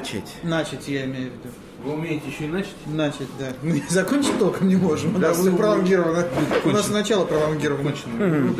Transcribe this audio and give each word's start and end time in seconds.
Начать. 0.00 0.34
Начать, 0.42 0.88
я 0.88 1.04
имею 1.04 1.30
в 1.30 1.34
виду. 1.34 1.54
Вы 1.84 1.92
умеете 1.92 2.22
еще 2.28 2.44
и 2.44 2.48
начать? 2.48 2.74
Начать, 2.86 3.26
да. 3.38 3.46
Мы 3.62 3.82
закончить 3.88 4.38
толком 4.38 4.68
не 4.68 4.76
можем. 4.76 5.14
У 5.16 5.18
Да, 5.18 5.28
нас 5.28 5.38
вы- 5.38 5.52
пролонгировано. 5.52 6.26
У 6.64 6.70
нас 6.70 6.88
начало 6.88 7.26
пролонгировано. 7.26 7.92
Ну, 8.18 8.54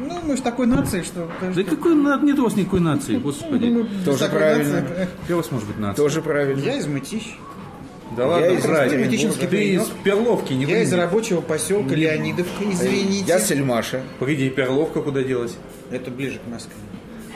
Ну, 0.00 0.20
мы 0.24 0.36
в 0.36 0.40
такой 0.40 0.66
нации, 0.66 1.02
что... 1.02 1.28
Да 1.54 1.62
какой 1.64 1.94
нет 2.22 2.38
у 2.38 2.44
вас 2.44 2.56
никакой 2.56 2.80
нации, 2.80 3.14
Ну, 3.14 3.20
господи. 3.20 3.86
Тоже 4.04 4.28
правильно. 4.28 4.82
Какая 4.82 5.34
у 5.34 5.36
вас 5.36 5.50
может 5.50 5.68
быть 5.68 5.78
нация? 5.78 6.02
Тоже 6.02 6.22
правильно. 6.22 6.60
Я 6.62 6.76
из 6.78 6.86
Мытищ. 6.86 7.36
Да 8.16 8.26
ладно, 8.26 8.46
из 8.46 8.64
врать. 8.64 8.92
Мытищинский 8.92 9.46
Ты 9.46 9.64
из 9.74 9.80
паренек. 9.82 10.02
Перловки, 10.04 10.52
не 10.54 10.64
Я 10.64 10.82
из 10.82 10.92
рабочего 10.94 11.42
поселка 11.42 11.94
Леонидовка, 11.94 12.64
извините. 12.64 13.24
Я 13.26 13.38
Сельмаша. 13.40 14.00
Погоди, 14.18 14.46
и 14.46 14.50
Перловка 14.50 15.02
куда 15.02 15.22
делась? 15.22 15.54
Это 15.90 16.10
ближе 16.10 16.38
к 16.38 16.50
Москве. 16.50 16.74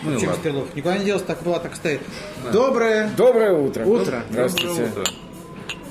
Ну 0.05 0.13
и 0.15 0.19
Чем 0.19 0.29
ладно. 0.29 0.41
Стрелов? 0.41 0.75
Никуда 0.75 0.99
не 0.99 1.05
делось, 1.05 1.23
так 1.23 1.43
была, 1.43 1.59
так 1.59 1.75
стоит. 1.77 2.01
Доброе 2.53 3.11
Доброе 3.17 3.53
утро. 3.53 3.85
утро. 3.85 4.23
Здравствуйте. 4.31 4.69
Доброе 4.87 5.03
утро. 5.03 5.13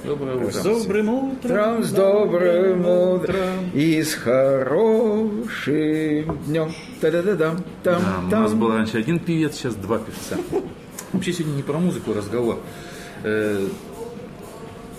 Доброе 0.04 0.36
утро. 0.38 0.52
С 0.52 0.64
добрым 0.64 1.10
утром. 1.10 1.84
С 1.84 1.92
добрым 1.92 2.86
утром 2.88 3.72
и 3.74 4.02
с 4.02 4.14
хорошим 4.16 5.46
днем. 6.48 6.74
Та-да-да-дам. 7.00 7.64
Там, 7.84 8.02
Да, 8.02 8.28
у 8.28 8.30
там. 8.30 8.42
нас 8.44 8.54
был 8.54 8.72
раньше 8.72 8.98
один 8.98 9.20
певец, 9.20 9.56
сейчас 9.56 9.76
два 9.76 10.00
певца. 10.00 10.38
Вообще 11.14 11.34
сегодня 11.34 11.56
не 11.58 11.64
про 11.64 11.78
музыку 11.78 12.14
разговор. 12.14 12.58
Э, 13.24 13.68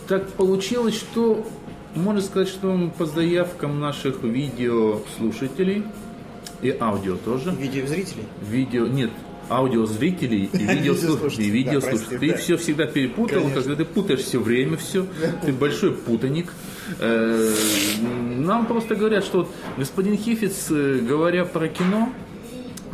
Так 0.09 0.29
получилось, 0.31 0.95
что 0.95 1.45
можно 1.95 2.21
сказать, 2.21 2.49
что 2.49 2.91
по 2.97 3.07
заявкам 3.07 3.81
наших 3.81 4.23
видеослушателей 4.23 5.85
и 6.63 6.77
аудио 6.79 7.17
тоже. 7.17 7.51
Видеозрителей. 7.51 8.25
Видео, 8.49 8.87
нет, 8.87 9.11
аудиозрителей 9.49 10.45
и 10.53 10.57
видеослушателей. 10.67 11.49
И 11.49 11.51
видеослушателей. 11.51 12.33
Ты 12.33 12.37
все 12.39 12.57
всегда 12.57 12.87
перепутал, 12.87 13.43
когда 13.55 13.75
ты 13.75 13.85
путаешь 13.85 14.21
все 14.21 14.41
время 14.41 14.77
все. 14.77 15.07
Ты 15.45 15.53
большой 15.53 15.93
путаник. 15.93 16.53
Э, 16.99 17.55
Нам 18.39 18.67
просто 18.67 18.95
говорят, 18.95 19.25
что 19.25 19.49
господин 19.77 20.17
Хифиц, 20.17 20.67
э, 20.71 21.01
говоря 21.01 21.45
про 21.45 21.69
кино, 21.69 22.13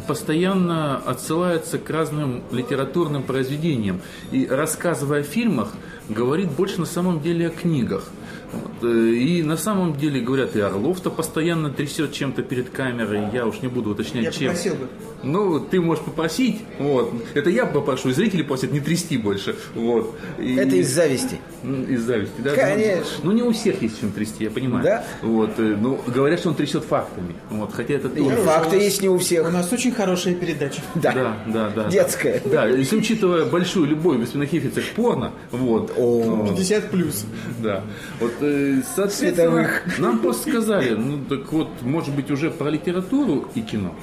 постоянно 0.06 0.96
отсылается 0.96 1.78
к 1.78 1.90
разным 1.90 2.42
литературным 2.50 3.22
произведениям. 3.22 4.00
И 4.32 4.46
рассказывая 4.46 5.20
о 5.20 5.22
фильмах, 5.24 5.74
говорит 6.08 6.50
больше 6.50 6.80
на 6.80 6.86
самом 6.86 7.20
деле 7.20 7.48
о 7.48 7.50
книгах. 7.50 8.08
Вот, 8.52 8.88
э, 8.90 9.10
И 9.14 9.42
на 9.42 9.56
самом 9.56 9.96
деле, 9.96 10.20
говорят, 10.20 10.56
и 10.56 10.60
Орлов-то 10.60 11.10
постоянно 11.10 11.70
трясет 11.70 12.12
чем-то 12.12 12.42
перед 12.42 12.70
камерой. 12.70 13.24
Я 13.32 13.46
уж 13.46 13.60
не 13.60 13.68
буду 13.68 13.90
уточнять, 13.90 14.24
Я 14.24 14.30
чем. 14.32 14.48
попросил 14.48 14.74
бы. 14.74 14.88
Ну, 15.22 15.58
ты 15.60 15.80
можешь 15.80 16.04
попросить. 16.04 16.62
Вот. 16.78 17.12
Это 17.34 17.50
я 17.50 17.66
попрошу, 17.66 18.10
и 18.10 18.12
зрители 18.12 18.42
просят 18.42 18.72
не 18.72 18.80
трясти 18.80 19.18
больше. 19.18 19.56
Вот. 19.74 20.16
И- 20.38 20.54
Это 20.56 20.76
из 20.76 20.88
зависти. 20.94 21.38
М, 21.64 21.82
Из 21.84 22.02
зависти, 22.02 22.34
да? 22.38 22.54
Конечно. 22.54 23.04
Ну, 23.24 23.32
не 23.32 23.42
у 23.42 23.50
всех 23.52 23.82
есть 23.82 24.00
чем 24.00 24.12
трясти, 24.12 24.44
я 24.44 24.50
понимаю. 24.50 24.84
Да. 24.84 25.04
Вот. 25.22 25.58
э, 25.58 25.76
Ну, 25.80 25.98
говорят, 26.06 26.38
что 26.40 26.50
он 26.50 26.54
трясет 26.54 26.84
фактами. 26.84 27.34
Вот. 27.50 27.72
Хотя 27.74 27.94
это 27.94 28.06
И 28.08 28.18
тоже... 28.22 28.36
факты 28.36 28.76
есть 28.76 29.02
не 29.02 29.08
у 29.08 29.14
У 29.14 29.18
всех. 29.18 29.50
нас 29.52 29.72
очень 29.72 29.90
хорошая 29.92 30.34
передача. 30.34 30.80
Да. 30.94 31.12
Да, 31.12 31.36
да, 31.46 31.70
да. 31.74 31.88
Детская. 31.90 32.40
Да, 32.44 32.66
если 32.66 32.96
учитывая 32.96 33.44
большую 33.44 33.86
любовь 33.86 34.18
господина 34.20 34.46
Хефица 34.46 34.80
к 34.80 34.84
порно, 34.94 35.32
вот. 35.50 35.92
О. 35.96 36.46
50 36.48 36.90
плюс. 36.90 37.24
Да. 37.60 37.82
Вот, 38.20 38.32
э, 38.40 38.82
соответственно, 38.94 39.32
Световых. 39.34 39.98
нам 39.98 40.18
просто 40.20 40.50
сказали, 40.50 40.94
ну 40.94 41.18
так 41.28 41.52
вот, 41.52 41.68
может 41.82 42.14
быть, 42.14 42.30
уже 42.30 42.50
про 42.50 42.70
литературу 42.70 43.48
и 43.54 43.60
кино. 43.60 43.94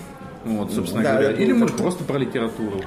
Вот, 0.43 0.71
собственно 0.71 1.03
Да, 1.03 1.13
говоря. 1.13 1.31
Или, 1.31 1.53
может, 1.53 1.75
просто 1.75 2.03
про 2.03 2.17
литературу. 2.19 2.81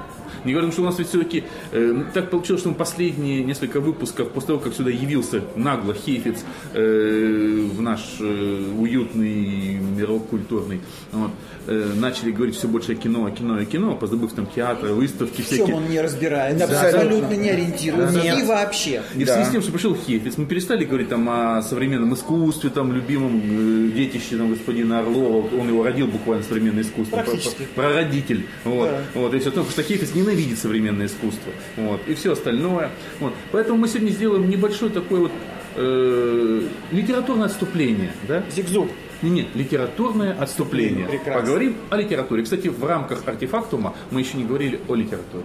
Не 0.49 0.55
говорим, 0.55 0.73
что 0.73 0.81
у 0.81 0.87
нас 0.87 0.99
ведь 0.99 1.09
все-таки 1.09 1.45
э, 1.73 2.05
так 2.15 2.31
получилось, 2.31 2.63
что 2.63 2.71
мы 2.71 2.75
последние 2.75 3.45
несколько 3.45 3.81
выпусков, 3.81 4.31
после 4.31 4.47
того, 4.47 4.59
как 4.61 4.73
сюда 4.73 4.89
явился 4.89 5.43
нагло 5.57 5.93
Хейфиц 5.93 6.39
э, 6.73 7.69
в 7.71 7.83
наш 7.83 8.01
э, 8.19 8.73
уютный 8.79 9.75
мирок 9.75 10.29
культурный, 10.29 10.81
вот, 11.13 11.33
э, 11.67 11.93
начали 11.97 12.31
говорить 12.31 12.57
все 12.57 12.67
больше 12.67 12.93
о 12.93 12.95
кино, 12.95 13.27
о 13.27 13.31
кино, 13.31 13.57
о 13.59 13.65
кино, 13.67 13.95
позабыв 13.95 14.33
там 14.33 14.47
театры, 14.47 14.95
выставки 14.95 15.43
В 15.43 15.49
чем 15.49 15.57
всякие. 15.59 15.75
он 15.77 15.89
не 15.91 16.01
разбирается, 16.01 16.65
Абсолютно. 16.65 17.01
абсолютно 17.01 17.35
не 17.35 17.51
ориентируется. 17.51 18.21
Нет. 18.23 18.39
И 18.39 18.43
вообще. 18.47 19.03
И 19.17 19.25
в 19.25 19.27
Да. 19.27 19.35
связи 19.35 19.49
с 19.49 19.53
тем, 19.53 19.61
что 19.63 19.73
пришел 19.73 19.95
Хефиц, 19.95 20.39
мы 20.39 20.47
перестали 20.47 20.85
говорить 20.85 21.11
там 21.11 21.29
о 21.29 21.61
современном 21.61 22.15
искусстве, 22.15 22.71
там, 22.71 22.93
любимом 22.95 23.39
э, 23.45 23.91
детище 23.95 24.39
там, 24.39 24.49
господина 24.49 25.01
Орлова, 25.01 25.47
он 25.61 25.69
его 25.69 25.85
родил 25.85 26.07
буквально 26.07 26.43
современное 26.43 26.83
искусство, 26.85 27.17
Практически. 27.19 27.67
Прародитель, 27.75 28.47
вот, 28.65 28.89
Да. 28.89 29.01
вот, 29.15 29.35
и 29.35 29.39
все 29.39 29.51
то, 29.51 29.57
потому 29.63 29.71
что 29.73 29.83
Хефиц 29.83 30.15
ненавидит 30.39 30.59
современное 30.59 31.07
искусство, 31.07 31.53
вот, 31.77 32.01
и 32.07 32.15
все 32.15 32.33
остальное, 32.33 32.91
вот. 33.21 33.35
Поэтому 33.53 33.79
мы 33.79 33.89
сегодня 33.89 34.11
сделаем 34.11 34.49
небольшое 34.49 34.91
такое 34.91 35.21
вот 35.21 35.33
э, 35.77 36.63
литературное 36.93 37.47
отступление, 37.47 38.13
да? 38.27 38.45
Зигзуг. 38.51 38.89
Не, 39.21 39.31
нет, 39.31 39.49
литературное 39.55 40.33
отступление. 40.33 41.09
Прекрасно. 41.09 41.41
Поговорим 41.43 41.77
о 41.91 41.97
литературе. 41.97 42.45
Кстати, 42.45 42.69
в 42.69 42.85
рамках 42.85 43.27
артефактума 43.27 43.97
мы 44.13 44.21
еще 44.21 44.37
не 44.37 44.45
говорили 44.45 44.79
о 44.87 44.95
литературе. 44.95 45.45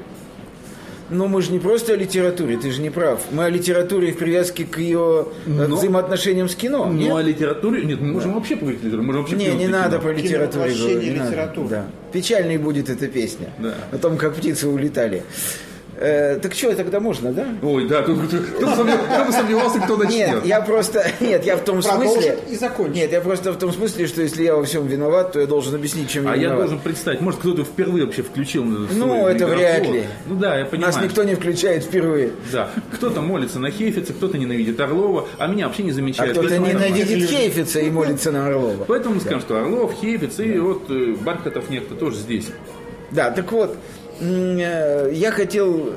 Но 1.14 1.28
мы 1.28 1.42
же 1.42 1.52
не 1.52 1.60
просто 1.60 1.94
о 1.94 1.96
литературе, 1.96 2.58
ты 2.58 2.72
же 2.72 2.82
не 2.82 2.90
прав. 2.90 3.22
Мы 3.32 3.46
о 3.46 3.50
литературе 3.50 4.12
в 4.12 4.18
привязке 4.18 4.66
к 4.66 4.78
ее 4.80 5.28
э, 5.46 5.50
Но- 5.68 5.76
взаимоотношениям 5.76 6.50
с 6.50 6.56
кино. 6.56 6.86
Ну, 6.88 6.94
нет? 6.94 7.14
о 7.14 7.22
литературе... 7.22 7.84
Нет, 7.86 8.02
мы 8.02 8.14
можем 8.14 8.34
вообще 8.34 8.56
поговорить 8.56 8.82
о 8.82 8.86
литературе. 8.88 9.08
Можем 9.08 9.22
вообще 9.22 9.36
Не, 9.36 9.52
не 9.56 9.68
надо 9.68 9.98
кино. 9.98 10.02
про 10.02 10.14
литературу 10.14 10.66
не 10.66 11.12
надо. 11.12 11.30
литературы. 11.30 11.68
Да. 11.70 11.86
Печальной 12.12 12.58
будет 12.58 12.90
эта 12.90 13.08
песня. 13.08 13.50
Да. 13.60 13.76
О 13.92 13.98
том, 13.98 14.18
как 14.18 14.34
птицы 14.36 14.68
улетали. 14.68 15.24
Э, 15.96 16.40
так 16.42 16.54
что, 16.54 16.74
тогда 16.76 17.00
можно, 17.00 17.32
да? 17.32 17.46
Ой, 17.62 17.88
да, 17.88 18.02
тут- 18.02 18.18
кто, 18.28 18.66
бы 18.66 18.72
сомнев- 18.76 19.00
кто 19.14 19.26
бы 19.26 19.32
сомневался, 19.32 19.80
кто 19.80 19.96
начнет. 19.98 20.28
Нет, 20.36 20.46
я 20.46 20.60
просто... 20.62 21.06
Нет, 21.20 21.46
я 21.46 21.56
в 21.56 21.62
том 21.64 21.82
Продолжит 21.82 22.12
смысле... 22.14 22.40
и 22.50 22.56
закончит. 22.56 22.96
Нет, 22.96 23.12
я 23.12 23.22
просто 23.22 23.54
в 23.54 23.58
том 23.58 23.72
смысле, 23.72 24.08
что 24.08 24.22
если 24.22 24.44
я 24.44 24.56
во 24.56 24.64
всем 24.64 24.88
виноват, 24.88 25.34
то 25.34 25.40
я 25.40 25.46
должен 25.46 25.76
объяснить, 25.76 26.10
чем 26.10 26.24
я 26.26 26.32
А 26.32 26.36
я 26.36 26.42
виноват. 26.44 26.60
должен 26.62 26.80
представить, 26.80 27.22
может, 27.22 27.40
кто-то 27.40 27.64
впервые 27.64 28.06
вообще 28.06 28.24
включил 28.24 28.64
Ну, 28.66 29.28
это 29.28 29.46
микрофон. 29.46 29.58
вряд 29.58 29.88
ли. 29.88 30.04
Ну 30.26 30.36
да, 30.36 30.58
я 30.60 30.66
понимаю. 30.66 30.94
Нас 30.94 31.02
никто 31.04 31.24
не 31.24 31.36
включает 31.36 31.84
впервые. 31.84 32.32
Да, 32.52 32.70
кто-то 32.94 33.22
молится 33.22 33.60
на 33.60 33.70
Хейфице, 33.70 34.14
кто-то 34.14 34.38
ненавидит 34.38 34.80
Орлова, 34.80 35.28
а 35.38 35.48
меня 35.48 35.68
вообще 35.68 35.84
не 35.84 35.92
А 35.92 35.94
замечает. 35.94 36.32
кто-то 36.32 36.48
Поэтому 36.50 36.68
нормально. 36.74 36.96
ненавидит 36.96 37.30
Хейфица 37.30 37.80
и 37.80 37.90
молится 37.92 38.32
на 38.32 38.48
Орлова. 38.48 38.84
Поэтому 38.88 39.16
мы 39.16 39.22
скажем, 39.22 39.42
что 39.42 39.58
Орлов, 39.60 39.94
Хейфиц 40.02 40.40
и 40.40 40.58
вот 40.60 40.90
э, 40.90 41.14
Бархатов 41.24 41.70
некто 41.70 41.94
тоже 41.96 42.18
здесь. 42.18 42.48
Да, 43.12 43.30
так 43.30 43.52
вот, 43.52 43.78
я 44.22 45.32
хотел, 45.32 45.90
э, 45.90 45.94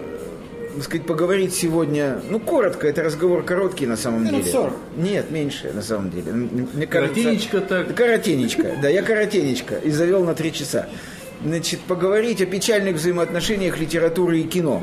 так 0.74 0.84
сказать, 0.84 1.06
поговорить 1.06 1.54
сегодня, 1.54 2.20
ну, 2.30 2.40
коротко, 2.40 2.86
это 2.86 3.02
разговор 3.02 3.42
короткий 3.44 3.86
на 3.86 3.96
самом 3.96 4.26
деле. 4.26 4.44
40. 4.44 4.74
Нет, 4.96 5.30
меньше, 5.30 5.72
на 5.72 5.82
самом 5.82 6.10
деле. 6.10 6.32
Мне 6.32 6.86
Коротенечко 6.86 7.60
так. 7.60 7.94
Коротенечко, 7.94 8.76
да, 8.80 8.88
я 8.88 9.02
коротенечко 9.02 9.76
и 9.76 9.90
завел 9.90 10.24
на 10.24 10.34
три 10.34 10.52
часа. 10.52 10.88
Значит, 11.44 11.80
поговорить 11.80 12.40
о 12.40 12.46
печальных 12.46 12.96
взаимоотношениях 12.96 13.78
литературы 13.78 14.40
и 14.40 14.44
кино. 14.44 14.82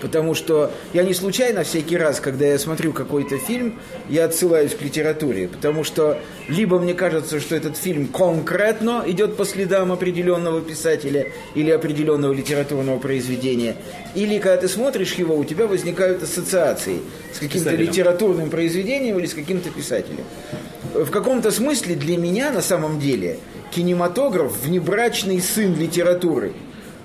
Потому 0.00 0.34
что 0.34 0.72
я 0.92 1.02
не 1.02 1.14
случайно 1.14 1.62
всякий 1.62 1.96
раз, 1.96 2.20
когда 2.20 2.46
я 2.46 2.58
смотрю 2.58 2.92
какой-то 2.92 3.38
фильм, 3.38 3.78
я 4.08 4.24
отсылаюсь 4.24 4.74
к 4.74 4.82
литературе. 4.82 5.48
Потому 5.48 5.84
что 5.84 6.18
либо 6.48 6.78
мне 6.78 6.94
кажется, 6.94 7.40
что 7.40 7.54
этот 7.54 7.76
фильм 7.76 8.06
конкретно 8.06 9.04
идет 9.06 9.36
по 9.36 9.44
следам 9.44 9.92
определенного 9.92 10.60
писателя 10.60 11.26
или 11.54 11.70
определенного 11.70 12.32
литературного 12.32 12.98
произведения, 12.98 13.76
или 14.14 14.38
когда 14.38 14.56
ты 14.56 14.68
смотришь 14.68 15.14
его, 15.14 15.36
у 15.36 15.44
тебя 15.44 15.66
возникают 15.66 16.22
ассоциации 16.22 17.00
с 17.32 17.38
каким-то 17.38 17.74
литературным 17.74 18.50
произведением 18.50 19.18
или 19.18 19.26
с 19.26 19.34
каким-то 19.34 19.70
писателем. 19.70 20.24
В 20.94 21.10
каком-то 21.10 21.50
смысле 21.50 21.94
для 21.94 22.16
меня 22.16 22.50
на 22.50 22.62
самом 22.62 22.98
деле 22.98 23.38
кинематограф 23.70 24.52
внебрачный 24.64 25.40
сын 25.40 25.74
литературы. 25.76 26.52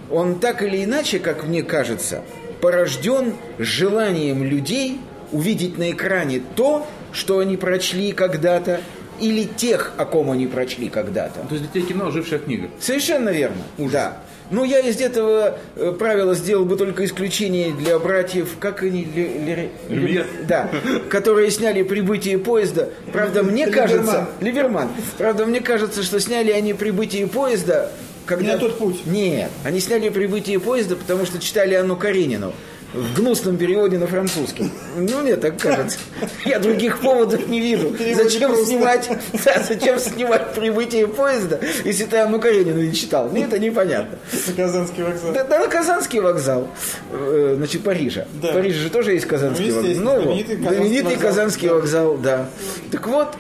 Он 0.10 0.40
так 0.40 0.62
или 0.64 0.84
иначе, 0.84 1.20
как 1.20 1.46
мне 1.48 1.64
кажется, 1.64 2.24
порожден 2.70 3.34
желанием 3.60 4.44
людей 4.44 5.00
увидеть 5.32 5.78
на 5.78 5.92
экране 5.92 6.42
то, 6.56 6.88
что 7.12 7.38
они 7.38 7.58
прочли 7.58 8.12
когда-то, 8.12 8.82
или 9.20 9.44
тех, 9.44 9.94
о 9.98 10.06
ком 10.06 10.32
они 10.32 10.48
прочли 10.48 10.90
когда-то. 10.90 11.42
То 11.48 11.54
есть 11.56 11.72
для 11.72 11.82
тебя 11.82 11.94
кино 11.94 12.08
ожившая 12.08 12.40
книга. 12.40 12.70
Совершенно 12.80 13.30
верно. 13.30 13.58
Да. 13.78 14.18
Ну, 14.50 14.64
я 14.64 14.80
из 14.80 15.00
этого 15.00 15.58
э, 15.76 15.92
правила 15.98 16.34
сделал 16.34 16.66
бы 16.66 16.76
только 16.76 17.06
исключение 17.06 17.72
для 17.72 17.98
братьев, 18.00 18.50
как 18.60 18.82
они, 18.82 19.04
Ле- 19.16 19.40
Ле- 19.46 19.70
Люмьер. 19.90 20.26
да, 20.48 20.70
которые 21.10 21.50
сняли 21.52 21.84
прибытие 21.84 22.38
поезда. 22.40 22.90
Правда, 23.14 23.44
мне 23.44 23.68
кажется, 23.68 24.28
Ливерман. 24.42 24.90
Правда, 25.20 25.46
мне 25.46 25.62
кажется, 25.62 26.02
что 26.04 26.20
сняли 26.20 26.52
они 26.52 26.74
прибытие 26.74 27.26
поезда, 27.28 27.92
когда 28.26 28.54
Не 28.54 28.58
тот 28.60 28.78
путь. 28.78 29.06
Нет, 29.06 29.52
они 29.64 29.80
сняли 29.80 30.10
прибытие 30.10 30.60
поезда, 30.60 30.96
потому 30.96 31.26
что 31.26 31.40
читали 31.40 31.74
Анну 31.76 31.96
Каренину. 31.96 32.54
в 32.94 33.14
гнусном 33.20 33.58
переводе 33.58 33.98
на 33.98 34.08
французский. 34.08 34.72
Ну, 34.96 35.20
мне 35.22 35.36
так 35.36 35.60
кажется. 35.60 35.98
Я 36.46 36.60
других 36.60 37.02
поводов 37.02 37.46
не 37.50 37.60
вижу. 37.60 37.94
Зачем 38.16 38.56
снимать, 38.56 39.10
да, 39.44 39.62
зачем 39.68 40.00
снимать 40.00 40.54
прибытие 40.54 41.06
поезда, 41.08 41.60
если 41.84 42.06
ты 42.06 42.18
Анну 42.18 42.40
Каренину 42.40 42.82
не 42.82 42.94
читал? 42.94 43.28
Мне 43.28 43.44
это 43.46 43.60
непонятно. 43.60 44.18
На 44.48 44.54
Казанский 44.54 45.04
вокзал. 45.04 45.34
Да, 45.34 45.44
да, 45.44 45.60
на 45.60 45.68
Казанский 45.68 46.20
вокзал, 46.22 46.70
э, 47.12 47.56
значит, 47.58 47.84
Парижа. 47.84 48.28
Да. 48.42 48.52
В 48.52 48.54
Париже 48.54 48.80
же 48.80 48.90
тоже 48.90 49.12
есть 49.12 49.26
Казанский 49.26 49.72
Ну, 49.72 49.76
вокзал. 49.82 50.16
вот, 50.22 50.24
знаменитый 50.24 50.56
Казанский 50.56 50.78
знаменитый 50.78 51.04
вокзал. 51.16 51.30
Казанский 51.30 51.68
вокзал, 51.70 52.18
да. 52.18 52.50
Так 52.92 53.08
вот, 53.08 53.36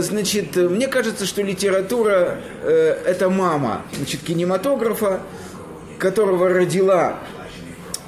значит, 0.00 0.56
мне 0.56 0.88
кажется, 0.88 1.26
что 1.26 1.42
литература 1.42 2.38
э, 2.62 3.02
это 3.06 3.30
мама, 3.30 3.82
значит, 3.96 4.20
кинематографа, 4.22 5.20
которого 5.98 6.48
родила 6.48 7.18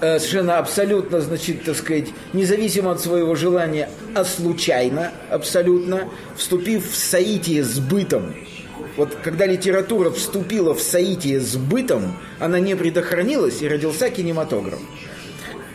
э, 0.00 0.18
совершенно 0.18 0.58
абсолютно, 0.58 1.20
значит, 1.20 1.64
так 1.64 1.76
сказать, 1.76 2.08
независимо 2.32 2.92
от 2.92 3.00
своего 3.00 3.34
желания, 3.34 3.88
а 4.14 4.24
случайно, 4.24 5.12
абсолютно, 5.30 6.08
вступив 6.36 6.90
в 6.90 6.96
соитие 6.96 7.62
с 7.62 7.78
бытом. 7.78 8.34
Вот 8.96 9.16
когда 9.22 9.46
литература 9.46 10.10
вступила 10.10 10.74
в 10.74 10.80
соитие 10.80 11.40
с 11.40 11.56
бытом, 11.56 12.16
она 12.38 12.60
не 12.60 12.76
предохранилась, 12.76 13.60
и 13.62 13.68
родился 13.68 14.10
кинематограф. 14.10 14.78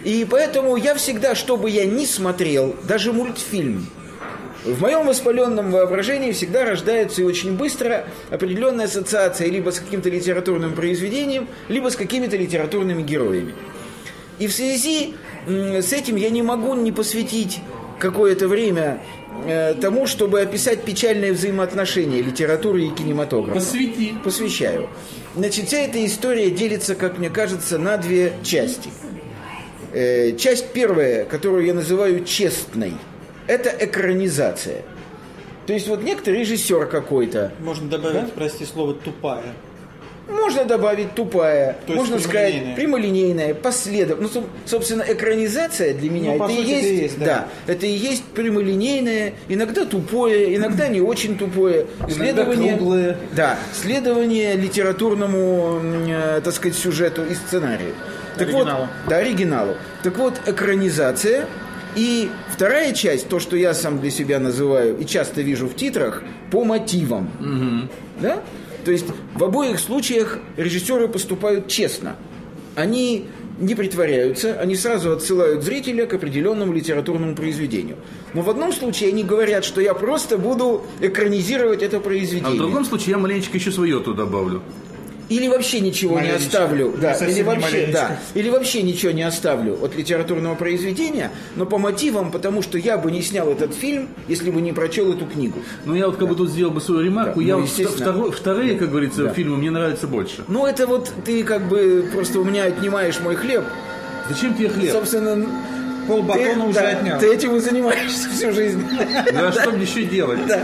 И 0.03 0.25
поэтому 0.29 0.77
я 0.77 0.95
всегда, 0.95 1.35
что 1.35 1.57
бы 1.57 1.69
я 1.69 1.85
ни 1.85 2.05
смотрел, 2.05 2.75
даже 2.87 3.11
мультфильм, 3.11 3.87
в 4.65 4.81
моем 4.81 5.05
воспаленном 5.07 5.71
воображении 5.71 6.31
всегда 6.31 6.65
рождается 6.65 7.21
и 7.21 7.25
очень 7.25 7.53
быстро 7.53 8.05
определенная 8.29 8.85
ассоциация 8.85 9.47
либо 9.47 9.69
с 9.69 9.79
каким-то 9.79 10.09
литературным 10.09 10.73
произведением, 10.73 11.47
либо 11.69 11.89
с 11.89 11.95
какими-то 11.95 12.35
литературными 12.35 13.01
героями. 13.01 13.55
И 14.37 14.47
в 14.47 14.53
связи 14.53 15.15
с 15.47 15.93
этим 15.93 16.15
я 16.15 16.29
не 16.29 16.41
могу 16.41 16.73
не 16.75 16.91
посвятить 16.91 17.59
какое-то 17.99 18.47
время 18.47 19.01
э, 19.45 19.73
тому, 19.75 20.07
чтобы 20.07 20.41
описать 20.41 20.83
печальные 20.83 21.33
взаимоотношения 21.33 22.21
литературы 22.21 22.85
и 22.85 22.89
кинематографа. 22.89 23.59
Посвяти. 23.59 24.13
Посвящаю. 24.23 24.89
Значит, 25.35 25.67
вся 25.67 25.79
эта 25.79 26.05
история 26.05 26.49
делится, 26.49 26.95
как 26.95 27.17
мне 27.17 27.29
кажется, 27.29 27.77
на 27.77 27.97
две 27.97 28.33
части. 28.43 28.89
Э, 29.93 30.35
часть 30.37 30.71
первая, 30.71 31.25
которую 31.25 31.65
я 31.65 31.73
называю 31.73 32.23
честной, 32.23 32.93
это 33.49 33.69
экранизация. 33.85 34.83
То 35.65 35.73
есть 35.73 35.87
вот 35.87 36.01
некоторый 36.03 36.39
режиссер 36.39 36.85
какой-то, 36.87 37.51
Можно 37.59 37.89
добавить, 37.89 38.31
прости, 38.33 38.65
слово 38.65 38.93
тупая. 38.95 39.43
можно 40.27 40.65
добавить 40.65 41.13
тупая, 41.15 41.75
То 41.85 41.93
можно 41.93 42.17
сказать 42.19 42.53
прямолинейная. 42.53 42.75
прямолинейная, 42.75 43.53
последовательная. 43.55 44.31
Ну, 44.33 44.41
соб- 44.41 44.49
собственно, 44.65 45.03
экранизация 45.07 45.93
для 45.93 46.09
меня 46.09 46.33
Ну, 46.35 46.45
это, 46.45 46.53
и 46.53 46.63
есть, 46.63 46.85
это 46.85 46.93
есть, 47.03 47.19
да. 47.19 47.47
это 47.67 47.85
и 47.85 47.91
есть 47.91 48.23
прямолинейное, 48.35 49.33
иногда 49.47 49.85
тупое, 49.85 50.55
иногда 50.55 50.87
не 50.87 51.01
очень 51.01 51.37
тупое. 51.37 51.85
Следование, 52.09 52.75
круглое. 52.75 53.17
Да, 53.35 53.57
следование 53.73 54.55
литературному, 54.55 55.79
э, 56.07 56.41
так 56.43 56.53
сказать, 56.53 56.77
сюжету 56.77 57.23
и 57.25 57.33
сценарию. 57.35 57.93
Так 58.37 58.47
Оригиналу. 58.47 58.81
Вот, 58.81 58.89
да, 59.07 59.17
оригиналу. 59.17 59.75
Так 60.03 60.17
вот, 60.17 60.39
экранизация 60.47 61.45
и 61.95 62.29
вторая 62.49 62.93
часть, 62.93 63.27
то, 63.29 63.39
что 63.39 63.55
я 63.55 63.73
сам 63.73 63.99
для 63.99 64.11
себя 64.11 64.39
называю 64.39 64.97
и 64.97 65.05
часто 65.05 65.41
вижу 65.41 65.67
в 65.67 65.75
титрах, 65.75 66.23
по 66.51 66.63
мотивам. 66.63 67.29
Да? 68.19 68.43
То 68.85 68.91
есть 68.91 69.05
в 69.35 69.43
обоих 69.43 69.79
случаях 69.79 70.39
режиссеры 70.57 71.07
поступают 71.07 71.67
честно. 71.67 72.15
Они 72.75 73.27
не 73.59 73.75
притворяются, 73.75 74.53
они 74.59 74.75
сразу 74.75 75.11
отсылают 75.11 75.63
зрителя 75.63 76.05
к 76.05 76.13
определенному 76.13 76.71
литературному 76.71 77.35
произведению. 77.35 77.97
Но 78.33 78.41
в 78.41 78.49
одном 78.49 78.71
случае 78.71 79.09
они 79.09 79.23
говорят, 79.23 79.65
что 79.65 79.81
я 79.81 79.93
просто 79.93 80.37
буду 80.37 80.83
экранизировать 81.01 81.83
это 81.83 81.99
произведение. 81.99 82.51
А 82.51 82.55
в 82.55 82.57
другом 82.57 82.85
случае 82.85 83.11
я 83.11 83.17
маленечко 83.17 83.57
еще 83.57 83.71
свое 83.71 83.99
туда 83.99 84.23
добавлю. 84.23 84.61
Или 85.29 85.47
вообще 85.47 85.79
ничего 85.79 86.15
не 86.19 86.27
Маленечко. 86.27 86.45
оставлю, 86.47 86.91
Не 86.91 86.97
да, 86.97 87.13
совсем 87.13 87.29
или 87.29 87.37
не 87.37 87.43
вообще, 87.43 87.89
да, 87.93 88.19
или 88.33 88.49
вообще 88.49 88.81
ничего 88.81 89.11
не 89.11 89.21
оставлю 89.21 89.77
от 89.83 89.95
литературного 89.95 90.55
произведения, 90.55 91.31
но 91.55 91.65
по 91.67 91.77
мотивам, 91.77 92.31
потому 92.31 92.61
что 92.63 92.77
я 92.79 92.97
бы 92.97 93.11
не 93.11 93.21
снял 93.21 93.47
этот 93.51 93.75
фильм, 93.75 94.09
если 94.27 94.49
бы 94.49 94.59
не 94.59 94.73
прочел 94.73 95.13
эту 95.13 95.25
книгу. 95.27 95.59
Ну, 95.85 95.93
я 95.93 96.07
вот 96.07 96.17
как 96.17 96.27
бы 96.29 96.35
тут 96.35 96.49
сделал 96.49 96.71
бы 96.71 96.81
свою 96.81 97.01
ремарку. 97.01 97.39
Да, 97.41 97.45
я 97.45 97.53
ну, 97.55 97.61
вот 97.61 97.69
естественно. 97.69 98.09
второ- 98.11 98.31
вторые, 98.31 98.75
как 98.79 98.89
говорится, 98.89 99.23
Да. 99.25 99.29
фильмы 99.33 99.57
мне 99.57 99.69
нравятся 99.69 100.07
больше. 100.07 100.43
Ну, 100.47 100.65
это 100.65 100.87
вот 100.87 101.11
ты 101.23 101.43
как 101.43 101.67
бы 101.67 102.09
просто 102.11 102.39
у 102.39 102.43
меня 102.43 102.63
отнимаешь 102.63 103.19
мой 103.19 103.35
хлеб. 103.35 103.63
Зачем 104.29 104.55
тебе 104.55 104.69
хлеб? 104.69 104.91
Собственно, 104.91 105.45
Пол 106.07 106.21
ты, 106.21 106.27
батона 106.27 106.65
уже 106.65 106.79
да, 106.79 106.89
отнял. 106.89 107.19
ты 107.19 107.31
этим 107.31 107.55
и 107.55 107.59
занимаешься 107.59 108.29
всю 108.31 108.51
жизнь. 108.51 108.83
Ну, 109.31 109.45
а 109.47 109.51
что 109.51 109.69
мне 109.69 109.83
еще 109.83 110.03
делать? 110.05 110.39
Да. 110.47 110.63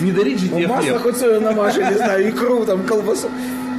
Не 0.00 0.10
дарить 0.10 0.40
же 0.40 0.46
Ну, 0.50 0.56
тебе 0.56 0.68
Масло 0.68 0.82
хлеб. 0.92 1.02
хоть 1.02 1.16
свое 1.18 1.38
намажь, 1.40 1.76
не 1.76 1.94
знаю, 1.96 2.30
икру, 2.30 2.64
там, 2.64 2.82
колбасу. 2.84 3.28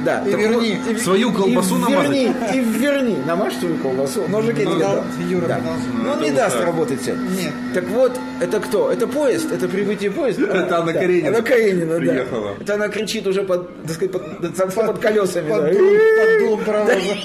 Да, 0.04 0.22
И 0.26 0.30
верни. 0.30 0.78
вот, 0.86 0.92
и- 0.94 0.98
Свою 0.98 1.32
колбасу 1.32 1.76
и 1.76 1.78
намазать. 1.80 2.10
Верни, 2.10 2.32
и 2.54 2.60
верни, 2.60 3.16
намажь 3.26 3.54
свою 3.54 3.76
колбасу. 3.78 4.26
Ножик 4.28 4.58
я 4.58 4.64
Ну, 4.64 4.70
тебе 4.76 4.84
да, 4.84 4.94
дам. 4.94 5.04
Юра 5.28 5.46
Да. 5.46 5.54
продолжай. 5.56 5.82
Ну, 6.04 6.10
он 6.12 6.16
это 6.18 6.24
не 6.24 6.30
даст 6.32 6.56
так. 6.56 6.66
работать 6.66 7.00
сегодня. 7.04 7.28
Нет. 7.30 7.52
Так 7.74 7.84
вот, 7.88 8.12
это 8.40 8.60
кто? 8.60 8.92
Это 8.92 9.06
поезд, 9.08 9.50
это 9.52 9.68
прибытие 9.68 10.10
поезда. 10.10 10.46
Это 10.46 10.78
Анна 10.78 10.92
Да, 10.92 11.00
Каренина 11.00 11.28
Анна 11.28 11.42
Каренина, 11.42 11.92
да. 11.94 11.98
приехала. 11.98 12.54
Это 12.60 12.74
она 12.74 12.88
кричит 12.88 13.26
уже 13.26 13.42
под, 13.42 13.82
так 13.82 13.92
сказать, 13.92 14.12
под, 14.12 14.40
под- 14.56 14.86
под 14.86 14.98
колесами. 14.98 15.48
Под 15.50 15.62
да. 15.62 15.72
дулом, 15.72 15.96
под 16.18 16.38
дулом 16.40 16.64
паровоза. 16.64 17.16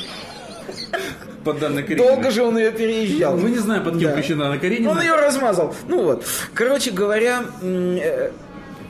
Под 1.43 1.59
данной 1.59 1.83
Карениной. 1.83 2.07
Долго 2.07 2.31
же 2.31 2.43
он 2.43 2.57
ее 2.57 2.71
переезжал. 2.71 3.35
Ну, 3.37 3.47
не 3.49 3.57
знаю, 3.57 3.83
под 3.83 3.99
кем 3.99 4.09
Да. 4.11 4.15
крещена 4.15 4.45
Анна 4.45 4.57
Каренина. 4.59 4.91
Он 4.91 5.01
ее 5.01 5.15
размазал. 5.15 5.75
Ну 5.89 6.03
вот. 6.03 6.23
Короче 6.53 6.91
говоря, 6.91 7.43
э, 7.61 8.31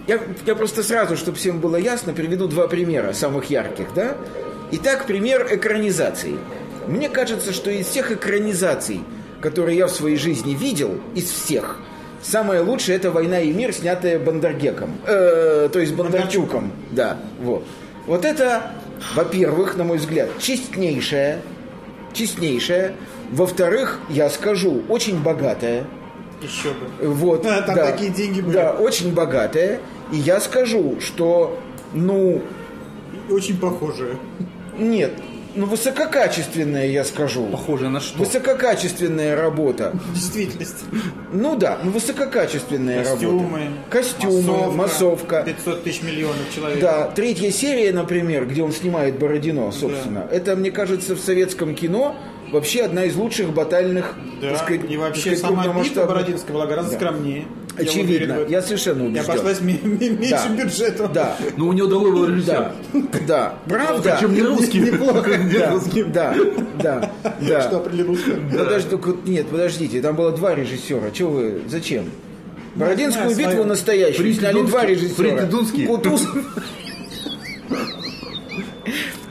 я, 0.08 0.20
я 0.46 0.56
просто 0.56 0.84
сразу, 0.84 1.16
чтобы 1.18 1.38
всем 1.38 1.60
было 1.60 1.78
ясно, 1.78 2.14
приведу 2.14 2.48
два 2.48 2.68
примера 2.68 3.14
самых 3.14 3.50
ярких, 3.50 3.94
да? 3.96 4.16
Итак, 4.72 5.06
пример 5.06 5.48
экранизации. 5.52 6.36
Мне 6.88 7.10
кажется, 7.10 7.54
что 7.54 7.72
из 7.72 7.88
всех 7.88 8.12
экранизаций, 8.12 9.02
которые 9.40 9.78
я 9.78 9.88
в 9.88 9.92
своей 9.92 10.18
жизни 10.18 10.54
видел, 10.54 11.00
из 11.16 11.30
всех, 11.30 11.80
самое 12.22 12.62
лучшее 12.62 12.98
это 12.98 13.12
«Война 13.12 13.40
и 13.40 13.52
мир», 13.54 13.74
снятая 13.74 14.20
Бондаргеком. 14.20 14.98
Э, 15.06 15.70
то 15.72 15.80
есть 15.80 15.94
Бондарчуком. 15.94 16.72
Да, 16.92 17.18
вот. 17.42 17.64
Вот 18.06 18.26
это, 18.26 18.74
во-первых, 19.16 19.78
на 19.78 19.86
мой 19.86 19.98
взгляд, 19.98 20.30
честнейшая, 20.40 21.42
честнейшая. 22.14 22.94
Во-вторых, 23.32 24.00
я 24.10 24.30
скажу, 24.30 24.84
очень 24.89 25.22
богатая. 25.22 25.86
Еще 26.42 26.70
бы. 26.70 27.08
Вот, 27.08 27.46
А, 27.46 27.62
там 27.66 27.75
да, 27.75 27.92
такие 27.92 28.12
деньги 28.12 28.42
были. 28.42 28.54
Да, 28.54 28.72
очень 28.74 29.13
богатая. 29.13 29.80
И 30.13 30.17
я 30.17 30.39
скажу, 30.39 30.98
что, 31.00 31.60
ну, 31.91 32.43
Очень 33.32 33.58
похожие. 33.58 34.17
нет, 34.77 35.12
ну, 35.55 35.65
высококачественная, 35.65 36.88
я 36.88 37.03
скажу. 37.03 37.48
Похоже 37.48 37.89
на 37.89 38.00
что? 38.00 38.20
Высококачественная 38.20 39.36
работа. 39.36 39.91
В 39.93 40.13
действительности. 40.13 40.86
Ну 41.32 41.55
да, 41.55 41.79
ну 41.84 41.89
высококачественная 41.89 43.03
Костюмы. 43.03 43.60
работа. 43.60 43.72
Костюмы, 43.89 44.72
массовка. 44.72 45.43
500 45.43 45.84
тысяч 45.84 46.03
миллионов 46.03 46.53
человек. 46.53 46.79
Да, 46.79 47.08
третья 47.08 47.50
серия, 47.50 47.91
например, 47.91 48.46
где 48.46 48.62
он 48.62 48.72
снимает 48.72 49.17
Бородино, 49.17 49.72
собственно, 49.72 50.27
это, 50.32 50.55
мне 50.55 50.70
кажется, 50.70 51.15
в 51.15 51.20
советском 51.20 51.74
кино 51.74 52.15
вообще 52.53 52.83
одна 52.83 53.03
из 53.05 53.15
лучших 53.15 53.50
батальных, 53.53 54.13
Да, 54.41 54.50
так 54.51 54.60
сказать, 54.60 54.81
и 54.89 54.95
вообще 54.98 55.31
так 55.31 55.39
сказать, 55.39 55.57
сама 55.65 55.83
битва 55.83 56.05
Бородинская 56.05 56.53
была 56.53 56.65
гораздо 56.67 56.91
Да. 56.91 56.98
скромнее. 56.98 57.45
Я 57.75 57.79
уверен 57.79 57.89
Очевидно, 57.89 58.33
этом. 58.33 58.51
я 58.51 58.62
совершенно 58.62 59.05
убежден. 59.05 59.31
обошлась 59.31 59.62
ми- 59.62 59.79
ми- 59.83 60.10
меньше 60.12 60.45
Да. 60.48 60.63
бюджета. 60.63 61.07
Да, 61.07 61.38
Ну, 61.57 61.67
у 61.69 61.74
него 61.74 61.88
другой 61.88 62.12
был 62.12 62.27
режиссер. 62.27 62.72
да, 62.93 63.01
да, 63.27 63.53
правда. 63.67 64.15
Причем 64.19 64.33
не 64.36 64.41
русский. 64.43 64.79
Неплохо. 64.79 65.38
Не 65.38 65.57
Да, 65.57 65.72
русский. 65.72 66.03
да, 66.03 66.36
да, 66.81 67.12
да. 67.41 67.62
Что 67.62 67.77
определил. 67.77 68.15
Подожди, 68.55 68.89
только- 68.89 69.15
нет, 69.25 69.48
подождите, 69.48 70.01
там 70.01 70.15
было 70.15 70.31
два 70.31 70.53
режиссера. 70.53 71.10
Чего 71.12 71.31
вы, 71.31 71.62
зачем? 71.67 72.05
Бородинскую 72.75 73.29
битву 73.29 73.51
свою. 73.51 73.63
настоящую 73.65 74.33
сняли 74.33 74.62
два 74.62 74.86
режиссера. 74.86 75.15
Фрид 75.38 75.50
Дунский. 75.50 75.86
Кутузов. 75.88 76.36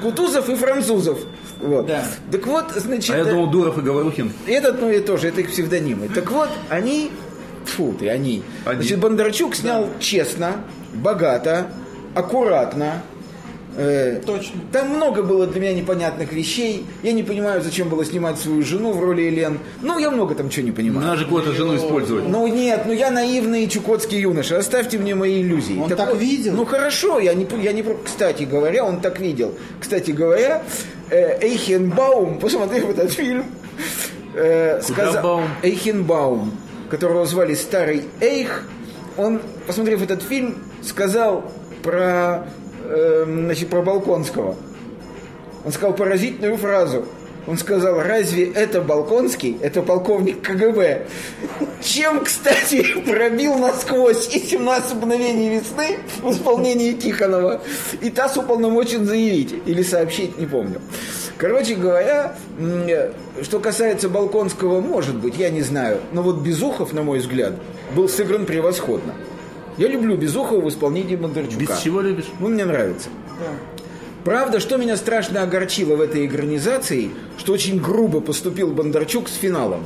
Кутузов 0.03 0.49
и 0.49 0.55
французов. 0.57 1.19
Вот. 1.63 1.87
Да. 1.87 2.05
Так 2.31 2.47
вот, 2.47 2.65
значит, 2.77 3.15
А 3.15 3.19
я 3.19 3.25
думал, 3.25 3.47
Дуров 3.49 3.79
и 3.79 3.81
Говорухин. 3.81 4.33
этот, 4.47 4.81
ну 4.81 4.91
и 4.91 4.99
тоже, 5.01 5.29
это 5.29 5.41
их 5.41 5.51
псевдонимы. 5.51 6.09
Так 6.09 6.31
вот, 6.31 6.49
они, 6.69 7.11
фу 7.65 7.95
ты, 7.99 8.09
они. 8.09 8.43
Они. 8.65 8.81
Значит, 8.83 8.99
Бондарчук 8.99 9.55
снял 9.55 9.89
честно, 10.01 10.65
богато, 10.95 11.69
аккуратно. 12.15 13.03
Э, 13.75 14.21
Точно. 14.27 14.61
Там 14.71 14.91
много 14.91 15.23
было 15.23 15.47
для 15.47 15.59
меня 15.59 15.73
непонятных 15.73 16.31
вещей. 16.35 16.85
Я 17.03 17.13
не 17.13 17.23
понимаю, 17.23 17.63
зачем 17.63 17.89
было 17.89 18.05
снимать 18.05 18.39
свою 18.39 18.63
жену 18.63 18.93
в 18.93 19.01
роли 19.01 19.23
Елен. 19.23 19.61
Ну, 19.81 19.99
я 19.99 20.11
много 20.11 20.35
там 20.35 20.51
чего 20.51 20.67
не 20.67 20.73
понимаю. 20.73 21.07
Надо 21.07 21.21
же 21.21 21.25
кого-то 21.25 21.53
жену 21.53 21.75
использовать. 21.77 22.29
Ну 22.29 22.47
нет, 22.49 22.83
ну 22.85 22.93
я 22.93 23.11
наивный 23.11 23.67
чукотский 23.69 24.21
юноша. 24.21 24.59
Оставьте 24.59 24.99
мне 24.99 25.15
мои 25.15 25.41
иллюзии. 25.41 25.79
Он 25.79 25.89
так 25.89 26.15
видел? 26.17 26.53
Ну 26.55 26.67
хорошо, 26.67 27.19
я 27.19 27.33
не, 27.33 27.47
я 27.63 27.73
не... 27.73 27.83
про- 27.83 27.97
Кстати 28.05 28.43
говоря, 28.43 28.85
он 28.85 29.01
так 29.01 29.19
видел. 29.19 29.55
Кстати 29.81 30.11
говоря, 30.11 30.63
э, 31.02 31.02
Эйхенбаум, 31.13 32.39
посмотрев 32.41 32.91
этот 32.91 33.13
фильм, 33.13 33.47
э, 34.35 34.81
сказал. 34.83 35.43
Эйхенбаум, 35.63 36.53
которого 36.91 37.27
звали 37.27 37.55
Старый 37.55 38.05
Эйх, 38.21 38.69
он, 39.17 39.41
посмотрев 39.67 40.03
этот 40.03 40.23
фильм, 40.23 40.57
сказал 40.83 41.45
про, 41.83 42.47
э, 42.85 43.25
значит, 43.27 43.69
про 43.69 43.83
Балконского. 43.83 44.57
Он 45.65 45.73
сказал 45.73 45.95
поразительную 45.95 46.57
фразу. 46.57 47.05
Он 47.47 47.59
сказал, 47.59 48.01
разве 48.01 48.53
это 48.53 48.81
Балконский? 48.81 49.59
Это 49.61 49.83
полковник 49.83 50.43
КГБ. 50.43 51.07
Чем, 51.83 52.25
кстати, 52.25 52.87
пробил 53.07 53.57
насквозь 53.57 54.29
и 54.35 54.39
17 54.39 54.95
мгновений 54.95 55.59
весны 55.59 55.99
в 56.21 56.31
исполнении 56.31 56.93
Тихонова. 56.93 57.61
И 58.01 58.11
ТАСС 58.11 58.37
уполномочен 58.37 59.05
заявить 59.07 59.55
или 59.67 59.83
сообщить, 59.83 60.39
не 60.39 60.47
помню. 60.47 60.81
Короче 61.37 61.75
говоря, 61.75 62.37
что 63.43 63.59
касается 63.59 64.09
Балконского, 64.09 64.81
может 64.81 65.17
быть, 65.17 65.37
я 65.37 65.51
не 65.51 65.63
знаю. 65.63 65.99
Но 66.13 66.23
вот 66.23 66.37
Безухов, 66.37 66.93
на 66.93 67.03
мой 67.03 67.19
взгляд, 67.19 67.55
был 67.97 68.09
сыгран 68.09 68.47
превосходно. 68.47 69.15
Я 69.79 69.89
люблю 69.89 70.17
Безухова 70.17 70.61
в 70.61 70.69
исполнении 70.69 71.17
Бондарчука. 71.17 71.59
Без 71.59 71.81
чего 71.81 72.01
любишь? 72.01 72.27
Он 72.41 72.53
мне 72.53 72.65
нравится. 72.65 73.09
Правда, 74.25 74.61
что 74.61 74.77
меня 74.77 74.97
страшно 74.97 75.43
огорчило 75.43 75.97
в 75.97 76.01
этой 76.01 76.27
экранизации, 76.27 77.11
что 77.39 77.53
очень 77.53 77.81
грубо 77.81 78.21
поступил 78.21 78.71
Бондарчук 78.73 79.29
с 79.29 79.35
финалом. 79.35 79.85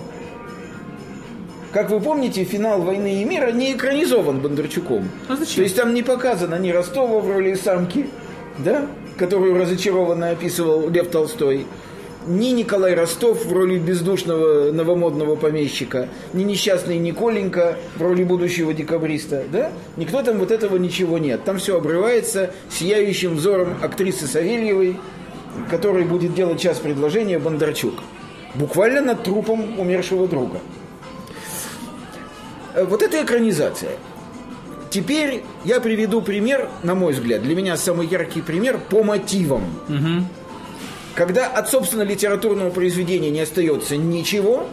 Как 1.72 1.90
вы 1.90 2.00
помните, 2.00 2.44
финал 2.44 2.82
«Войны 2.82 3.22
и 3.22 3.24
мира» 3.24 3.50
не 3.50 3.72
экранизован 3.72 4.40
Бондарчуком. 4.40 5.08
А 5.28 5.36
зачем? 5.36 5.56
То 5.56 5.62
есть 5.62 5.76
там 5.76 5.94
не 5.94 6.02
показано 6.02 6.58
ни 6.58 6.70
Ростова 6.70 7.20
в 7.20 7.30
роли 7.30 7.54
самки, 7.54 8.08
да, 8.58 8.86
которую 9.18 9.58
разочарованно 9.58 10.30
описывал 10.30 10.88
Лев 10.90 11.08
Толстой, 11.08 11.66
ни 12.26 12.48
Николай 12.50 12.94
Ростов 12.94 13.44
в 13.46 13.52
роли 13.52 13.78
бездушного 13.78 14.72
новомодного 14.72 15.36
помещика, 15.36 16.08
ни 16.32 16.42
несчастный 16.42 16.98
Николенька 16.98 17.76
в 17.96 18.02
роли 18.02 18.24
будущего 18.24 18.74
декабриста, 18.74 19.44
да? 19.50 19.72
Никто 19.96 20.22
там 20.22 20.38
вот 20.38 20.50
этого 20.50 20.76
ничего 20.76 21.18
нет. 21.18 21.44
Там 21.44 21.58
все 21.58 21.76
обрывается 21.78 22.50
сияющим 22.70 23.36
взором 23.36 23.74
актрисы 23.82 24.26
Савельевой, 24.26 24.96
которой 25.70 26.04
будет 26.04 26.34
делать 26.34 26.60
час 26.60 26.78
предложения 26.78 27.38
Бондарчук. 27.38 27.94
Буквально 28.54 29.00
над 29.00 29.22
трупом 29.22 29.78
умершего 29.78 30.26
друга. 30.26 30.58
Э, 32.74 32.84
Вот 32.84 33.02
это 33.02 33.22
экранизация. 33.22 33.92
Теперь 34.90 35.42
я 35.64 35.80
приведу 35.80 36.22
пример, 36.22 36.68
на 36.82 36.94
мой 36.94 37.12
взгляд, 37.12 37.42
для 37.42 37.54
меня 37.54 37.76
самый 37.76 38.06
яркий 38.06 38.40
пример 38.40 38.78
по 38.88 39.02
мотивам. 39.02 39.64
Когда 41.16 41.46
от, 41.46 41.68
собственно, 41.70 42.02
литературного 42.02 42.70
произведения 42.70 43.30
не 43.30 43.40
остается 43.40 43.96
ничего, 43.96 44.66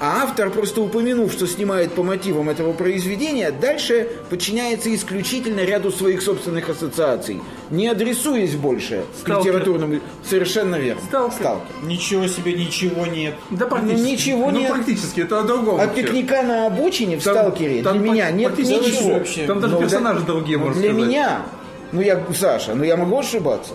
а 0.00 0.22
автор, 0.24 0.50
просто 0.50 0.80
упомянув, 0.80 1.30
что 1.32 1.46
снимает 1.46 1.92
по 1.92 2.02
мотивам 2.02 2.48
этого 2.50 2.72
произведения, 2.72 3.52
дальше 3.52 4.08
подчиняется 4.30 4.92
исключительно 4.94 5.60
ряду 5.60 5.92
своих 5.92 6.22
собственных 6.22 6.68
ассоциаций, 6.70 7.40
не 7.70 7.86
адресуясь 7.88 8.54
больше 8.56 9.04
к 9.14 9.18
Сталкер. 9.20 9.52
литературному... 9.52 10.00
Совершенно 10.28 10.76
верно. 10.76 11.00
Сталкер. 11.02 11.58
Ничего 11.84 12.26
себе, 12.26 12.54
ничего 12.54 13.06
нет. 13.06 13.34
Да 13.50 13.68
Ну, 13.70 13.92
ничего 13.92 14.50
ну, 14.50 14.58
нет. 14.60 14.72
практически, 14.72 15.20
это 15.20 15.40
о 15.40 15.42
другом. 15.42 15.74
А 15.80 15.86
вообще. 15.86 16.02
пикника 16.02 16.42
на 16.42 16.66
обочине 16.66 17.18
в 17.18 17.22
Там- 17.22 17.34
«Сталкере» 17.34 17.82
там 17.82 18.00
для 18.02 18.10
меня 18.10 18.30
нет 18.30 18.54
практически 18.54 18.90
ничего. 18.96 19.12
вообще. 19.14 19.46
Там 19.46 19.60
даже 19.60 19.74
Ну, 19.74 19.80
персонажи 19.80 20.20
да- 20.20 20.26
другие, 20.26 20.58
ну, 20.58 20.64
можно 20.64 20.80
Для 20.80 20.90
сказать. 20.90 21.08
меня, 21.08 21.42
ну 21.92 22.00
я, 22.00 22.20
Саша, 22.36 22.74
ну 22.74 22.82
я 22.82 22.96
могу 22.96 23.18
ошибаться. 23.18 23.74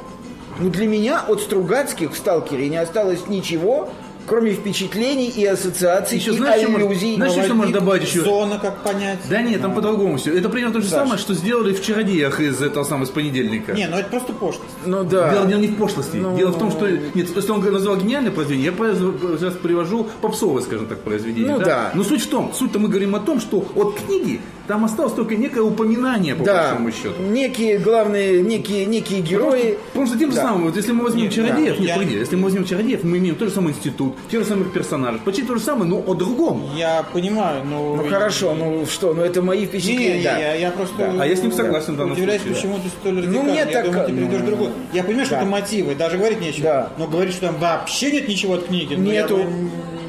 Ну 0.61 0.69
для 0.69 0.87
меня 0.87 1.23
от 1.25 1.39
Стругацких 1.39 2.11
в 2.11 2.17
«Сталкере» 2.17 2.67
не 2.67 2.75
осталось 2.75 3.27
ничего, 3.27 3.87
кроме 4.29 4.51
впечатлений 4.53 5.27
и 5.27 5.43
ассоциаций, 5.45 6.17
Еще 6.19 6.31
и 6.31 6.35
знаешь, 6.35 6.61
что 6.61 6.75
аллюзий. 6.75 7.15
знаешь, 7.15 7.33
что 7.45 7.53
можно 7.55 7.73
добавить 7.73 8.03
еще? 8.03 8.21
Зона, 8.21 8.59
как 8.59 8.83
понять. 8.83 9.19
Да 9.29 9.41
нет, 9.41 9.61
там 9.61 9.73
по-другому 9.73 10.17
все. 10.17 10.37
Это 10.37 10.49
примерно 10.49 10.75
то 10.75 10.81
же 10.81 10.87
Саш. 10.87 10.99
самое, 10.99 11.17
что 11.19 11.33
сделали 11.33 11.73
в 11.73 11.83
«Чародеях» 11.83 12.39
из 12.39 12.61
этого 12.61 12.83
самого, 12.83 13.05
из 13.05 13.09
понедельника. 13.09 13.73
Не, 13.73 13.87
ну 13.87 13.97
это 13.97 14.09
просто 14.09 14.33
пошлость. 14.33 14.69
Ну 14.85 15.03
да. 15.03 15.33
Дело, 15.33 15.45
дело 15.47 15.59
не 15.59 15.67
в 15.67 15.75
пошлости. 15.77 16.17
Ну. 16.17 16.37
Дело 16.37 16.51
в 16.51 16.59
том, 16.59 16.71
что... 16.71 16.87
Нет, 16.89 17.27
если 17.35 17.51
он 17.51 17.61
назвал 17.73 17.97
гениальное 17.97 18.31
произведение, 18.31 18.71
я 18.77 18.93
сейчас 19.37 19.55
привожу 19.55 20.07
попсовое, 20.21 20.61
скажем 20.61 20.85
так, 20.85 20.99
произведение. 20.99 21.53
Ну 21.53 21.59
да. 21.59 21.91
Но 21.95 22.03
суть 22.03 22.21
в 22.21 22.29
том, 22.29 22.53
суть-то 22.53 22.77
мы 22.79 22.87
говорим 22.87 23.15
о 23.15 23.19
том, 23.19 23.39
что 23.41 23.65
от 23.75 23.99
книги 23.99 24.39
там 24.67 24.85
осталось 24.85 25.13
только 25.13 25.35
некое 25.35 25.61
упоминание, 25.61 26.35
по 26.35 26.43
Да, 26.43 26.69
большому 26.69 26.91
счету. 26.91 27.21
некие 27.23 27.79
главные, 27.79 28.43
некие, 28.43 28.85
некие 28.85 29.21
герои. 29.21 29.77
Потому 29.87 30.05
что 30.05 30.19
тем 30.19 30.29
же 30.29 30.35
Да. 30.35 30.43
самым, 30.43 30.65
вот 30.65 30.75
если 30.75 30.91
мы 30.91 31.03
возьмем 31.05 31.23
Нет, 31.23 31.33
чародеев, 31.33 31.73
да, 31.77 31.79
нет, 31.81 31.87
я- 31.89 31.93
погоди, 31.95 32.15
если 32.15 32.35
мы 32.35 32.43
возьмем 32.43 32.65
чародеев, 32.65 33.03
мы 33.03 33.17
имеем 33.17 33.35
тот 33.35 33.47
же 33.49 33.55
самый 33.55 33.73
институт, 33.73 34.13
те 34.29 34.39
же 34.39 34.45
самых 34.45 34.71
персонажей, 34.73 35.19
почти 35.23 35.43
то 35.43 35.55
же 35.55 35.61
самое, 35.61 35.89
но 35.89 35.97
о 36.05 36.13
другом. 36.13 36.63
Я 36.75 37.03
понимаю, 37.13 37.63
но... 37.65 37.95
Ну 37.95 38.09
хорошо, 38.09 38.53
ну 38.53 38.85
что, 38.85 39.13
ну 39.13 39.21
это 39.23 39.41
мои 39.41 39.61
Не, 39.61 39.65
впечатления. 39.65 40.17
не, 40.17 40.23
да. 40.23 40.37
я, 40.37 40.53
я 40.55 40.71
просто... 40.71 41.13
А 41.19 41.25
я 41.25 41.35
с 41.35 41.41
ним 41.41 41.51
согласен 41.51 41.93
в 41.93 41.97
данном 41.97 42.13
Удивляюсь, 42.13 42.41
случае, 42.41 42.61
да. 42.63 42.69
почему 42.69 42.83
ты 42.83 42.89
столь 42.89 43.13
Ну, 43.13 43.21
радикален. 43.21 43.43
мне 43.45 43.55
я 43.59 43.65
так- 43.65 43.85
думаю, 43.85 44.05
ты 44.07 44.11
ну, 44.13 44.45
другой. 44.45 44.69
Я 44.93 45.03
понимаю, 45.03 45.25
что 45.25 45.35
да. 45.35 45.41
это 45.41 45.49
мотивы, 45.49 45.95
даже 45.95 46.17
говорить 46.17 46.41
нечего. 46.41 46.63
Да. 46.63 46.89
Но 46.97 47.07
говорить, 47.07 47.33
что 47.33 47.47
там 47.47 47.57
вообще 47.57 48.11
нет 48.11 48.27
ничего 48.27 48.53
от 48.55 48.67
книги. 48.67 48.95
ну, 48.95 49.11
я 49.11 49.21
Нету. 49.23 49.37
бы 49.37 49.43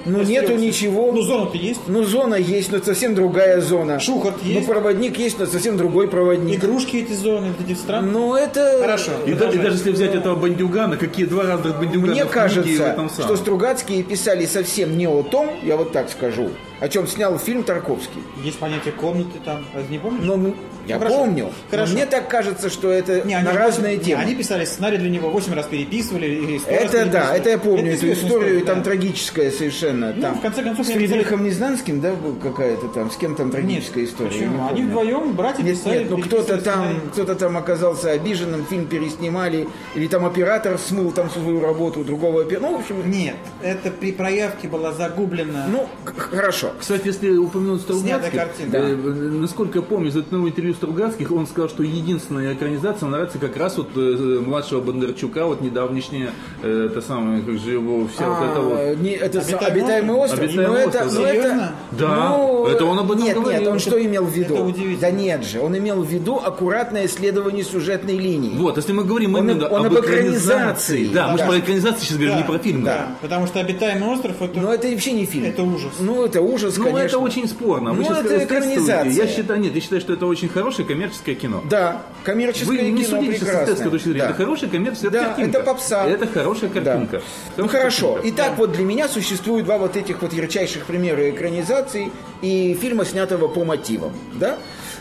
Ну, 0.04 0.22
нету 0.22 0.54
ничего. 0.56 1.12
Ну, 1.12 1.22
зона-то 1.22 1.56
есть. 1.56 1.80
Ну, 1.86 2.02
зона 2.04 2.34
есть, 2.34 2.70
но 2.70 2.78
это 2.78 2.86
совсем 2.86 3.14
другая 3.14 3.60
зона. 3.60 4.00
Шухарт 4.00 4.42
есть. 4.42 4.60
Ну, 4.66 4.72
проводник 4.72 5.18
есть, 5.18 5.38
но 5.38 5.46
совсем 5.46 5.76
другой 5.76 6.08
проводник. 6.08 6.58
Игрушки 6.62 6.96
эти 6.96 7.12
зоны, 7.12 7.52
вот 7.56 7.66
эти 7.66 7.76
странные. 7.76 8.12
Ну, 8.12 8.34
это... 8.34 8.78
Хорошо. 8.80 9.12
И, 9.26 9.32
да- 9.34 9.50
и 9.50 9.58
даже 9.58 9.76
если 9.76 9.90
взять 9.92 10.14
этого 10.14 10.34
бандюгана, 10.36 10.96
какие 10.96 11.26
два 11.26 11.44
разных 11.44 11.78
бандюгана 11.78 12.12
Мне 12.12 12.24
кажется, 12.24 12.84
этом 12.84 13.08
что. 13.08 13.36
Стругацкие 13.36 14.02
писали 14.02 14.46
совсем 14.46 14.96
не 14.96 15.06
о 15.06 15.22
том, 15.22 15.50
я 15.62 15.76
вот 15.76 15.92
так 15.92 16.10
скажу, 16.10 16.50
о 16.80 16.88
чем 16.88 17.06
снял 17.06 17.38
фильм 17.38 17.62
Тарковский. 17.62 18.22
Есть 18.42 18.58
понятие 18.58 18.92
комнаты 18.92 19.38
там, 19.44 19.64
разве 19.74 19.90
не 19.96 19.98
помнишь? 19.98 20.24
Но 20.24 20.34
м- 20.34 20.56
я 20.86 20.98
хорошо. 20.98 21.16
помню. 21.18 21.52
Хорошо. 21.70 21.92
мне 21.92 22.06
так 22.06 22.28
кажется, 22.28 22.68
что 22.70 22.90
это 22.90 23.20
Не, 23.22 23.38
на 23.40 23.52
разные 23.52 23.96
не, 23.98 24.02
темы. 24.04 24.22
Они 24.22 24.34
писали 24.34 24.64
сценарий 24.64 24.96
для 24.96 25.10
него, 25.10 25.28
8 25.30 25.52
раз 25.54 25.66
переписывали. 25.66 26.26
И 26.26 26.58
100 26.58 26.70
раз 26.70 26.80
Это 26.82 27.06
да, 27.06 27.36
это 27.36 27.50
я 27.50 27.58
помню 27.58 27.92
эту 27.92 27.96
известная 28.06 28.28
историю, 28.28 28.48
и 28.48 28.58
история, 28.58 28.66
там 28.66 28.78
да. 28.78 28.84
трагическая 28.84 29.50
совершенно. 29.50 30.12
Ну, 30.16 30.22
там, 30.22 30.34
в 30.36 30.40
конце 30.40 30.62
концов, 30.62 30.86
с 30.86 30.90
Фридрихом 30.90 31.44
Незнанским, 31.44 32.00
да, 32.00 32.12
какая-то 32.42 32.88
там, 32.88 33.10
с 33.10 33.16
кем 33.16 33.36
там 33.36 33.46
Нет, 33.48 33.56
трагическая 33.56 34.04
история. 34.04 34.30
я 34.30 34.38
не 34.38 34.46
почему? 34.48 34.62
Они 34.68 34.82
помню. 34.82 34.88
вдвоем, 34.88 35.32
братья, 35.34 35.62
Нет, 35.62 35.76
писали, 35.78 35.98
нет, 36.00 36.10
ну 36.10 36.18
кто-то 36.18 36.58
там, 36.58 37.00
кто-то 37.12 37.34
там 37.34 37.56
оказался 37.56 38.10
обиженным, 38.12 38.64
фильм 38.64 38.86
переснимали, 38.86 39.68
или 39.94 40.06
там 40.08 40.24
оператор 40.24 40.78
смыл 40.78 41.12
там 41.12 41.30
свою 41.30 41.60
работу, 41.60 42.02
другого 42.04 42.40
оператора. 42.42 42.70
Ну, 42.70 42.76
в 42.78 42.80
общем, 42.80 43.10
Нет, 43.10 43.36
это 43.62 43.90
при 43.90 44.12
проявке 44.12 44.66
была 44.66 44.92
загублена. 44.92 45.66
ну, 45.68 45.88
х- 46.04 46.36
хорошо. 46.70 46.80
Кстати, 46.80 47.06
если 47.06 47.36
упомянуть 47.36 47.80
Стругацких, 47.82 48.32
картина. 48.32 48.74
э, 48.76 48.94
насколько 48.94 49.78
я 49.78 49.82
помню 49.82 50.08
из 50.08 50.16
одного 50.16 50.48
интервью 50.48 50.74
Стругацких, 50.74 51.30
он 51.32 51.46
сказал, 51.46 51.68
что 51.68 51.82
единственная 51.82 52.54
экранизация 52.54 53.08
нравится 53.08 53.38
как 53.38 53.56
раз 53.56 53.76
вот 53.78 53.88
э, 53.96 54.40
младшего 54.44 54.80
Бондарчука, 54.80 55.46
вот 55.46 55.60
недавнешняя, 55.60 56.30
это 56.62 57.00
самое, 57.00 57.42
как 57.42 57.58
же 57.58 57.72
его, 57.72 58.06
вся 58.14 58.28
вот 58.28 58.50
эта 58.50 58.60
вот... 58.60 58.74
А, 58.78 58.94
не, 58.96 59.10
это 59.10 59.38
Обитаемый 59.40 59.70
обитаемый 59.70 60.16
остров. 60.16 60.40
Обитаемый 60.40 60.66
но 60.68 60.76
это, 60.78 60.88
остров, 61.04 61.14
но 61.14 61.22
да. 61.22 61.28
это- 61.28 61.40
Серьезно? 61.42 61.72
Да, 61.92 62.28
ну, 62.38 62.66
это 62.66 62.84
он 62.84 62.98
об 62.98 63.10
этом 63.12 63.24
Нет, 63.24 63.36
говорил. 63.36 63.60
нет, 63.60 63.68
он 63.70 63.78
что 63.78 64.04
имел 64.04 64.24
в 64.24 64.32
виду? 64.32 64.74
Да 65.00 65.10
нет 65.10 65.44
же, 65.44 65.60
он 65.60 65.76
имел 65.76 66.02
в 66.02 66.08
виду 66.08 66.36
аккуратное 66.36 67.06
исследование 67.06 67.64
сюжетной 67.64 68.16
линии. 68.18 68.56
Вот, 68.56 68.76
если 68.76 68.92
мы 68.92 69.04
говорим 69.04 69.34
Он- 69.34 69.48
именно 69.48 69.66
он 69.68 69.86
об 69.86 69.96
об 69.96 70.04
экранизации. 70.04 71.08
Да, 71.12 71.28
мы 71.28 71.38
же 71.38 71.44
Да. 71.44 71.50
про 71.50 71.58
экранизацию 71.58 72.00
сейчас 72.02 72.16
говорим, 72.16 72.34
Да, 72.34 72.38
не 72.40 72.44
про 72.46 72.58
фильм. 72.58 72.84
Да, 72.84 73.08
потому 73.20 73.46
что 73.46 73.60
обитаемый 73.60 74.08
остров 74.10 74.40
это, 74.40 74.60
Но 74.60 74.72
это 74.72 74.88
вообще 74.88 75.12
не 75.12 75.24
фильм. 75.24 75.46
это 75.46 75.62
ужас. 75.62 75.92
Ну, 76.00 76.24
это 76.24 76.40
ужас, 76.40 76.59
Ну, 76.68 76.72
конечно. 76.84 76.98
это 76.98 77.18
очень 77.18 77.48
спорно. 77.48 77.92
Вы 77.92 78.04
Ну, 78.04 78.12
это 78.14 78.44
экранизация. 78.44 79.10
Я 79.10 79.26
считаю, 79.26 79.60
нет, 79.60 79.74
я 79.74 79.80
считаю, 79.80 80.00
что 80.00 80.12
это 80.12 80.26
очень 80.26 80.48
хорошее 80.48 80.86
коммерческое 80.86 81.34
кино. 81.34 81.62
Да, 81.68 82.02
коммерческое 82.24 82.78
Вы 82.82 82.90
не 82.90 83.04
судите 83.04 83.32
сейчас 83.32 83.38
с 83.38 83.40
прекрасное. 83.44 83.64
эстетской 83.74 83.90
точки 83.90 84.04
зрения. 84.08 84.20
Да. 84.20 84.26
Это 84.26 84.34
хорошая 84.34 84.70
коммерческая 84.70 85.10
Да, 85.10 85.24
картинка. 85.26 85.50
это 85.58 85.60
попса. 85.66 86.06
Это 86.06 86.26
хорошая 86.26 86.70
Да. 86.70 86.80
картинка. 86.82 87.22
Ну 87.56 87.62
Хорошая 87.68 87.78
хорошо. 87.80 88.12
картинка. 88.14 88.42
Итак, 88.42 88.52
вот 88.58 88.72
для 88.72 88.84
меня 88.84 89.08
существует 89.08 89.64
два 89.64 89.78
вот 89.78 89.96
этих 89.96 90.22
вот 90.22 90.32
ярчайших 90.32 90.84
примера 90.86 91.30
экранизаций 91.30 92.12
и 92.42 92.76
фильма, 92.80 93.04
снятого 93.04 93.48
по 93.48 93.64
мотивам. 93.64 94.12
Да? 94.34 94.58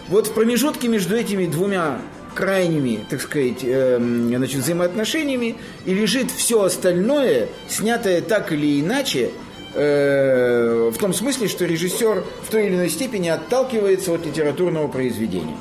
Вот 0.07 0.27
в 0.27 0.33
промежутке 0.33 0.87
между 0.87 1.15
этими 1.15 1.45
двумя 1.45 1.99
крайними, 2.35 2.99
так 3.09 3.21
сказать, 3.21 3.63
эм, 3.63 4.27
значит, 4.27 4.61
взаимоотношениями 4.61 5.55
и 5.85 5.93
лежит 5.93 6.31
все 6.31 6.63
остальное, 6.63 7.47
снятое 7.67 8.21
так 8.21 8.51
или 8.51 8.79
иначе, 8.81 9.31
э, 9.73 10.91
в 10.93 10.97
том 10.97 11.13
смысле, 11.13 11.47
что 11.47 11.65
режиссер 11.65 12.23
в 12.43 12.49
той 12.49 12.67
или 12.67 12.75
иной 12.75 12.89
степени 12.89 13.29
отталкивается 13.29 14.13
от 14.13 14.25
литературного 14.25 14.87
произведения. 14.87 15.57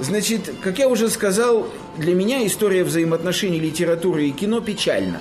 Значит, 0.00 0.52
как 0.62 0.78
я 0.78 0.88
уже 0.88 1.08
сказал, 1.08 1.66
для 1.96 2.14
меня 2.14 2.46
история 2.46 2.84
взаимоотношений 2.84 3.58
литературы 3.58 4.26
и 4.26 4.30
кино 4.30 4.60
печальна. 4.60 5.20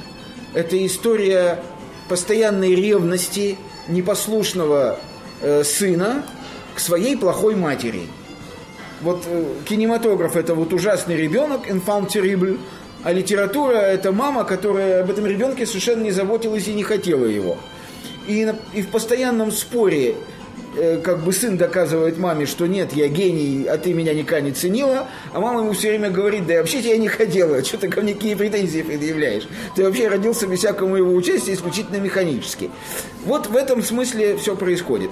Это 0.53 0.83
история 0.85 1.63
постоянной 2.07 2.75
ревности 2.75 3.57
непослушного 3.87 4.99
э, 5.41 5.63
сына 5.63 6.23
к 6.75 6.79
своей 6.79 7.17
плохой 7.17 7.55
матери. 7.55 8.03
Вот 9.01 9.23
э, 9.25 9.45
кинематограф 9.65 10.35
это 10.35 10.53
вот 10.53 10.73
ужасный 10.73 11.15
ребенок, 11.15 11.67
infant 11.67 12.09
terrible, 12.09 12.59
а 13.03 13.11
литература 13.11 13.77
это 13.77 14.11
мама, 14.11 14.43
которая 14.43 15.03
об 15.03 15.09
этом 15.09 15.25
ребенке 15.25 15.65
совершенно 15.65 16.03
не 16.03 16.11
заботилась 16.11 16.67
и 16.67 16.73
не 16.73 16.83
хотела 16.83 17.25
его. 17.25 17.57
И, 18.27 18.53
и 18.73 18.81
в 18.81 18.89
постоянном 18.89 19.51
споре 19.51 20.15
э, 20.75 20.99
как 21.03 21.23
бы 21.23 21.31
сын 21.31 21.57
доказывает 21.57 22.17
маме, 22.17 22.45
что 22.45 22.67
нет, 22.67 22.93
я 22.93 23.07
гений, 23.07 23.65
а 23.67 23.77
ты 23.77 23.93
меня 23.93 24.13
никогда 24.13 24.41
не 24.41 24.51
ценила, 24.51 25.07
а 25.33 25.39
мама 25.39 25.61
ему 25.61 25.73
все 25.73 25.89
время 25.89 26.09
говорит, 26.09 26.45
да 26.45 26.55
вообще 26.55 26.81
тебя 26.81 26.97
не 26.97 27.07
хотела, 27.07 27.63
что 27.65 27.77
ты 27.77 27.87
ко 27.87 28.01
мне 28.01 28.13
какие 28.13 28.35
претензии 28.35 28.81
предъявляешь? 28.81 29.47
Ты 29.75 29.83
вообще 29.83 30.07
родился 30.07 30.47
без 30.47 30.59
всякого 30.59 30.89
моего 30.89 31.13
участия 31.13 31.53
исключительно 31.53 31.97
механически. 31.97 32.69
Вот 33.25 33.47
в 33.47 33.55
этом 33.55 33.81
смысле 33.81 34.37
все 34.37 34.55
происходит. 34.55 35.11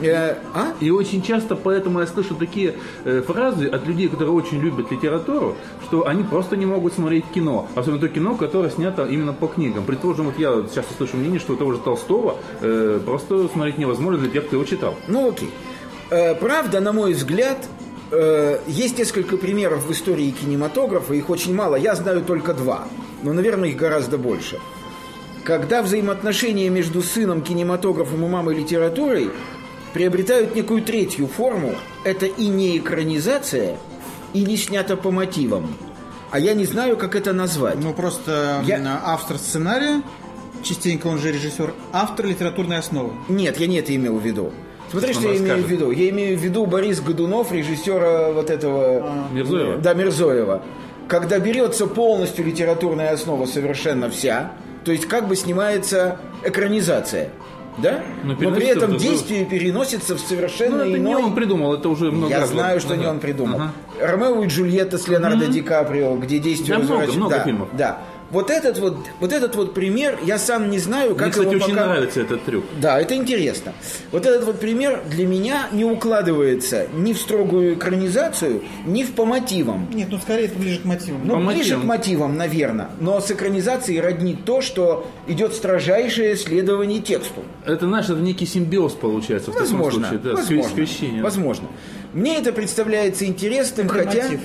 Э, 0.00 0.36
а? 0.54 0.74
И 0.80 0.90
очень 0.90 1.22
часто 1.22 1.56
поэтому 1.56 2.00
я 2.00 2.06
слышу 2.06 2.34
такие 2.34 2.74
э, 3.04 3.22
фразы 3.26 3.66
от 3.66 3.86
людей, 3.86 4.08
которые 4.08 4.32
очень 4.32 4.60
любят 4.60 4.90
литературу, 4.90 5.56
что 5.84 6.06
они 6.06 6.22
просто 6.22 6.56
не 6.56 6.66
могут 6.66 6.94
смотреть 6.94 7.24
кино. 7.34 7.68
Особенно 7.74 8.00
то 8.00 8.08
кино, 8.08 8.34
которое 8.34 8.70
снято 8.70 9.04
именно 9.06 9.32
по 9.32 9.46
книгам. 9.46 9.84
Предположим, 9.84 10.26
вот 10.26 10.38
я 10.38 10.64
часто 10.74 10.94
слышу 10.96 11.16
мнение, 11.16 11.40
что 11.40 11.56
того 11.56 11.72
же 11.72 11.78
Толстого 11.78 12.36
э, 12.60 13.00
просто 13.04 13.48
смотреть 13.48 13.78
невозможно 13.78 14.20
для 14.20 14.30
тех, 14.30 14.46
кто 14.46 14.56
его 14.56 14.64
читал. 14.64 14.94
Ну 15.08 15.30
окей. 15.30 15.50
Э, 16.10 16.34
правда, 16.34 16.80
на 16.80 16.92
мой 16.92 17.14
взгляд, 17.14 17.58
э, 18.12 18.58
есть 18.66 18.98
несколько 18.98 19.36
примеров 19.36 19.86
в 19.86 19.92
истории 19.92 20.30
кинематографа, 20.30 21.14
их 21.14 21.30
очень 21.30 21.54
мало, 21.54 21.76
я 21.76 21.94
знаю 21.94 22.22
только 22.22 22.54
два, 22.54 22.86
но, 23.22 23.32
наверное, 23.32 23.70
их 23.70 23.76
гораздо 23.76 24.18
больше. 24.18 24.60
Когда 25.42 25.82
взаимоотношения 25.82 26.68
между 26.70 27.02
сыном 27.02 27.40
кинематографом 27.40 28.24
и 28.24 28.28
мамой 28.28 28.56
литературой 28.56 29.30
приобретают 29.96 30.54
некую 30.54 30.82
третью 30.82 31.26
форму, 31.26 31.72
это 32.04 32.26
и 32.26 32.48
не 32.48 32.76
экранизация, 32.76 33.78
и 34.34 34.42
не 34.42 34.58
снято 34.58 34.94
по 34.94 35.10
мотивам. 35.10 35.74
А 36.30 36.38
я 36.38 36.52
не 36.52 36.66
знаю, 36.66 36.98
как 36.98 37.14
это 37.16 37.32
назвать. 37.32 37.76
Ну, 37.82 37.94
просто 37.94 38.60
Я- 38.66 39.00
автор 39.06 39.38
сценария, 39.38 40.02
частенько 40.62 41.06
он 41.06 41.18
же 41.18 41.32
режиссер, 41.32 41.72
автор 41.92 42.26
литературной 42.26 42.76
основы. 42.76 43.12
Нет, 43.30 43.58
я 43.58 43.66
не 43.68 43.78
это 43.78 43.96
имел 43.96 44.18
в 44.18 44.22
виду. 44.22 44.52
Смотри, 44.90 45.08
Он 45.08 45.14
что 45.14 45.22
я 45.32 45.38
имею 45.38 45.44
в 45.44 45.48
расскажет. 45.48 45.70
виду. 45.70 45.90
Я 45.92 46.08
имею 46.10 46.36
в 46.38 46.42
виду 46.42 46.66
Борис 46.66 47.00
Годунов, 47.00 47.50
режиссера 47.50 48.32
вот 48.32 48.50
этого... 48.50 49.28
Мирзоева? 49.32 49.78
Да, 49.78 49.94
Мирзоева. 49.94 50.62
Когда 51.08 51.38
берется 51.38 51.86
полностью 51.86 52.44
литературная 52.44 53.12
основа 53.14 53.46
совершенно 53.46 54.10
вся, 54.10 54.52
то 54.84 54.92
есть 54.92 55.06
как 55.06 55.26
бы 55.26 55.36
снимается 55.36 56.18
экранизация, 56.44 57.30
да? 57.78 58.00
Но 58.24 58.34
Но, 58.34 58.50
при 58.54 58.66
этом 58.66 58.90
другую- 58.90 58.98
действие 59.00 59.44
переносится 59.44 60.16
в 60.16 60.20
совершенно 60.20 60.76
Ну, 60.78 60.82
это 60.82 60.90
не 60.90 60.96
иной... 60.96 61.22
он 61.22 61.34
придумал, 61.34 61.74
это 61.74 61.88
уже 61.88 62.10
много 62.10 62.30
Я 62.32 62.40
раз 62.40 62.50
знаю, 62.50 62.80
что 62.80 62.94
Ага. 62.94 63.02
не 63.02 63.08
он 63.08 63.18
придумал. 63.20 63.60
Ага. 63.60 63.72
Ромео 64.00 64.42
и 64.44 64.46
Джульетта 64.48 64.98
с 64.98 65.08
Леонардо 65.08 65.46
Ди 65.46 65.62
Каприо, 65.62 66.16
где 66.16 66.38
действие 66.38 66.76
Да, 66.78 66.84
много, 66.84 67.00
возвращ- 67.02 67.16
много 67.16 67.36
да, 67.36 67.44
фильмов. 67.44 67.68
Да. 67.72 67.98
Вот 68.30 68.50
этот 68.50 68.78
вот, 68.78 68.96
вот 69.20 69.32
этот 69.32 69.54
вот 69.54 69.72
пример, 69.72 70.18
я 70.24 70.38
сам 70.38 70.68
не 70.70 70.78
знаю, 70.78 71.14
как 71.14 71.26
Мне, 71.26 71.30
кстати, 71.30 71.46
его 71.54 71.64
очень 71.64 71.74
пока... 71.74 71.86
нравится 71.86 72.20
этот 72.20 72.44
трюк. 72.44 72.64
Да, 72.80 73.00
это 73.00 73.14
интересно. 73.14 73.72
Вот 74.10 74.26
этот 74.26 74.44
вот 74.44 74.58
пример 74.58 75.00
для 75.08 75.26
меня 75.26 75.68
не 75.72 75.84
укладывается 75.84 76.88
ни 76.94 77.12
в 77.12 77.18
строгую 77.18 77.74
экранизацию, 77.74 78.62
ни 78.84 79.04
в 79.04 79.12
по 79.12 79.24
мотивам. 79.24 79.88
Нет, 79.92 80.08
ну 80.10 80.18
скорее 80.18 80.46
это 80.46 80.58
ближе 80.58 80.80
к 80.80 80.84
мотивам. 80.84 81.20
Ну, 81.24 81.34
По 81.34 81.40
ближе 81.40 81.76
мотивам. 81.76 81.82
к 81.82 81.84
мотивам, 81.84 82.36
наверное. 82.36 82.88
Но 83.00 83.20
с 83.20 83.30
экранизацией 83.30 84.00
роднит 84.00 84.44
то, 84.44 84.60
что 84.60 85.06
идет 85.28 85.54
строжайшее 85.54 86.36
следование 86.36 87.00
тексту. 87.00 87.44
Это, 87.64 87.86
знаешь, 87.86 88.06
это 88.06 88.18
некий 88.20 88.46
симбиоз 88.46 88.94
получается 88.94 89.52
в 89.52 89.54
Возможно. 89.54 90.02
таком 90.02 90.18
случае. 90.18 90.18
Да, 90.18 90.40
возможно. 90.40 90.70
скрещение. 90.70 91.22
возможно. 91.22 91.68
Мне 92.12 92.38
это 92.38 92.52
представляется 92.52 93.24
интересным, 93.26 93.88
хотя... 93.88 94.18
Экромотив. 94.18 94.40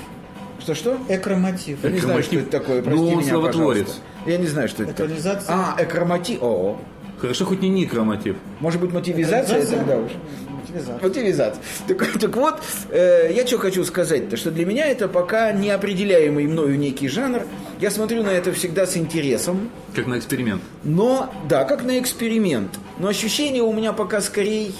Что-что? 0.63 0.97
Экромотив. 1.09 1.83
Я 1.83 1.89
не 1.89 1.99
знаю, 1.99 2.23
что 2.23 2.35
это 2.37 2.49
такое. 2.51 2.77
Ну, 2.77 2.83
Прости 2.83 2.99
он 3.03 3.19
меня, 3.19 3.29
словотворец. 3.29 3.85
пожалуйста. 3.87 4.03
Я 4.27 4.37
не 4.37 4.47
знаю, 4.47 4.67
что 4.69 4.83
это 4.83 4.91
такое. 4.93 5.07
Экранизация. 5.07 5.55
А, 5.55 5.75
экромотив. 5.79 6.37
О, 6.41 6.77
Хорошо, 7.19 7.45
хоть 7.45 7.61
не 7.61 7.69
никромотив. 7.69 8.35
может 8.59 8.81
быть, 8.81 8.91
мотивизация 8.91 9.63
тогда 9.65 9.97
уж. 9.97 10.11
Мотивизация. 10.49 10.99
Мотивизация. 11.07 11.63
Так, 11.87 12.19
так 12.19 12.35
вот, 12.35 12.61
э, 12.89 13.31
я 13.35 13.45
что 13.45 13.57
хочу 13.59 13.83
сказать-то, 13.83 14.37
что 14.37 14.49
для 14.51 14.65
меня 14.65 14.85
это 14.87 15.07
пока 15.07 15.51
неопределяемый 15.51 16.47
мною 16.47 16.77
некий 16.79 17.07
жанр. 17.09 17.43
Я 17.79 17.91
смотрю 17.91 18.23
на 18.23 18.29
это 18.29 18.51
всегда 18.53 18.85
с 18.87 18.97
интересом, 18.97 19.69
Как 19.95 20.07
на 20.07 20.17
эксперимент. 20.17 20.61
но, 20.83 21.31
да, 21.47 21.63
как 21.63 21.83
на 21.83 21.99
эксперимент. 21.99 22.79
Но 22.99 23.07
ощущения 23.07 23.61
у 23.61 23.73
меня 23.73 23.93
пока 23.93 24.21
скорее 24.21 24.71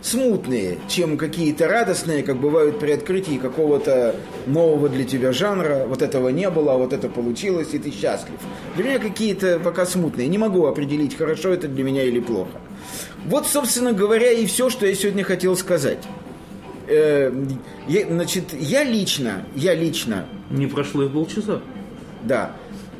смутные, 0.00 0.78
чем 0.88 1.16
какие-то 1.16 1.66
радостные, 1.68 2.22
как 2.22 2.36
бывают 2.38 2.78
при 2.78 2.92
открытии 2.92 3.36
какого-то 3.38 4.14
нового 4.46 4.88
для 4.88 5.04
тебя 5.04 5.32
жанра. 5.32 5.84
Вот 5.88 6.02
этого 6.02 6.28
не 6.28 6.48
было, 6.50 6.74
а 6.74 6.76
вот 6.76 6.92
это 6.92 7.08
получилось, 7.08 7.68
и 7.72 7.78
ты 7.78 7.90
счастлив. 7.90 8.36
Для 8.76 8.84
меня 8.84 8.98
какие-то 8.98 9.58
пока 9.58 9.86
смутные. 9.86 10.28
Не 10.28 10.38
могу 10.38 10.66
определить, 10.66 11.16
хорошо 11.16 11.50
это 11.50 11.68
для 11.68 11.82
меня 11.84 12.04
или 12.04 12.20
плохо. 12.20 12.60
Вот, 13.26 13.46
собственно 13.46 13.92
говоря, 13.92 14.30
и 14.30 14.46
все, 14.46 14.70
что 14.70 14.86
я 14.86 14.94
сегодня 14.94 15.24
хотел 15.24 15.56
сказать. 15.56 16.04
Э, 16.86 17.30
я- 17.88 18.06
значит, 18.06 18.54
я 18.58 18.82
лично, 18.84 19.44
я 19.54 19.74
лично 19.74 20.24
Не 20.50 20.66
прошло 20.66 21.02
и 21.04 21.08
полчаса. 21.08 21.60
да. 22.22 22.52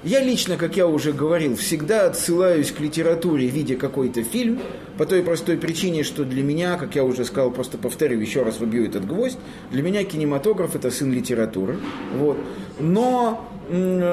Я 0.04 0.20
лично, 0.20 0.56
как 0.56 0.76
я 0.76 0.87
уже 0.87 1.12
говорил, 1.12 1.56
всегда 1.56 2.06
отсылаюсь 2.06 2.70
к 2.70 2.78
литературе, 2.78 3.48
видя 3.48 3.74
какой-то 3.74 4.22
фильм, 4.22 4.61
по 4.96 5.06
той 5.06 5.22
простой 5.22 5.56
причине, 5.56 6.04
что 6.04 6.24
для 6.24 6.42
меня, 6.42 6.76
как 6.76 6.94
я 6.94 7.02
уже 7.02 7.24
сказал, 7.24 7.50
просто 7.50 7.78
повторю, 7.78 8.20
еще 8.20 8.42
раз 8.42 8.61
выбью 8.61 8.87
этот 8.87 9.06
гвоздь, 9.06 9.38
для 9.72 9.82
меня 9.82 10.04
кинематограф– 10.04 10.74
это 10.76 10.90
сын 10.90 11.12
литературы. 11.12 11.78
Вот. 12.16 12.38
Но 12.78 13.44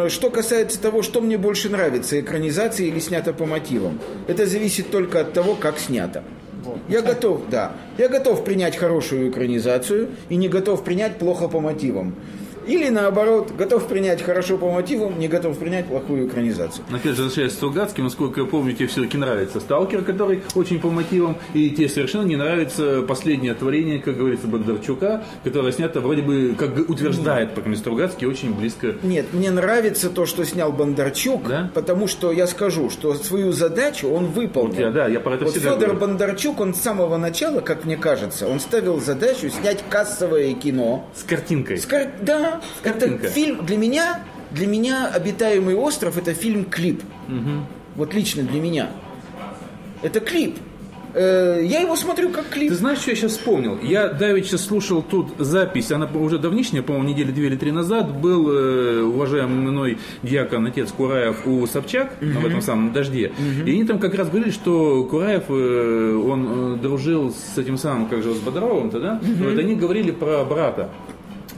что 0.10 0.30
касается 0.32 0.82
того, 0.82 1.02
что 1.04 1.22
мне 1.22 1.38
больше 1.38 1.70
нравится, 1.70 2.20
экранизация 2.20 2.88
или 2.88 3.00
снято 3.00 3.32
по 3.32 3.46
мотивам, 3.46 4.00
это 4.28 4.48
зависит 4.48 4.90
только 4.90 5.22
от 5.22 5.34
того, 5.34 5.56
как 5.56 5.78
снято. 5.78 6.24
Я 6.90 7.04
готов, 7.04 7.44
да. 7.52 7.74
Я 8.00 8.10
готов 8.10 8.44
принять 8.44 8.76
хорошую 8.76 9.30
экранизацию 9.30 10.10
и 10.30 10.36
не 10.36 10.50
готов 10.50 10.84
принять 10.84 11.20
плохо 11.20 11.48
по 11.48 11.60
мотивам. 11.60 12.16
Или 12.68 12.90
наоборот, 12.90 13.52
готов 13.58 13.88
принять 13.88 14.22
хорошо 14.22 14.58
по 14.58 14.72
мотивам, 14.72 15.20
не 15.20 15.28
готов 15.28 15.58
принять 15.58 15.86
плохую 15.88 16.28
экранизацию. 16.28 16.84
Опять 16.90 17.16
же, 17.16 17.24
возвращаясь 17.24 17.52
к 17.54 17.56
Стругацким, 17.56 18.04
насколько 18.06 18.42
я 18.42 18.48
помню, 18.48 18.74
тебе 18.74 18.88
все-таки 18.88 19.18
нравится 19.18 19.60
«Сталкер», 19.60 20.04
который 20.04 20.42
очень 20.56 20.80
по 20.80 20.90
мотивам, 20.90 21.38
и 21.54 21.70
тебе 21.70 21.90
совершенно 21.90 22.24
не 22.26 22.36
нравится 22.36 23.04
последнее 23.08 23.54
творение, 23.54 24.00
как 24.00 24.18
говорится, 24.18 24.48
Бондарчука, 24.48 25.24
которое 25.44 25.72
снято 25.72 26.02
вроде 26.02 26.22
бы, 26.22 26.56
как 26.58 26.78
утверждает, 26.90 27.50
по 27.50 27.56
крайней 27.62 27.70
мере, 27.72 27.80
Стругацкий, 27.82 28.28
очень 28.28 28.54
близко. 28.54 28.96
Нет, 29.04 29.28
мне 29.34 29.52
нравится 29.52 30.10
то, 30.10 30.26
что 30.26 30.44
снял 30.46 30.72
Бондарчук, 30.72 31.48
Да? 31.48 31.72
потому 31.74 32.08
что 32.08 32.32
я 32.32 32.48
скажу, 32.48 32.90
что 32.90 33.14
свою 33.16 33.52
задачу 33.52 34.10
он 34.10 34.26
выполнил. 34.28 34.72
Вот 34.74 34.80
я, 34.80 34.92
да, 34.92 35.08
я 35.08 35.20
про 35.20 35.36
это 35.36 35.46
Вот 35.46 35.54
Федор 35.56 35.78
говорю. 35.78 35.94
Бондарчук, 36.00 36.60
он 36.60 36.74
с 36.74 36.82
самого 36.82 37.18
начала, 37.18 37.62
как 37.62 37.86
мне 37.86 37.98
кажется, 37.98 38.48
он 38.48 38.60
ставил 38.60 39.00
задачу 39.00 39.50
снять 39.50 39.84
кассовое 39.90 40.54
кино. 40.54 41.08
С 41.16 41.24
картинкой. 41.24 41.78
С 41.78 41.86
кар- 41.86 42.12
Да, 42.22 42.55
это 42.84 43.00
картинкой. 43.00 43.30
фильм 43.30 43.66
для 43.66 43.78
меня, 43.78 44.24
для 44.52 44.68
меня 44.68 45.08
«Обитаемый 45.08 45.76
остров» 45.76 46.18
это 46.18 46.34
фильм-клип. 46.34 47.02
Вот 47.96 48.14
лично 48.14 48.44
для 48.44 48.60
меня. 48.60 48.90
Это 50.02 50.20
клип. 50.20 50.58
Э, 51.14 51.62
Я 51.64 51.80
его 51.80 51.96
смотрю 51.96 52.30
как 52.30 52.50
клип. 52.50 52.70
Ты 52.70 52.76
знаешь, 52.76 53.00
что 53.00 53.12
я 53.12 53.16
сейчас 53.16 53.32
вспомнил? 53.32 53.80
Я 53.82 54.10
давеча 54.10 54.58
слушал 54.58 55.02
тут 55.02 55.30
запись, 55.40 55.92
она 55.94 56.08
уже 56.08 56.38
давнишняя, 56.40 56.84
по-моему, 56.84 57.08
недели 57.08 57.32
две 57.32 57.48
или 57.48 57.56
три 57.56 57.72
назад, 57.72 58.14
был 58.20 58.50
э, 58.52 59.02
уважаемый 59.02 59.72
мной 59.72 59.98
диакон, 60.24 60.68
отец 60.68 60.92
Кураев 60.92 61.48
у 61.48 61.66
Собчак 61.68 62.16
ну, 62.20 62.42
в 62.42 62.46
этом 62.46 62.62
самом 62.62 62.92
«Дожде». 62.92 63.32
И 63.66 63.72
они 63.72 63.86
там 63.86 63.98
как 64.00 64.14
раз 64.16 64.28
говорили, 64.28 64.52
что 64.52 65.06
Кураев, 65.06 65.46
э, 65.48 66.22
он 66.22 66.74
э, 66.76 66.78
дружил 66.82 67.34
с 67.34 67.58
этим 67.58 67.78
самым, 67.78 68.08
как 68.10 68.22
же, 68.22 68.34
с 68.34 68.40
Бодровым-то, 68.40 69.00
да? 69.00 69.22
Вот 69.40 69.58
они 69.58 69.76
говорили 69.76 70.12
про 70.12 70.44
брата. 70.44 70.90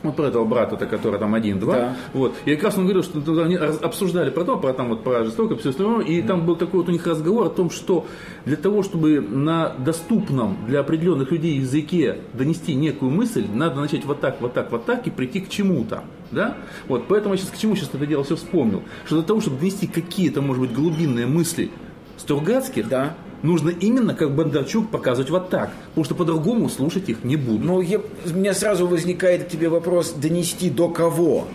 Вот 0.08 0.16
про 0.16 0.28
этого 0.28 0.46
брата-то, 0.46 0.86
который 0.86 1.20
там 1.20 1.34
один-два. 1.34 1.74
Да. 1.74 1.96
Вот. 2.14 2.36
И 2.46 2.56
как 2.56 2.66
раз 2.66 2.78
он 2.78 2.84
говорил, 2.84 3.04
что 3.04 3.20
они 3.44 3.56
обсуждали 3.56 4.30
про 4.30 4.44
то, 4.44 4.58
про, 4.58 4.74
там, 4.74 4.90
вот, 4.90 5.04
про 5.04 5.24
жестокость, 5.24 5.62
все 5.62 5.70
остальное, 5.72 6.06
и 6.06 6.22
там 6.22 6.46
был 6.46 6.56
такой 6.56 6.80
вот 6.80 6.90
у 6.90 6.92
них 6.92 7.06
разговор 7.06 7.48
о 7.48 7.50
том, 7.50 7.70
что 7.70 8.06
для 8.46 8.58
того, 8.58 8.84
чтобы 8.84 9.20
на 9.22 9.70
доступном 9.70 10.58
для 10.68 10.80
определенных 10.80 11.32
людей 11.32 11.58
языке 11.58 12.20
донести 12.34 12.74
некую 12.74 13.12
мысль, 13.12 13.46
надо 13.54 13.80
начать 13.82 14.06
вот 14.06 14.22
так, 14.22 14.42
вот 14.42 14.54
так, 14.54 14.72
вот 14.72 14.86
так 14.86 15.06
и 15.08 15.10
прийти 15.10 15.42
к 15.42 15.50
чему-то. 15.50 16.04
Да? 16.32 16.58
Вот, 16.88 17.08
поэтому 17.08 17.36
я 17.36 17.40
сейчас 17.40 17.52
к 17.52 17.58
чему 17.58 17.76
сейчас 17.76 17.90
это 17.94 18.06
дело 18.06 18.24
все 18.24 18.36
вспомнил. 18.36 18.84
Что 19.06 19.16
для 19.16 19.26
того, 19.26 19.42
чтобы 19.42 19.58
донести 19.58 19.88
какие-то, 19.88 20.42
может 20.42 20.62
быть, 20.62 20.74
глубинные 20.74 21.26
мысли 21.26 21.72
Стругацких, 22.18 22.88
Да. 22.90 23.16
Нужно 23.44 23.70
именно, 23.70 24.14
как 24.14 24.32
Бондарчук, 24.36 24.90
показывать 24.90 25.30
вот 25.30 25.50
так. 25.50 25.70
Потому 25.90 26.06
что 26.06 26.16
по-другому 26.16 26.70
слушать 26.70 27.10
их 27.10 27.24
не 27.24 27.36
буду. 27.36 27.66
Ну, 27.66 27.82
я- 27.82 28.00
у 28.00 28.30
меня 28.36 28.54
сразу 28.54 28.88
возникает 28.88 29.46
к 29.46 29.48
тебе 29.50 29.70
вопрос, 29.70 30.14
донести 30.14 30.70
до 30.70 30.90
кого? 30.90 31.48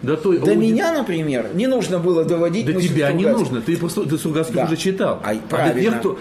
до 0.00 0.16
той 0.16 0.38
До 0.38 0.52
ауди- 0.52 0.56
меня, 0.56 0.92
например, 0.92 1.46
не 1.54 1.66
нужно 1.66 1.98
было 1.98 2.24
доводить 2.24 2.64
До 2.66 2.72
мысль 2.72 2.88
тебя 2.88 3.10
не 3.10 3.26
нужно. 3.26 3.60
Ты 3.60 3.76
просто 3.76 4.04
ты 4.04 4.16
Стругацких 4.16 4.54
Да. 4.54 4.64
уже 4.66 4.76
читал. 4.76 5.20
Ай, 5.24 5.36
А 5.36 5.38
для 5.40 5.40
тех, 5.40 5.48
правильно. 5.90 5.98
кто- 5.98 6.18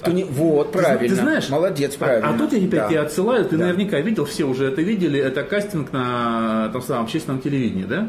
Кто 0.00 0.10
не- 0.10 0.24
Вот, 0.24 0.72
Ты 0.72 0.78
правильно. 0.80 1.08
Ты 1.14 1.22
знаешь? 1.22 1.48
Молодец, 1.48 1.94
А- 1.94 1.98
правильно. 2.00 2.30
А, 2.30 2.36
тут 2.36 2.52
я 2.52 2.58
опять 2.58 2.70
Да. 2.70 2.88
тебя 2.88 3.02
отсылаю, 3.02 3.44
ты 3.44 3.56
Да. 3.56 3.66
наверняка 3.66 4.00
видел, 4.00 4.24
все 4.24 4.42
уже 4.42 4.64
это 4.66 4.82
видели, 4.82 5.20
это 5.20 5.44
кастинг 5.44 5.92
на 5.92 6.70
том 6.72 6.82
самом 6.82 7.04
общественном 7.04 7.40
телевидении, 7.40 7.84
да? 7.84 8.08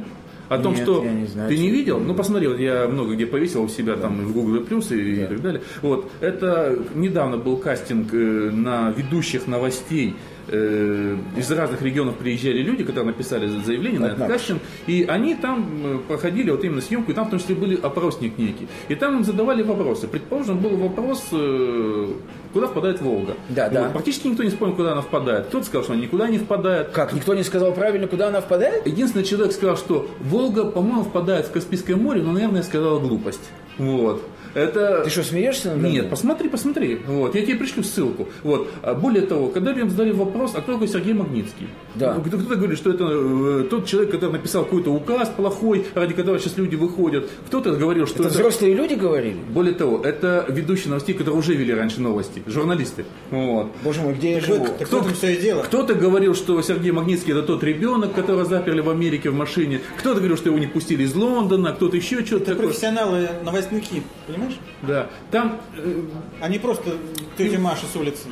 О 0.54 0.60
том, 0.60 0.74
Нет, 0.74 0.84
что 0.84 1.04
я 1.04 1.14
не 1.14 1.28
знаю, 1.28 1.50
ты 1.50 1.58
не 1.58 1.70
видел, 1.70 2.00
ну 2.00 2.14
посмотри, 2.14 2.48
вот 2.48 2.60
я 2.60 2.88
много 2.88 3.16
где 3.16 3.26
повесил 3.26 3.64
у 3.64 3.68
себя 3.68 3.96
там 3.96 4.22
и 4.22 4.26
в 4.26 4.34
Google 4.34 4.64
Плюс 4.64 4.92
и, 4.92 5.24
и 5.24 5.26
так 5.26 5.42
далее. 5.42 5.62
Вот 5.82 6.12
это 6.22 6.78
недавно 6.96 7.38
был 7.38 7.58
кастинг 7.58 8.14
э, 8.14 8.18
на 8.52 8.92
ведущих 8.92 9.48
новостей. 9.48 10.16
Э, 10.48 11.18
из 11.38 11.52
разных 11.52 11.82
регионов 11.82 12.16
приезжали 12.18 12.62
люди, 12.62 12.84
которые 12.84 13.08
написали 13.08 13.48
заявление 13.48 14.00
на 14.00 14.06
этот 14.08 14.28
кастинг, 14.28 14.62
и 14.88 15.06
они 15.08 15.36
там 15.36 15.68
э, 15.84 16.00
проходили 16.08 16.52
вот 16.52 16.64
именно 16.64 16.82
съемку, 16.82 17.12
и 17.12 17.14
там 17.14 17.28
в 17.28 17.30
том 17.30 17.40
числе 17.40 17.56
были 17.56 17.80
опросник 17.82 18.38
некий. 18.38 18.68
И 18.90 18.96
там 18.96 19.18
им 19.18 19.24
задавали 19.24 19.64
вопросы. 19.64 20.08
Предположим, 20.08 20.60
был 20.60 20.78
вопрос, 20.78 21.28
э, 21.32 22.08
куда 22.54 22.68
впадает 22.68 23.02
Волга. 23.02 23.36
Да, 23.50 23.70
да. 23.70 23.90
Практически 23.90 24.28
никто 24.28 24.44
не 24.44 24.50
вспомнил, 24.50 24.76
куда 24.76 24.94
она 24.94 25.02
впадает. 25.02 25.48
Кто-то 25.48 25.66
сказал, 25.66 25.84
что 25.84 25.94
она 25.94 26.02
никуда 26.02 26.28
не 26.28 26.38
впадает. 26.38 26.90
Как, 26.90 27.14
никто 27.14 27.34
не 27.34 27.44
сказал 27.44 27.74
правильно, 27.74 28.08
куда 28.08 28.28
она 28.28 28.42
впадает? 28.42 28.86
Единственный 28.86 29.24
человек 29.24 29.54
сказал, 29.54 29.78
что 29.78 30.08
Волга, 30.22 30.66
по-моему, 30.66 31.04
впадает 31.04 31.48
в 31.48 31.52
Каспийское 31.52 31.96
море, 31.96 32.22
но, 32.22 32.32
наверное, 32.32 32.64
сказала 32.64 33.00
глупость. 33.00 33.50
Вот. 33.78 34.24
Это... 34.54 35.02
Ты 35.04 35.10
что, 35.10 35.24
смеешься 35.24 35.76
надо 35.76 35.88
Нет, 35.90 36.10
посмотри, 36.10 36.50
посмотри. 36.50 37.00
Вот, 37.08 37.36
я 37.36 37.42
тебе 37.46 37.56
пришлю 37.56 37.84
ссылку. 37.84 38.28
Вот. 38.44 38.68
А 38.82 38.94
Более 38.94 39.24
того, 39.26 39.48
когда 39.48 39.72
им 39.72 39.90
задали 39.90 40.12
вопрос, 40.12 40.54
а 40.56 40.62
кто 40.62 40.74
такой 40.74 40.88
Сергей 40.88 41.14
Магнитский? 41.14 41.68
Да. 41.96 42.14
Ну, 42.16 42.22
Кто- 42.24 42.38
Кто-то 42.38 42.56
говорит, 42.56 42.78
что 42.78 42.92
это 42.92 43.06
э, 43.10 43.68
тот 43.70 43.86
человек, 43.88 44.12
который 44.12 44.34
написал 44.34 44.64
какой-то 44.64 44.92
указ 44.94 45.30
плохой, 45.30 45.86
ради 45.96 46.14
которого 46.14 46.40
сейчас 46.40 46.58
люди 46.58 46.76
выходят. 46.76 47.30
Кто-то 47.48 47.72
говорил, 47.74 48.06
что 48.08 48.20
Это 48.20 48.30
это... 48.30 48.38
взрослые 48.38 48.74
люди 48.74 48.94
говорили? 48.94 49.38
Более 49.50 49.74
того, 49.74 50.02
это 50.04 50.46
ведущие 50.50 50.90
новостей, 50.90 51.14
которые 51.16 51.40
уже 51.40 51.54
вели 51.56 51.74
раньше 51.74 52.02
новости, 52.02 52.44
журналисты. 52.46 53.06
Вот. 53.32 53.72
Боже 53.84 54.02
мой, 54.02 54.14
где 54.14 54.34
я 54.34 54.42
живу? 54.42 54.66
В 54.66 54.82
этом 54.82 55.14
все 55.14 55.34
и 55.34 55.38
дело. 55.42 55.64
Кто-то 55.64 55.96
говорил, 55.96 56.36
что 56.36 56.62
Сергей 56.62 56.92
Магнитский 56.92 57.32
это 57.34 57.44
тот 57.44 57.64
ребенок, 57.64 58.14
которого 58.14 58.46
заперли 58.46 58.82
в 58.82 58.90
Америке 58.90 59.30
в 59.30 59.36
машине. 59.36 59.82
Кто-то 60.00 60.18
говорил, 60.20 60.38
что 60.38 60.50
его 60.50 60.60
не 60.60 60.68
пустили 60.68 61.04
из 61.04 61.16
Лондона, 61.16 61.72
кто-то 61.74 61.98
еще 61.98 62.24
что-то 62.26 62.44
Это 62.44 62.52
такое. 62.52 62.68
профессионалы, 62.68 63.30
новостники, 63.44 64.04
понимаешь? 64.44 64.60
Да. 64.84 65.08
Там 65.32 65.60
э, 65.78 66.02
Они 66.42 66.60
просто 66.60 66.92
тетя 67.38 67.60
Маша 67.60 67.86
с 67.92 67.96
улицы. 67.96 68.28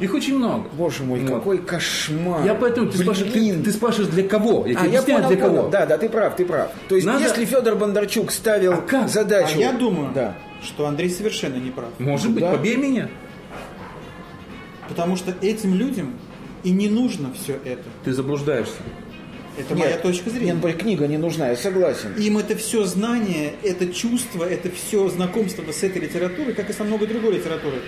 их 0.00 0.12
очень 0.14 0.36
много. 0.36 0.68
Боже 0.72 1.02
мой, 1.04 1.20
Вот. 1.20 1.30
какой 1.38 1.58
кошмар. 1.58 2.44
Я 2.44 2.54
поэтому 2.54 2.90
ты 2.90 2.98
спрашиваешь, 2.98 3.32
ты, 3.32 3.62
ты 3.62 3.72
спрашиваешь 3.72 4.10
для 4.10 4.28
кого? 4.28 4.66
Я 4.66 4.78
А, 4.78 4.82
тебе 4.84 4.92
я 4.92 5.02
понял, 5.02 5.28
для 5.28 5.36
кого. 5.36 5.56
понял. 5.56 5.70
Да, 5.70 5.86
да, 5.86 5.96
ты 5.98 6.08
прав, 6.08 6.36
ты 6.36 6.44
прав. 6.44 6.70
То 6.88 6.94
есть, 6.96 7.06
Надо- 7.06 7.22
если 7.24 7.44
Федор 7.44 7.76
Бондарчук 7.76 8.30
ставил 8.30 8.74
А 8.74 8.76
как? 8.78 9.08
задачу... 9.08 9.52
А 9.56 9.58
я 9.58 9.72
думаю, 9.72 10.12
Да. 10.14 10.36
что 10.62 10.86
Андрей 10.86 11.10
совершенно 11.10 11.56
не 11.56 11.70
прав. 11.70 11.88
Может 11.98 12.30
быть, 12.30 12.40
Да. 12.42 12.52
побей 12.52 12.76
меня. 12.76 13.08
Потому 14.88 15.16
что 15.16 15.34
этим 15.42 15.74
людям 15.74 16.14
и 16.62 16.70
не 16.70 16.88
нужно 16.88 17.32
все 17.34 17.54
это. 17.64 17.82
Ты 18.04 18.12
заблуждаешься. 18.12 18.74
Это 19.56 19.74
Нет, 19.74 19.86
моя 19.86 19.98
точка 19.98 20.30
зрения. 20.30 20.52
Нет, 20.52 20.76
книга 20.76 21.06
не 21.06 21.16
нужна, 21.16 21.48
я 21.50 21.56
согласен. 21.56 22.14
Им 22.16 22.38
это 22.38 22.56
все 22.56 22.84
знание, 22.84 23.54
это 23.62 23.86
чувство, 23.86 24.44
это 24.44 24.70
все 24.70 25.08
знакомство 25.08 25.70
с 25.70 25.82
этой 25.82 26.02
литературой, 26.02 26.54
как 26.54 26.68
и 26.68 26.72
со 26.72 26.84
многой 26.84 27.08
другой 27.08 27.36
литературой. 27.36 27.80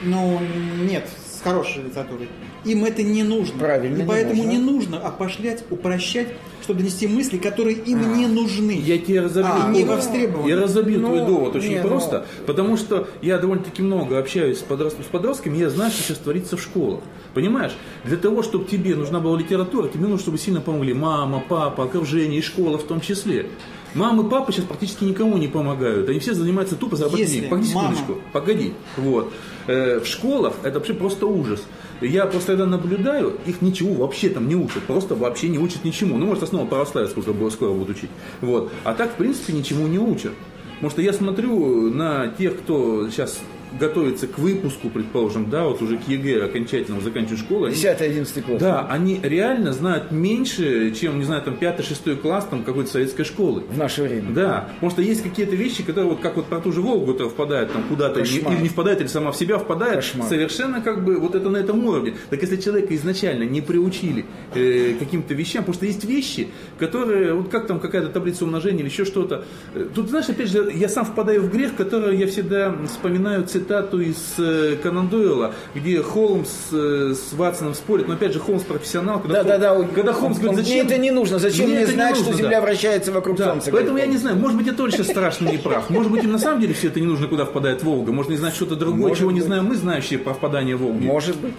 Ну, 0.00 0.40
нет, 0.82 1.08
хорошей 1.44 1.82
литературой. 1.84 2.28
Им 2.64 2.84
это 2.84 3.02
не 3.02 3.22
нужно. 3.22 3.58
Правильно, 3.58 3.96
И 3.96 4.00
не 4.00 4.06
поэтому 4.06 4.42
нужно. 4.42 4.50
не 4.50 4.58
нужно 4.58 4.98
опошлять, 4.98 5.64
упрощать, 5.70 6.28
чтобы 6.62 6.80
донести 6.80 7.06
мысли, 7.06 7.36
которые 7.38 7.76
им 7.76 8.16
не 8.16 8.26
нужны. 8.26 8.72
Я 8.82 8.98
тебе 8.98 9.20
разобью. 9.20 9.52
А, 9.54 9.68
не 9.70 9.84
довод. 9.84 9.96
востребованы. 9.98 10.48
Я 10.48 10.56
разобью 10.56 11.00
Ну, 11.00 11.08
твой 11.08 11.26
довод 11.26 11.56
очень 11.56 11.68
не, 11.70 11.80
ну. 11.82 11.88
просто, 11.88 12.26
потому 12.46 12.76
что 12.78 13.06
я 13.20 13.38
довольно-таки 13.38 13.82
много 13.82 14.18
общаюсь 14.18 14.58
с, 14.58 14.62
подрост- 14.62 15.02
с 15.02 15.06
подростками, 15.06 15.58
я 15.58 15.68
знаю, 15.70 15.90
что 15.92 16.02
сейчас 16.02 16.18
творится 16.18 16.56
в 16.56 16.62
школах. 16.62 17.00
Понимаешь? 17.34 17.72
Для 18.04 18.16
того, 18.16 18.42
чтобы 18.42 18.64
тебе 18.64 18.94
нужна 18.94 19.20
была 19.20 19.38
литература, 19.38 19.88
тебе 19.88 20.02
нужно, 20.04 20.18
чтобы 20.18 20.38
сильно 20.38 20.60
помогли 20.60 20.94
мама, 20.94 21.42
папа, 21.46 21.84
окружение 21.84 22.38
и 22.38 22.42
школа 22.42 22.78
в 22.78 22.84
том 22.84 23.00
числе. 23.00 23.46
Мамы 23.94 24.26
и 24.26 24.28
папы 24.30 24.52
сейчас 24.52 24.64
практически 24.64 25.04
никому 25.04 25.36
не 25.36 25.46
помогают. 25.46 26.08
Они 26.08 26.18
все 26.18 26.34
занимаются 26.34 26.74
тупо 26.74 26.96
денег. 26.96 27.48
Погоди 27.48 27.72
мама- 27.74 27.94
секундочку. 27.94 28.22
Погоди. 28.32 28.72
Вот. 28.96 29.32
Э, 29.66 30.00
в 30.00 30.06
школах 30.06 30.54
это 30.62 30.78
вообще 30.78 30.94
просто 30.94 31.26
ужас. 31.26 31.62
Я 32.00 32.26
просто 32.26 32.52
когда 32.52 32.66
наблюдаю, 32.66 33.38
их 33.46 33.62
ничего 33.62 33.94
вообще 33.94 34.28
там 34.28 34.48
не 34.48 34.56
учат. 34.56 34.82
Просто 34.82 35.14
вообще 35.14 35.48
не 35.48 35.58
учат 35.58 35.84
ничему. 35.84 36.18
Ну, 36.18 36.26
может, 36.26 36.42
основа 36.42 36.66
православия 36.66 37.10
было, 37.14 37.50
скоро 37.50 37.70
будут 37.70 37.96
учить. 37.96 38.10
Вот. 38.40 38.70
А 38.84 38.94
так, 38.94 39.12
в 39.12 39.14
принципе, 39.14 39.52
ничему 39.52 39.86
не 39.86 39.98
учат. 39.98 40.32
Потому 40.74 40.90
что 40.90 41.02
я 41.02 41.12
смотрю 41.12 41.90
на 41.90 42.28
тех, 42.28 42.58
кто 42.58 43.08
сейчас 43.08 43.40
готовится 43.78 44.26
к 44.26 44.38
выпуску, 44.38 44.88
предположим, 44.90 45.50
да, 45.50 45.64
вот 45.64 45.82
уже 45.82 45.98
к 45.98 46.06
ЕГЭ 46.08 46.44
окончательно 46.44 47.00
заканчивают 47.00 47.40
школу. 47.40 47.64
они- 47.66 47.74
10-11 47.74 48.42
класс. 48.42 48.60
да, 48.60 48.86
они 48.88 49.20
реально 49.22 49.72
знают 49.72 50.10
меньше, 50.10 50.92
чем, 50.94 51.18
не 51.18 51.24
знаю, 51.24 51.42
там 51.42 51.54
5-6 51.56 52.16
класс 52.16 52.46
там 52.50 52.62
какой-то 52.62 52.90
советской 52.90 53.24
школы. 53.24 53.62
В 53.68 53.78
наше 53.78 54.02
время. 54.02 54.30
Да, 54.32 54.68
потому 54.74 54.90
что 54.90 55.02
есть 55.02 55.22
какие-то 55.22 55.56
вещи, 55.56 55.82
которые 55.82 56.10
вот 56.10 56.20
как 56.20 56.36
вот 56.36 56.46
про 56.46 56.60
ту 56.60 56.72
же 56.72 56.80
Волгу, 56.80 57.12
которая 57.12 57.30
впадает 57.30 57.72
там 57.72 57.82
куда-то, 57.84 58.20
Кошмар. 58.20 58.52
или 58.54 58.62
не 58.62 58.68
впадает, 58.68 59.00
или 59.00 59.08
сама 59.08 59.32
в 59.32 59.36
себя 59.36 59.58
впадает, 59.58 59.96
Кошмар. 59.96 60.28
совершенно 60.28 60.80
как 60.80 61.04
бы 61.04 61.18
вот 61.18 61.34
это 61.34 61.48
на 61.50 61.56
этом 61.58 61.84
уровне. 61.86 62.14
Так 62.30 62.42
если 62.42 62.56
человека 62.56 62.94
изначально 62.94 63.44
не 63.44 63.60
приучили 63.60 64.24
э, 64.54 64.94
каким-то 64.98 65.34
вещам, 65.34 65.62
потому 65.62 65.74
что 65.74 65.86
есть 65.86 66.04
вещи, 66.04 66.48
которые, 66.78 67.34
вот 67.34 67.48
как 67.48 67.66
там 67.66 67.80
какая-то 67.80 68.08
таблица 68.08 68.44
умножения 68.44 68.80
или 68.80 68.88
еще 68.88 69.04
что-то. 69.04 69.44
Э, 69.74 69.86
Тут, 69.94 70.08
знаешь, 70.10 70.28
опять 70.28 70.48
же, 70.50 70.70
я 70.74 70.88
сам 70.88 71.04
впадаю 71.04 71.42
в 71.42 71.50
грех, 71.50 71.76
который 71.76 72.16
я 72.16 72.26
всегда 72.26 72.74
вспоминаю 72.86 73.44
цитату 73.64 74.00
из 74.00 74.16
э, 74.38 74.76
Конан 74.82 75.08
Дойла, 75.08 75.54
где 75.74 76.02
Холмс 76.02 76.48
э, 76.72 77.14
с 77.14 77.32
Ватсоном 77.32 77.74
спорит, 77.74 78.06
но 78.08 78.14
опять 78.14 78.32
же 78.32 78.38
Холмс 78.40 78.62
профессионал, 78.62 79.20
когда, 79.20 79.42
Да, 79.42 79.56
да, 79.56 79.58
да. 79.58 79.74
Хол- 79.74 79.88
когда 79.94 80.12
Холмс 80.12 80.38
говорит, 80.38 80.58
Мне 80.58 80.64
зачем... 80.66 80.86
это 80.86 80.98
не 80.98 81.10
нужно. 81.10 81.38
Зачем 81.38 81.66
Мне 81.66 81.76
мне 81.78 81.86
знать, 81.86 82.10
нужно, 82.10 82.24
что 82.24 82.32
да. 82.32 82.38
Земля 82.42 82.60
вращается 82.60 83.12
вокруг 83.12 83.38
Да, 83.38 83.50
Солнца? 83.50 83.70
поэтому 83.72 83.96
я 83.98 84.06
не 84.06 84.16
знаю, 84.18 84.36
может 84.36 84.56
быть, 84.58 84.66
я 84.66 84.72
тоже 84.74 84.92
сейчас 84.96 85.06
страшно 85.08 85.48
не 85.48 85.56
прав. 85.58 85.88
Может 85.88 86.12
быть, 86.12 86.22
им 86.24 86.32
на 86.32 86.38
самом 86.38 86.60
деле 86.60 86.74
все 86.74 86.88
это 86.88 87.00
не 87.00 87.06
нужно, 87.06 87.26
куда 87.26 87.44
впадает 87.46 87.82
Волга. 87.82 88.12
Может, 88.12 88.30
не 88.30 88.36
знать 88.36 88.54
что-то 88.54 88.76
другое, 88.76 89.00
Может 89.08 89.18
чего 89.18 89.30
не 89.30 89.40
знаем 89.40 89.64
мы, 89.64 89.76
знающие 89.76 90.18
про 90.18 90.34
впадание 90.34 90.76
Волги. 90.76 91.06
Может 91.06 91.36
быть. 91.36 91.54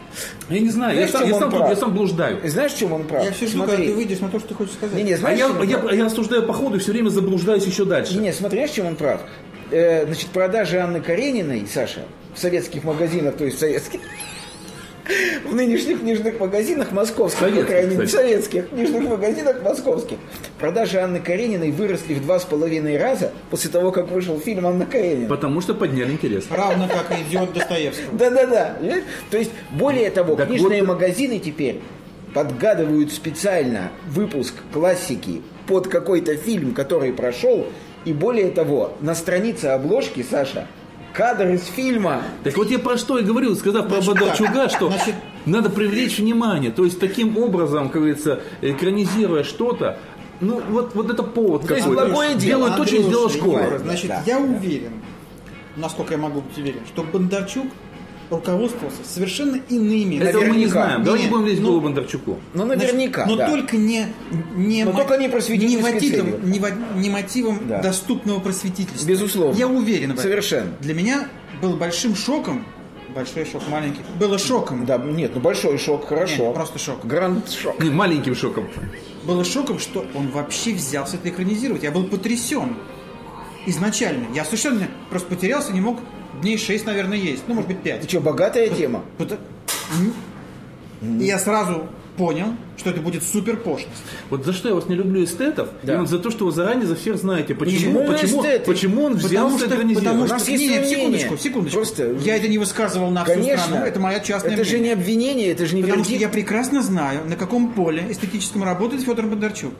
Я 0.49 0.59
не 0.59 0.69
знаю, 0.69 0.97
я 0.99 1.07
Знаешь, 1.07 1.11
сам, 1.11 1.27
я, 1.27 1.33
он 1.33 1.39
сам, 1.41 1.49
тут- 1.49 1.59
прав? 1.59 1.69
я 1.71 1.75
сам 1.75 1.93
блуждаю. 1.93 2.37
Знаешь, 2.47 2.71
в 2.73 2.77
чем 2.79 2.93
он 2.93 3.03
прав? 3.05 3.23
Я 3.25 3.31
все 3.31 3.47
жду, 3.47 3.61
когда 3.63 3.77
ты 3.77 3.93
выйдешь 3.93 4.19
на 4.19 4.29
то, 4.29 4.39
что 4.39 4.49
ты 4.49 4.53
хочешь 4.53 4.73
сказать. 4.75 4.95
Не, 4.95 5.03
не, 5.03 5.13
А 5.13 5.17
знаешь, 5.17 5.39
я, 5.39 5.47
чем 5.47 5.59
он 5.59 5.67
я, 5.67 5.77
прав? 5.79 5.93
я 5.93 6.05
рассуждаю 6.05 6.43
по 6.43 6.53
ходу 6.53 6.75
и 6.75 6.79
все 6.79 6.91
время 6.91 7.09
заблуждаюсь 7.09 7.65
еще 7.65 7.85
дальше. 7.85 8.13
Не, 8.15 8.19
не, 8.25 8.33
смотри, 8.33 8.59
знаешь, 8.59 8.71
в 8.71 8.75
чем 8.75 8.85
он 8.87 8.95
прав? 8.95 9.21
Э, 9.71 10.05
значит, 10.05 10.29
продажи 10.29 10.77
Анны 10.77 11.01
Карениной, 11.01 11.65
Саша, 11.71 12.01
в 12.33 12.39
советских 12.39 12.83
магазинах, 12.83 13.35
то 13.35 13.45
есть 13.45 13.57
в 13.57 13.59
советских, 13.59 13.99
в 15.45 15.53
нынешних 15.55 16.01
книжных 16.01 16.39
магазинах 16.39 16.91
московских, 16.91 17.39
Советских, 17.39 17.65
по 17.65 17.71
крайней 17.71 17.95
мере, 17.95 18.05
кстати. 18.05 18.21
советских 18.23 18.69
книжных 18.69 19.03
магазинах 19.09 19.61
московских, 19.63 20.17
продажи 20.59 20.99
Анны 20.99 21.19
Карениной 21.19 21.71
выросли 21.71 22.13
в 22.13 22.21
два 22.21 22.39
с 22.39 22.43
половиной 22.45 22.97
раза 22.97 23.31
после 23.49 23.69
того, 23.71 23.91
как 23.91 24.09
вышел 24.11 24.39
фильм 24.39 24.67
«Анна 24.67 24.85
Каренина». 24.85 25.27
Потому 25.29 25.61
что 25.61 25.73
подняли 25.73 26.11
интерес. 26.11 26.45
Равно 26.49 26.87
как 26.87 27.17
и 27.17 27.23
идиот 27.23 27.53
Достоевского. 27.53 28.11
Да-да-да. 28.17 28.75
понимаешь? 28.79 29.03
То 29.31 29.37
есть, 29.37 29.51
более 29.71 30.09
того, 30.11 30.35
Так 30.35 30.47
книжные 30.47 30.81
вот- 30.83 30.89
магазины 30.95 31.39
теперь 31.39 31.81
подгадывают 32.33 33.11
специально 33.13 33.91
выпуск 34.07 34.53
классики 34.73 35.41
под 35.67 35.87
какой-то 35.87 36.35
фильм, 36.35 36.73
который 36.73 37.13
прошел, 37.13 37.65
и 38.05 38.13
более 38.13 38.49
того, 38.51 38.93
на 39.01 39.15
странице 39.15 39.65
обложки, 39.65 40.25
Саша, 40.29 40.67
кадр 41.13 41.49
из 41.49 41.65
фильма. 41.65 42.21
Так 42.43 42.55
вот 42.57 42.69
я 42.69 42.79
про 42.79 42.97
что 42.97 43.17
и 43.17 43.23
говорю, 43.23 43.55
сказав 43.55 43.87
про 43.87 44.01
Бондарчука, 44.01 44.69
что 44.69 44.87
значит- 44.89 45.15
надо 45.45 45.69
привлечь 45.69 46.19
внимание. 46.19 46.71
То 46.71 46.85
есть 46.85 46.99
таким 46.99 47.37
образом, 47.37 47.89
как 47.89 48.01
говорится, 48.01 48.41
экранизируя 48.61 49.43
что-то, 49.43 49.97
ну 50.41 50.61
вот, 50.69 50.93
вот 50.95 51.09
это 51.09 51.23
повод 51.23 51.67
То 51.67 51.73
есть 51.75 51.85
какой-то. 51.87 52.07
благое 52.07 52.29
дело. 52.35 52.69
Делают 52.69 52.79
очень 52.79 53.03
сделала 53.03 53.25
Андрюша, 53.27 53.37
школа. 53.37 53.79
Значит, 53.79 54.07
Да. 54.09 54.21
я 54.25 54.39
уверен, 54.39 54.91
насколько 55.77 56.13
я 56.13 56.17
могу 56.19 56.41
быть 56.41 56.57
уверен, 56.57 56.81
что 56.87 57.03
Бондарчук 57.03 57.67
руководствовался 58.29 58.97
совершенно 59.03 59.57
иными. 59.69 60.15
Это 60.17 60.39
мы 60.39 60.45
не 60.45 60.49
Наверняка. 60.51 60.71
знаем. 60.71 61.03
Давай 61.03 61.21
не 61.21 61.27
будем 61.27 61.45
лезть 61.45 61.59
в 61.59 61.61
ну, 61.61 61.67
голову 61.67 61.81
Бондарчуку. 61.83 62.39
Ну, 62.53 62.65
Значит, 62.65 62.83
наверняка, 62.83 63.25
но 63.25 63.35
да. 63.35 63.49
только 63.49 63.77
не, 63.77 64.07
не, 64.55 64.83
Но 64.83 64.91
мо- 64.91 65.03
только 65.03 65.17
не 65.17 65.27
не 65.27 65.77
мотивом, 65.77 66.49
не, 66.51 66.59
во- 66.59 66.71
не 66.95 67.09
мотивом 67.09 67.59
Да. 67.67 67.81
доступного 67.81 68.39
просветительства. 68.39 69.07
Безусловно. 69.07 69.57
Я 69.57 69.67
уверен 69.67 70.09
в 70.09 70.13
этом. 70.13 70.23
Совершенно. 70.23 70.71
Для 70.79 70.93
меня 70.93 71.27
был 71.61 71.75
большим 71.77 72.15
шоком, 72.15 72.65
большой 73.13 73.45
шок, 73.45 73.61
маленький, 73.69 74.01
было 74.19 74.37
шоком, 74.37 74.85
Да, 74.85 74.97
нет, 74.97 75.31
ну 75.35 75.41
большой 75.41 75.77
шок, 75.77 76.07
хорошо. 76.07 76.47
Нет, 76.47 76.53
просто 76.55 76.79
шок. 76.79 77.05
Гранд 77.05 77.49
шок. 77.49 77.79
Не, 77.81 77.89
маленьким 77.89 78.35
шоком. 78.35 78.67
было 79.23 79.43
шоком, 79.45 79.79
что 79.79 80.05
он 80.15 80.29
вообще 80.29 80.73
взялся 80.73 81.15
это 81.15 81.29
экранизировать. 81.29 81.83
Я 81.83 81.91
был 81.91 82.03
потрясен 82.05 82.75
изначально. 83.65 84.25
Я 84.33 84.45
совершенно 84.45 84.87
просто 85.09 85.27
потерялся, 85.29 85.73
не 85.73 85.81
мог 85.81 85.99
дней 86.41 86.57
6, 86.57 86.85
наверное, 86.85 87.17
есть. 87.17 87.43
Ну, 87.47 87.55
может 87.55 87.67
быть, 87.69 87.79
5. 87.79 88.01
Ты 88.01 88.07
что, 88.09 88.19
богатая 88.21 88.69
тема? 88.69 89.03
И 91.01 91.25
я 91.25 91.37
сразу 91.39 91.87
понял, 92.17 92.55
что 92.77 92.91
это 92.91 93.01
будет 93.01 93.23
супер 93.23 93.57
пошлость. 93.57 93.89
Вот 94.29 94.45
за 94.45 94.53
что 94.53 94.69
я 94.69 94.75
вас 94.75 94.87
не 94.87 94.95
люблю 94.95 95.21
эстетов, 95.23 95.67
Да. 95.83 95.93
именно 95.95 96.07
за 96.07 96.17
то, 96.19 96.31
что 96.31 96.45
вы 96.45 96.51
заранее 96.53 96.85
за 96.87 96.95
всех 96.95 97.17
знаете. 97.17 97.53
Почему, 97.53 97.99
Почему 97.99 98.13
почему, 98.13 98.41
эстеты? 98.41 98.65
почему 98.65 99.03
он 99.03 99.13
Потому 99.15 99.27
взялся 99.27 99.57
что, 99.65 99.75
потому 99.75 100.27
что 100.39 100.51
не, 100.51 100.57
не, 100.57 100.67
мнение. 100.79 100.85
секундочку, 100.95 101.37
секундочку. 101.37 101.77
Просто- 101.77 102.13
Я 102.23 102.37
это 102.37 102.47
не 102.47 102.57
высказывал 102.57 103.11
на 103.11 103.25
всю 103.25 103.33
Конечно. 103.33 103.65
страну, 103.65 103.85
это 103.85 103.99
моя 103.99 104.19
частная 104.21 104.53
Это 104.53 104.63
же 104.63 104.71
не 104.75 104.77
мнение. 104.77 104.93
обвинение, 104.93 105.47
это 105.51 105.65
же 105.65 105.75
не 105.75 105.81
Потому 105.81 106.03
что 106.05 106.13
вердикт. 106.13 106.21
я 106.29 106.33
прекрасно 106.33 106.81
знаю, 106.81 107.19
на 107.27 107.35
каком 107.35 107.73
поле 107.73 108.05
эстетическом 108.09 108.63
работает 108.63 109.03
Федор 109.03 109.25
Бондарчук. 109.25 109.73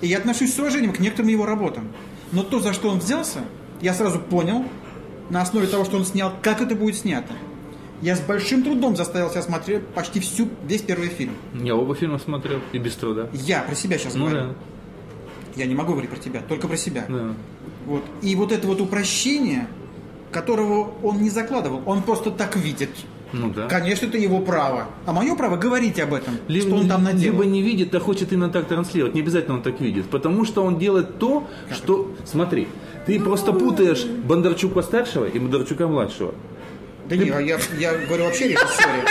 И 0.00 0.06
я 0.06 0.16
отношусь 0.18 0.54
с 0.54 0.58
уважением 0.58 0.94
к 0.94 0.98
некоторым 0.98 1.28
его 1.30 1.44
работам. 1.44 1.88
Но 2.32 2.42
то, 2.42 2.58
за 2.60 2.72
что 2.72 2.88
он 2.88 3.00
взялся, 3.00 3.40
я 3.82 3.92
сразу 3.92 4.18
понял, 4.18 4.64
на 5.30 5.42
основе 5.42 5.66
того, 5.66 5.84
что 5.84 5.96
он 5.96 6.04
снял, 6.04 6.32
как 6.42 6.60
это 6.60 6.74
будет 6.74 6.96
снято. 6.96 7.32
Я 8.00 8.14
с 8.14 8.20
большим 8.20 8.62
трудом 8.62 8.96
заставил 8.96 9.28
себя 9.30 9.42
смотреть 9.42 9.84
почти 9.88 10.20
всю, 10.20 10.48
весь 10.66 10.82
первый 10.82 11.08
фильм. 11.08 11.32
Я 11.54 11.74
оба 11.74 11.94
фильма 11.96 12.18
смотрел, 12.18 12.60
и 12.72 12.78
без 12.78 12.94
труда. 12.94 13.28
Я 13.32 13.62
про 13.62 13.74
себя 13.74 13.98
сейчас 13.98 14.14
Ну 14.14 14.26
говорю. 14.26 14.40
да, 14.48 14.54
Я 15.56 15.66
не 15.66 15.74
могу 15.74 15.92
говорить 15.92 16.10
про 16.10 16.18
тебя, 16.18 16.40
только 16.48 16.68
про 16.68 16.76
себя. 16.76 17.04
да. 17.08 17.34
Вот. 17.86 18.04
И 18.22 18.36
вот 18.36 18.52
это 18.52 18.66
вот 18.68 18.80
упрощение, 18.80 19.66
которого 20.30 20.92
он 21.02 21.22
не 21.22 21.30
закладывал, 21.30 21.82
он 21.86 22.02
просто 22.02 22.30
так 22.30 22.54
видит. 22.56 22.90
Ну 23.32 23.50
да. 23.50 23.66
Конечно, 23.66 24.06
это 24.06 24.16
его 24.16 24.40
право. 24.40 24.86
А 25.04 25.12
мое 25.12 25.34
право 25.34 25.56
говорить 25.56 25.98
об 26.00 26.14
этом, 26.14 26.34
что 26.48 26.76
он 26.76 26.88
там 26.88 27.02
наделал. 27.04 27.32
либо 27.40 27.44
не 27.44 27.62
видит, 27.62 27.94
а 27.94 28.00
хочет 28.00 28.32
именно 28.32 28.48
так 28.48 28.68
транслировать. 28.68 29.14
Не 29.14 29.20
обязательно 29.22 29.56
он 29.56 29.62
так 29.62 29.80
видит. 29.80 30.06
Потому 30.08 30.44
что 30.44 30.62
он 30.62 30.78
делает 30.78 31.18
то, 31.18 31.46
что... 31.72 32.14
Смотри, 32.24 32.68
ты 33.08 33.20
просто 33.20 33.52
путаешь 33.52 34.04
Бондарчука 34.04 34.82
старшего 34.82 35.24
и 35.24 35.38
Бондарчука 35.38 35.88
младшего. 35.88 36.34
Да 37.08 37.16
не, 37.16 37.30
а 37.30 37.40
я, 37.40 37.56
я 37.78 37.94
говорю 38.06 38.24
вообще 38.24 38.44
о 38.44 38.48
режиссере. 38.48 39.02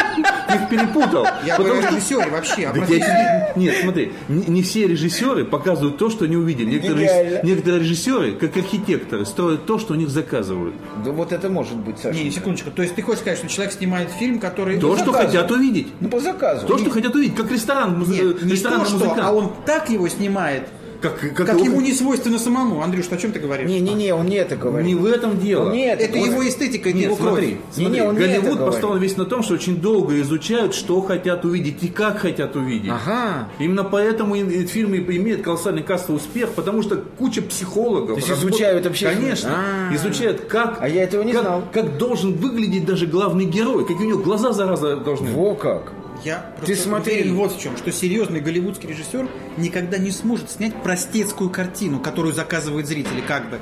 Ты 0.47 0.53
их 0.53 0.69
перепутал. 0.69 1.25
Я 1.43 1.55
Потому 1.57 1.69
говорю 1.69 1.79
о 1.79 1.81
что- 1.81 1.95
режиссере 1.95 2.29
вообще. 2.29 2.67
о 2.67 2.73
Да 2.73 2.79
профессии. 2.79 2.99
я 2.99 3.51
тебе- 3.55 3.61
Нет, 3.65 3.75
смотри, 3.81 4.11
не, 4.29 4.43
не 4.45 4.61
все 4.61 4.87
режиссеры 4.87 5.45
показывают 5.45 5.97
то, 5.97 6.11
что 6.11 6.25
они 6.25 6.35
увидели. 6.37 6.69
Некоторые, 6.69 7.41
некоторые 7.43 7.79
режиссеры, 7.79 8.33
как 8.33 8.55
архитекторы, 8.55 9.25
строят 9.25 9.65
то, 9.65 9.79
что 9.79 9.93
у 9.93 9.97
них 9.97 10.09
заказывают. 10.09 10.75
Да 11.03 11.09
вот 11.11 11.31
это 11.31 11.49
может 11.49 11.75
быть, 11.75 11.97
Саша. 11.97 12.15
Не, 12.15 12.25
не, 12.25 12.29
секундочку. 12.31 12.69
То 12.69 12.83
есть 12.83 12.93
ты 12.93 13.01
хочешь 13.01 13.21
сказать, 13.21 13.39
что 13.39 13.47
человек 13.47 13.73
снимает 13.73 14.11
фильм, 14.11 14.37
который... 14.39 14.79
То, 14.79 14.95
что 14.95 15.11
хотят 15.11 15.49
увидеть. 15.49 15.87
Ну, 15.99 16.09
по 16.09 16.19
заказу. 16.19 16.67
То, 16.67 16.77
что 16.77 16.91
хотят 16.91 17.15
увидеть, 17.15 17.35
как 17.35 17.51
ресторан, 17.51 17.97
муз- 17.97 18.09
Нет, 18.09 18.43
не 18.43 18.51
ресторан 18.51 18.81
то, 18.81 18.89
что, 18.89 19.15
а 19.19 19.31
он 19.31 19.51
так 19.65 19.89
его 19.89 20.07
снимает, 20.07 20.67
как, 21.01 21.19
как, 21.19 21.35
как 21.35 21.55
его- 21.55 21.65
ему 21.65 21.81
не 21.81 21.93
свойственно 21.93 22.39
самому. 22.39 22.81
Андрюш, 22.81 23.05
о 23.11 23.17
чем 23.17 23.31
ты 23.31 23.39
говоришь? 23.39 23.69
Не-не-не, 23.69 24.13
он 24.13 24.25
не 24.27 24.35
это 24.37 24.55
говорит. 24.55 24.87
Не 24.87 24.95
в 24.95 25.05
этом 25.05 25.39
дело. 25.39 25.65
Он 25.67 25.73
не 25.73 25.85
это 25.87 26.03
это 26.03 26.13
говорит. 26.13 26.31
его 26.33 26.47
эстетика, 26.47 26.89
это 26.89 26.97
Нет, 26.97 27.05
его 27.07 27.15
кровь. 27.15 27.29
смотри, 27.29 27.57
смотри, 27.71 27.85
Не-не, 27.91 28.07
он 28.07 28.15
не 28.17 28.21
это 28.25 28.41
Голливуд 28.41 28.65
построен 28.65 28.99
весь 29.01 29.17
на 29.17 29.25
том, 29.25 29.43
что 29.43 29.53
очень 29.55 29.77
долго 29.81 30.19
изучают, 30.21 30.73
что 30.73 31.01
хотят 31.01 31.45
увидеть 31.45 31.83
и 31.83 31.87
как 31.87 32.19
хотят 32.19 32.55
увидеть. 32.55 32.91
Ага. 32.91 33.49
Именно 33.59 33.83
поэтому 33.83 34.35
фильмы 34.35 34.97
имеют 34.97 35.41
колоссальный 35.41 35.83
кассовый 35.83 36.17
успех, 36.17 36.51
потому 36.51 36.81
что 36.81 36.97
куча 36.97 37.41
психологов. 37.41 38.09
То 38.09 38.15
есть 38.15 38.29
работ- 38.29 38.49
изучают 38.51 38.85
общественность? 38.85 39.43
Конечно. 39.43 39.51
А. 39.91 39.95
Изучают, 39.95 40.41
как, 40.41 40.77
А 40.81 40.89
я 40.89 41.03
этого 41.03 41.23
не 41.23 41.33
как, 41.33 41.41
знал. 41.43 41.63
как 41.71 41.97
должен 41.97 42.33
выглядеть 42.33 42.85
даже 42.85 43.05
главный 43.07 43.45
герой, 43.45 43.85
какие 43.85 44.05
у 44.05 44.09
него 44.09 44.19
глаза, 44.19 44.51
зараза, 44.51 44.97
должны 44.97 45.27
быть. 45.27 45.35
Во 45.35 45.55
как. 45.55 45.93
Я 46.23 46.53
Ты 46.65 46.75
смотри. 46.75 47.13
уверен 47.13 47.35
вот 47.35 47.55
в 47.55 47.61
чем, 47.61 47.77
что 47.77 47.91
серьезный 47.91 48.41
голливудский 48.41 48.89
режиссер 48.89 49.27
никогда 49.57 49.97
не 49.97 50.11
сможет 50.11 50.49
снять 50.51 50.75
простецкую 50.83 51.49
картину, 51.49 51.99
которую 51.99 52.33
заказывают 52.33 52.87
зрители, 52.87 53.21
как 53.27 53.49
бы. 53.49 53.59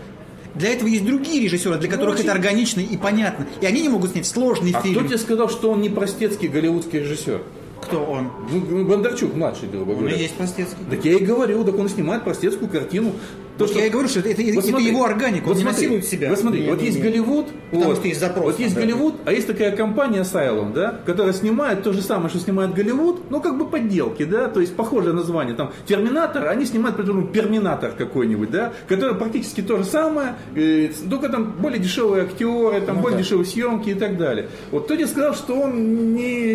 Для 0.56 0.70
этого 0.70 0.88
есть 0.88 1.06
другие 1.06 1.44
режиссеры, 1.44 1.78
для 1.78 1.90
которых 1.90 2.20
это 2.20 2.32
органично 2.32 2.80
и 2.80 2.96
понятно. 2.98 3.46
И 3.62 3.66
они 3.66 3.82
не 3.82 3.90
могут 3.90 4.12
снять 4.12 4.26
сложный 4.26 4.72
А 4.74 4.82
фильм. 4.82 4.96
кто 5.00 5.08
тебе 5.08 5.18
сказал, 5.18 5.50
что 5.50 5.72
он 5.72 5.82
не 5.82 5.90
простецкий 5.90 6.48
голливудский 6.48 7.00
режиссер? 7.00 7.42
Кто 7.86 8.04
он? 8.04 8.30
Ну, 8.52 8.86
Бондарчук 8.86 9.36
младший, 9.36 9.70
грубо 9.70 9.92
Он 9.92 9.98
и 9.98 10.00
говоря. 10.02 10.16
есть 10.18 10.36
простецкий. 10.36 10.78
Так 10.90 11.06
я 11.06 11.14
и 11.14 11.24
говорю, 11.24 11.64
так 11.64 11.78
он 11.78 11.90
снимает 11.90 12.24
простецкую 12.24 12.70
картину. 12.70 13.12
Вот 13.58 13.74
я 13.74 13.86
и 13.86 13.90
говорю, 13.90 14.10
что 14.10 14.20
это- 14.20 14.30
это- 14.32 14.42
это 14.42 14.68
его 14.80 15.06
органика, 15.06 15.48
он 15.48 15.56
не 15.56 15.62
смотри, 15.62 15.78
насилует 15.84 16.06
себя. 16.06 16.30
Вот 16.30 16.40
смотри, 16.40 16.64
Не, 16.64 16.70
вот 16.72 16.80
не, 16.82 16.88
есть 16.88 16.98
не. 16.98 17.04
Голливуд, 17.04 17.46
Потому 17.72 17.86
вот, 17.86 17.98
что 18.00 18.08
есть 18.10 18.20
запрос 18.20 18.46
вот 18.46 18.60
есть. 18.60 18.76
Голливуд, 18.76 19.16
а 19.24 19.32
есть 19.32 19.48
такая 19.48 19.74
компания 19.74 20.20
Asylum, 20.24 20.74
да, 20.74 21.00
которая 21.06 21.32
снимает 21.32 21.82
то 21.82 21.94
же 21.94 22.02
самое, 22.02 22.28
что 22.30 22.40
снимает 22.40 22.74
Голливуд, 22.74 23.30
ну 23.32 23.40
как 23.40 23.58
бы 23.58 23.66
подделки, 23.66 24.24
да, 24.24 24.50
то 24.50 24.60
есть 24.60 24.76
похожее 24.76 25.14
название, 25.14 25.56
там 25.56 25.72
Терминатор, 25.88 26.50
они 26.50 26.66
снимают, 26.66 26.98
по-другому, 26.98 27.28
Перминатор 27.28 27.92
какой-нибудь, 27.98 28.52
да, 28.52 28.74
который 28.90 29.16
практически 29.16 29.62
то 29.62 29.78
же 29.78 29.86
самое, 29.86 30.36
э, 30.54 30.90
только 31.10 31.30
там 31.30 31.54
более 31.58 31.80
дешевые 31.80 32.24
актеры, 32.24 32.82
Ну 32.82 32.86
там 32.86 33.02
более 33.02 33.20
дешевые 33.20 33.46
съемки 33.46 33.92
и 33.92 33.94
так 33.96 34.18
далее. 34.18 34.50
Вот 34.72 34.84
кто 34.84 34.96
тебе 34.98 35.08
сказал, 35.08 35.34
что 35.34 35.54
он 35.62 36.14
не 36.14 36.50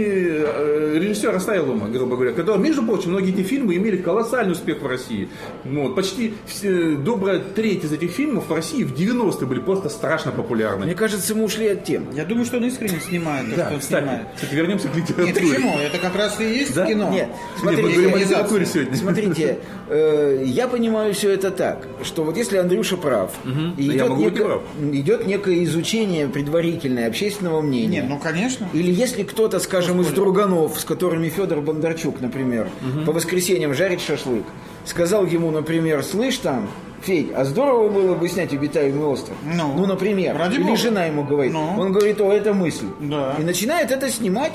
э, 0.45 0.99
режиссер 1.01 1.20
Asylum, 1.29 1.91
грубо 1.93 2.17
говоря, 2.17 2.33
который, 2.33 2.59
между 2.59 2.83
прочим, 2.83 3.11
многие 3.11 3.33
эти 3.33 3.43
фильмы 3.47 3.77
имели 3.77 3.97
колоссальный 3.97 4.53
успех 4.53 4.83
в 4.83 4.87
России. 4.87 5.29
Ну, 5.65 5.85
вот, 5.85 5.95
почти 5.97 6.35
все- 6.47 6.97
добрая 6.97 7.41
треть 7.41 7.85
из 7.85 7.93
этих 7.93 8.11
фильмов 8.11 8.49
в 8.49 8.55
России 8.55 8.85
в 8.85 8.95
90-е 8.95 9.47
были 9.47 9.61
просто 9.61 9.89
страшно 9.89 10.33
популярны. 10.33 10.87
Мне 10.87 10.95
кажется, 10.95 11.35
мы 11.35 11.45
ушли 11.45 11.69
от 11.69 11.85
тем. 11.85 12.07
Я 12.15 12.25
думаю, 12.25 12.45
что 12.47 12.57
он 12.59 12.65
искренне 12.65 13.01
снимает 13.01 13.51
то, 13.51 13.57
Да, 13.57 13.65
что 13.67 13.75
он 13.75 13.81
кстати, 13.81 14.03
снимает. 14.05 14.27
кстати, 14.35 14.55
вернемся 14.55 14.89
к 14.89 14.95
Нет, 14.97 15.09
литературе. 15.11 15.35
почему? 15.55 15.79
Это 15.79 15.99
как 15.99 16.17
раз 16.17 16.41
и 16.41 16.45
есть 16.45 16.75
Да? 16.75 16.87
кино. 16.87 17.11
Нет, 17.11 17.29
Нет, 17.29 17.37
смотрите, 17.59 17.83
мы 17.83 17.93
говорим 17.93 18.15
о 18.15 18.19
литературе 18.19 18.67
сегодня. 18.67 18.97
Смотрите, 18.97 19.59
э, 19.89 20.43
я 20.47 20.69
понимаю 20.69 21.15
все 21.15 21.31
это 21.31 21.51
так, 21.51 21.87
что 22.03 22.25
вот 22.25 22.37
если 22.37 22.57
Андрюша 22.57 22.97
прав, 22.97 23.33
и 23.77 23.83
Я 23.85 23.93
идет, 23.95 24.09
могу 24.09 24.25
быть 24.25 24.33
некое, 24.35 24.45
прав. 24.47 24.63
идет 24.93 25.27
некое 25.27 25.65
изучение 25.65 26.29
предварительное 26.29 27.09
общественного 27.09 27.61
мнения, 27.61 28.01
Нет, 28.01 28.07
ну 28.09 28.19
конечно. 28.19 28.69
или 28.73 28.91
если 28.93 29.23
кто-то, 29.23 29.59
скажем, 29.61 30.01
из 30.01 30.09
друганов, 30.09 30.79
с 30.79 30.85
которыми 31.11 31.29
Федор 31.29 31.61
Бондарчук, 31.61 32.21
например, 32.21 32.69
по 33.05 33.11
воскресеньям 33.13 33.75
жарит 33.75 34.01
шашлык, 34.01 34.45
сказал 34.85 35.27
ему, 35.27 35.51
например, 35.51 36.05
слышь 36.05 36.37
там, 36.37 36.69
Федь, 37.03 37.29
а 37.35 37.45
здорово 37.45 37.89
было 37.89 38.15
бы 38.15 38.29
снять 38.29 38.53
«Обитаемый 38.53 39.07
остров». 39.07 39.37
Ну, 39.45 39.87
например. 39.87 40.37
ради 40.37 40.57
Или 40.57 40.63
бога. 40.65 40.77
жена 40.77 41.07
ему 41.07 41.25
говорит. 41.25 41.53
Ну. 41.53 41.81
Он 41.81 41.93
говорит, 41.93 42.21
о, 42.21 42.31
это 42.31 42.53
мысль. 42.53 42.85
Да. 43.01 43.35
И 43.41 43.43
начинает 43.43 43.91
это 43.91 44.09
снимать 44.11 44.53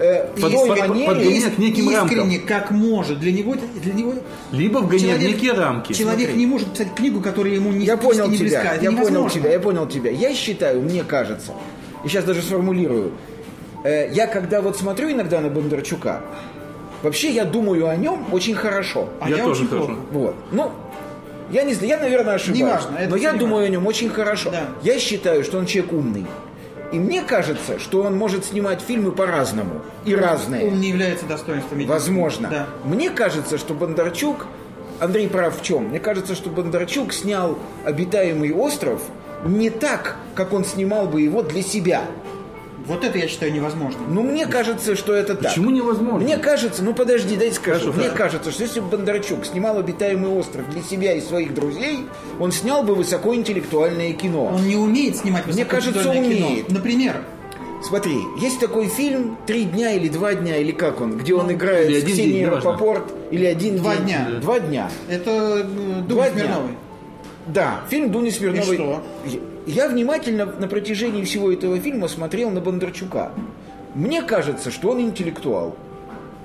э, 0.00 0.26
в 0.34 0.40
Под- 0.40 0.52
под- 0.52 0.78
манере, 0.88 1.06
подгоняя 1.06 1.50
к 1.50 1.58
неким 1.58 1.90
искренне, 1.90 2.38
как 2.40 2.70
может. 2.72 3.20
Для 3.20 3.30
него, 3.30 3.54
для 3.82 3.92
него 3.92 4.14
Либо 4.52 4.78
в 4.78 4.90
некие 4.92 5.52
рамки. 5.52 5.92
Человек 5.92 6.20
Смотри. 6.30 6.38
не 6.40 6.46
может 6.46 6.72
писать 6.72 6.94
книгу, 6.96 7.20
которая 7.20 7.52
ему 7.54 7.70
не 7.70 7.84
Я 7.84 7.96
понял 7.98 8.26
не 8.26 8.38
тебя, 8.38 8.48
близка. 8.60 8.74
Это 8.74 8.84
я 8.84 8.90
понял 8.90 9.00
невозможно. 9.10 9.38
тебя, 9.40 9.52
я 9.52 9.60
понял 9.60 9.86
тебя. 9.86 10.10
Я 10.10 10.34
считаю, 10.34 10.80
мне 10.80 11.04
кажется, 11.04 11.52
и 12.04 12.08
сейчас 12.08 12.24
даже 12.24 12.40
сформулирую, 12.40 13.12
я 13.84 14.26
когда 14.26 14.60
вот 14.60 14.76
смотрю 14.76 15.10
иногда 15.10 15.40
на 15.40 15.48
Бондарчука, 15.48 16.22
вообще 17.02 17.30
я 17.30 17.44
думаю 17.44 17.88
о 17.88 17.96
нем 17.96 18.26
очень 18.32 18.54
хорошо. 18.54 19.08
А 19.20 19.28
Я 19.28 19.36
я, 19.38 19.44
тоже 19.44 19.62
очень 19.62 19.68
хорошо. 19.70 19.86
плохо. 19.86 20.00
Вот. 20.12 20.34
Ну, 20.52 20.70
я 21.50 21.64
не 21.64 21.74
знаю, 21.74 21.88
я, 21.90 21.98
наверное, 21.98 22.34
ошибаюсь. 22.34 22.60
Неважно, 22.60 22.96
это 22.98 23.10
но 23.10 23.16
я 23.16 23.32
не 23.32 23.38
думаю 23.38 23.56
важно. 23.56 23.66
о 23.66 23.70
нем 23.70 23.86
очень 23.86 24.08
хорошо. 24.10 24.50
Да. 24.50 24.68
Я 24.82 24.98
считаю, 24.98 25.44
что 25.44 25.58
он 25.58 25.66
человек 25.66 25.92
умный. 25.92 26.26
И 26.92 26.98
мне 26.98 27.22
кажется, 27.22 27.78
что 27.78 28.02
он 28.02 28.16
может 28.16 28.44
снимать 28.44 28.82
фильмы 28.82 29.12
по-разному. 29.12 29.80
И 30.04 30.14
разные. 30.14 30.66
Он 30.68 30.78
не 30.78 30.88
является 30.90 31.24
достоинством. 31.26 31.78
единства. 31.78 31.94
Возможно. 31.94 32.48
Да. 32.50 32.66
Мне 32.84 33.08
кажется, 33.10 33.56
что 33.56 33.72
Бондарчук, 33.74 34.46
Андрей 35.00 35.26
прав 35.28 35.58
в 35.58 35.62
чем? 35.62 35.84
Мне 35.88 35.98
кажется, 36.00 36.34
что 36.34 36.50
Бондарчук 36.50 37.12
снял 37.14 37.58
«Обитаемый 37.84 38.52
остров» 38.52 39.00
не 39.44 39.70
так, 39.70 40.16
как 40.34 40.52
он 40.52 40.64
снимал 40.66 41.06
бы 41.08 41.22
его 41.22 41.42
для 41.42 41.62
себя. 41.62 42.02
Вот 42.86 43.04
это 43.04 43.18
я 43.18 43.28
считаю 43.28 43.52
невозможным. 43.52 44.12
Ну, 44.14 44.22
мне 44.22 44.46
кажется, 44.46 44.96
что 44.96 45.14
это 45.14 45.34
так. 45.34 45.48
Почему 45.50 45.70
невозможно? 45.70 46.18
Мне 46.20 46.36
кажется, 46.36 46.82
ну 46.82 46.94
подожди, 46.94 47.36
дай 47.36 47.52
скажу. 47.52 47.78
Хорошо, 47.80 47.92
Мне 47.98 48.08
хорошо. 48.08 48.16
кажется, 48.16 48.50
что 48.50 48.62
если 48.62 48.80
бы 48.80 48.88
Бондарчук 48.88 49.44
снимал 49.44 49.78
«Обитаемый 49.78 50.30
остров» 50.30 50.68
для 50.70 50.82
себя 50.82 51.12
и 51.14 51.20
своих 51.20 51.54
друзей, 51.54 52.06
он 52.40 52.52
снял 52.52 52.82
бы 52.82 52.94
высокоинтеллектуальное 52.94 54.12
кино. 54.12 54.46
Он 54.54 54.66
не 54.66 54.76
умеет 54.76 55.16
снимать 55.16 55.46
Мне 55.46 55.64
кажется, 55.64 55.98
высокоинтеллектуальное 55.98 56.36
кино. 56.36 56.46
умеет. 56.48 56.70
Например, 56.70 57.24
Смотри, 57.82 58.16
есть 58.40 58.60
такой 58.60 58.86
фильм 58.86 59.36
«Три 59.44 59.64
дня» 59.64 59.90
или 59.92 60.08
«Два 60.08 60.34
дня» 60.34 60.56
или 60.56 60.70
как 60.70 61.00
он, 61.00 61.18
где 61.18 61.34
он 61.34 61.50
играет 61.52 61.90
или 61.90 62.42
неважно. 62.44 62.70
Рапопорт, 62.70 63.12
или 63.32 63.44
один 63.44 63.76
Два 63.78 63.96
день. 63.96 64.04
дня. 64.04 64.28
Два 64.40 64.60
дня. 64.60 64.90
это 65.08 65.66
э, 65.66 66.02
дня. 66.06 66.30
Смирновой. 66.30 66.70
Да, 67.46 67.80
фильм 67.88 68.10
Дуни 68.10 68.30
Смирновой. 68.30 68.74
И 68.74 68.78
что? 68.78 69.02
Я- 69.66 69.88
внимательно 69.88 70.46
на 70.46 70.68
протяжении 70.68 71.24
всего 71.24 71.52
этого 71.52 71.78
фильма 71.78 72.08
смотрел 72.08 72.50
на 72.50 72.60
Бондарчука. 72.60 73.32
Мне 73.94 74.22
кажется, 74.22 74.70
что 74.70 74.90
он 74.90 75.00
интеллектуал. 75.00 75.76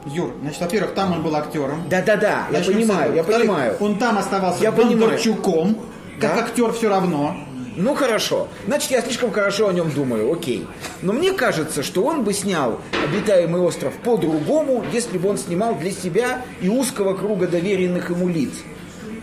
Юр, 0.05 0.31
значит, 0.41 0.61
во-первых, 0.61 0.93
там 0.93 1.13
он 1.13 1.21
был 1.23 1.35
актером. 1.35 1.83
Да-да-да, 1.89 2.47
я 2.51 2.59
понимаю, 2.61 3.15
я 3.15 3.23
понимаю. 3.23 3.75
Он 3.79 3.97
там 3.97 4.17
оставался 4.17 4.63
Я 4.63 4.71
понимаю. 4.71 4.99
Бондарчуком, 4.99 5.77
как 6.19 6.35
Да? 6.35 6.43
актер 6.43 6.71
все 6.73 6.89
равно. 6.89 7.35
Ну 7.75 7.93
хорошо, 7.93 8.47
значит 8.65 8.89
я 8.89 9.01
слишком 9.01 9.31
хорошо 9.31 9.67
о 9.69 9.73
нем 9.73 9.91
думаю, 9.91 10.31
окей. 10.31 10.65
Но 11.03 11.13
мне 11.13 11.31
кажется, 11.33 11.83
что 11.83 12.03
он 12.03 12.23
бы 12.23 12.33
снял 12.33 12.79
«Обитаемый 13.03 13.61
остров» 13.61 13.93
по-другому, 14.03 14.83
если 14.91 15.19
бы 15.19 15.29
он 15.29 15.37
снимал 15.37 15.75
для 15.75 15.91
себя 15.91 16.41
и 16.59 16.69
узкого 16.69 17.13
круга 17.15 17.47
доверенных 17.47 18.09
ему 18.09 18.29
лиц. 18.29 18.49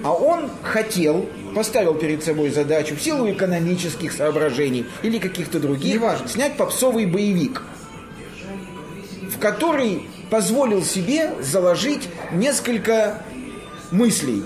А 0.05 0.13
он 0.13 0.51
хотел, 0.63 1.27
поставил 1.55 1.95
перед 1.95 2.23
собой 2.23 2.51
задачу 2.51 2.97
в 2.97 3.01
силу 3.01 3.31
экономических 3.31 4.13
соображений 4.13 4.87
или 5.03 5.19
каких-то 5.19 5.61
других, 5.61 5.95
Неважно. 5.95 6.29
снять 6.29 6.57
попсовый 6.57 7.07
боевик, 7.07 7.63
в 9.35 9.39
который 9.39 10.09
позволил 10.31 10.83
себе 10.83 11.33
заложить 11.41 12.09
несколько 12.33 13.23
мыслей. 13.91 14.45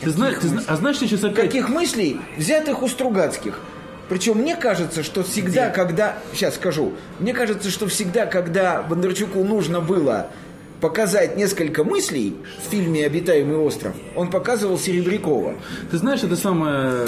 Ты 0.00 0.10
знаешь, 0.10 0.38
ты 0.40 0.48
а 0.66 0.76
знаешь, 0.76 0.96
что 0.96 1.06
сейчас 1.06 1.22
опять... 1.22 1.46
Каких 1.46 1.68
мыслей, 1.68 2.20
взятых 2.36 2.82
у 2.82 2.88
Стругацких. 2.88 3.60
Причем 4.08 4.38
мне 4.38 4.56
кажется, 4.56 5.02
что 5.02 5.22
всегда, 5.22 5.70
когда... 5.70 6.18
Сейчас 6.34 6.56
скажу. 6.56 6.92
Мне 7.20 7.32
кажется, 7.32 7.70
что 7.70 7.86
всегда, 7.86 8.26
когда 8.26 8.82
Бондарчуку 8.82 9.44
нужно 9.44 9.80
было 9.80 10.28
показать 10.92 11.36
несколько 11.36 11.84
мыслей 11.84 12.34
в 12.66 12.70
фильме 12.70 13.06
«Обитаемый 13.06 13.56
остров», 13.56 13.94
он 14.16 14.28
показывал 14.30 14.76
Серебрякова. 14.76 15.54
Ты 15.92 15.96
знаешь, 15.96 16.22
это 16.24 16.34
самое... 16.36 17.06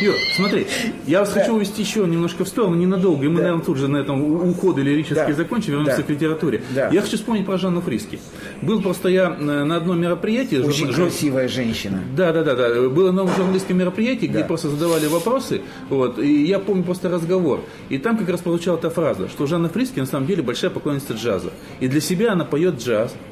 Юр, 0.00 0.14
смотри, 0.34 0.66
я 1.06 1.20
вас 1.20 1.32
хочу 1.32 1.54
увести 1.54 1.82
еще 1.82 2.00
немножко 2.00 2.44
в 2.44 2.48
сторону, 2.48 2.74
ненадолго, 2.74 3.24
и 3.24 3.28
мы, 3.28 3.36
Да. 3.36 3.42
наверное, 3.44 3.64
тут 3.64 3.78
же 3.78 3.86
на 3.86 3.98
этом 3.98 4.50
уходе 4.50 4.82
лирический 4.82 5.14
Да. 5.28 5.32
закончим, 5.32 5.72
вернемся 5.74 5.98
Да. 5.98 6.02
к 6.02 6.10
литературе. 6.10 6.60
Да. 6.74 6.88
Я 6.88 7.00
хочу 7.00 7.16
вспомнить 7.16 7.46
про 7.46 7.56
Жанну 7.56 7.80
Фриски. 7.80 8.18
Был 8.62 8.82
просто 8.82 9.08
я 9.08 9.34
э, 9.38 9.42
на 9.64 9.76
одном 9.76 10.00
мероприятии... 10.00 10.56
Очень 10.56 10.88
жур- 10.92 11.06
красивая 11.06 11.46
женщина. 11.48 12.02
Да, 12.16 12.32
да, 12.32 12.42
да, 12.42 12.56
да. 12.56 12.88
Было 12.88 13.12
на 13.12 13.28
журналистском 13.28 13.78
мероприятии, 13.78 14.26
где 14.26 14.40
Да. 14.40 14.44
просто 14.44 14.70
задавали 14.70 15.06
вопросы. 15.06 15.60
Вот, 15.88 16.18
и 16.18 16.44
я 16.44 16.58
помню 16.58 16.82
просто 16.82 17.08
разговор. 17.08 17.60
И 17.90 17.98
там 17.98 18.18
как 18.18 18.28
раз 18.28 18.40
прозвучала 18.40 18.76
эта 18.76 18.90
фраза, 18.90 19.28
что 19.28 19.46
Жанна 19.46 19.68
Фриски 19.68 20.00
на 20.00 20.06
самом 20.06 20.26
деле 20.26 20.42
большая 20.42 20.70
поклонница 20.72 21.12
джаза. 21.12 21.50
И 21.78 21.86
для 21.86 22.00
себя 22.00 22.32
она 22.32 22.44
поет 22.44 22.74
джаз. 22.80 22.87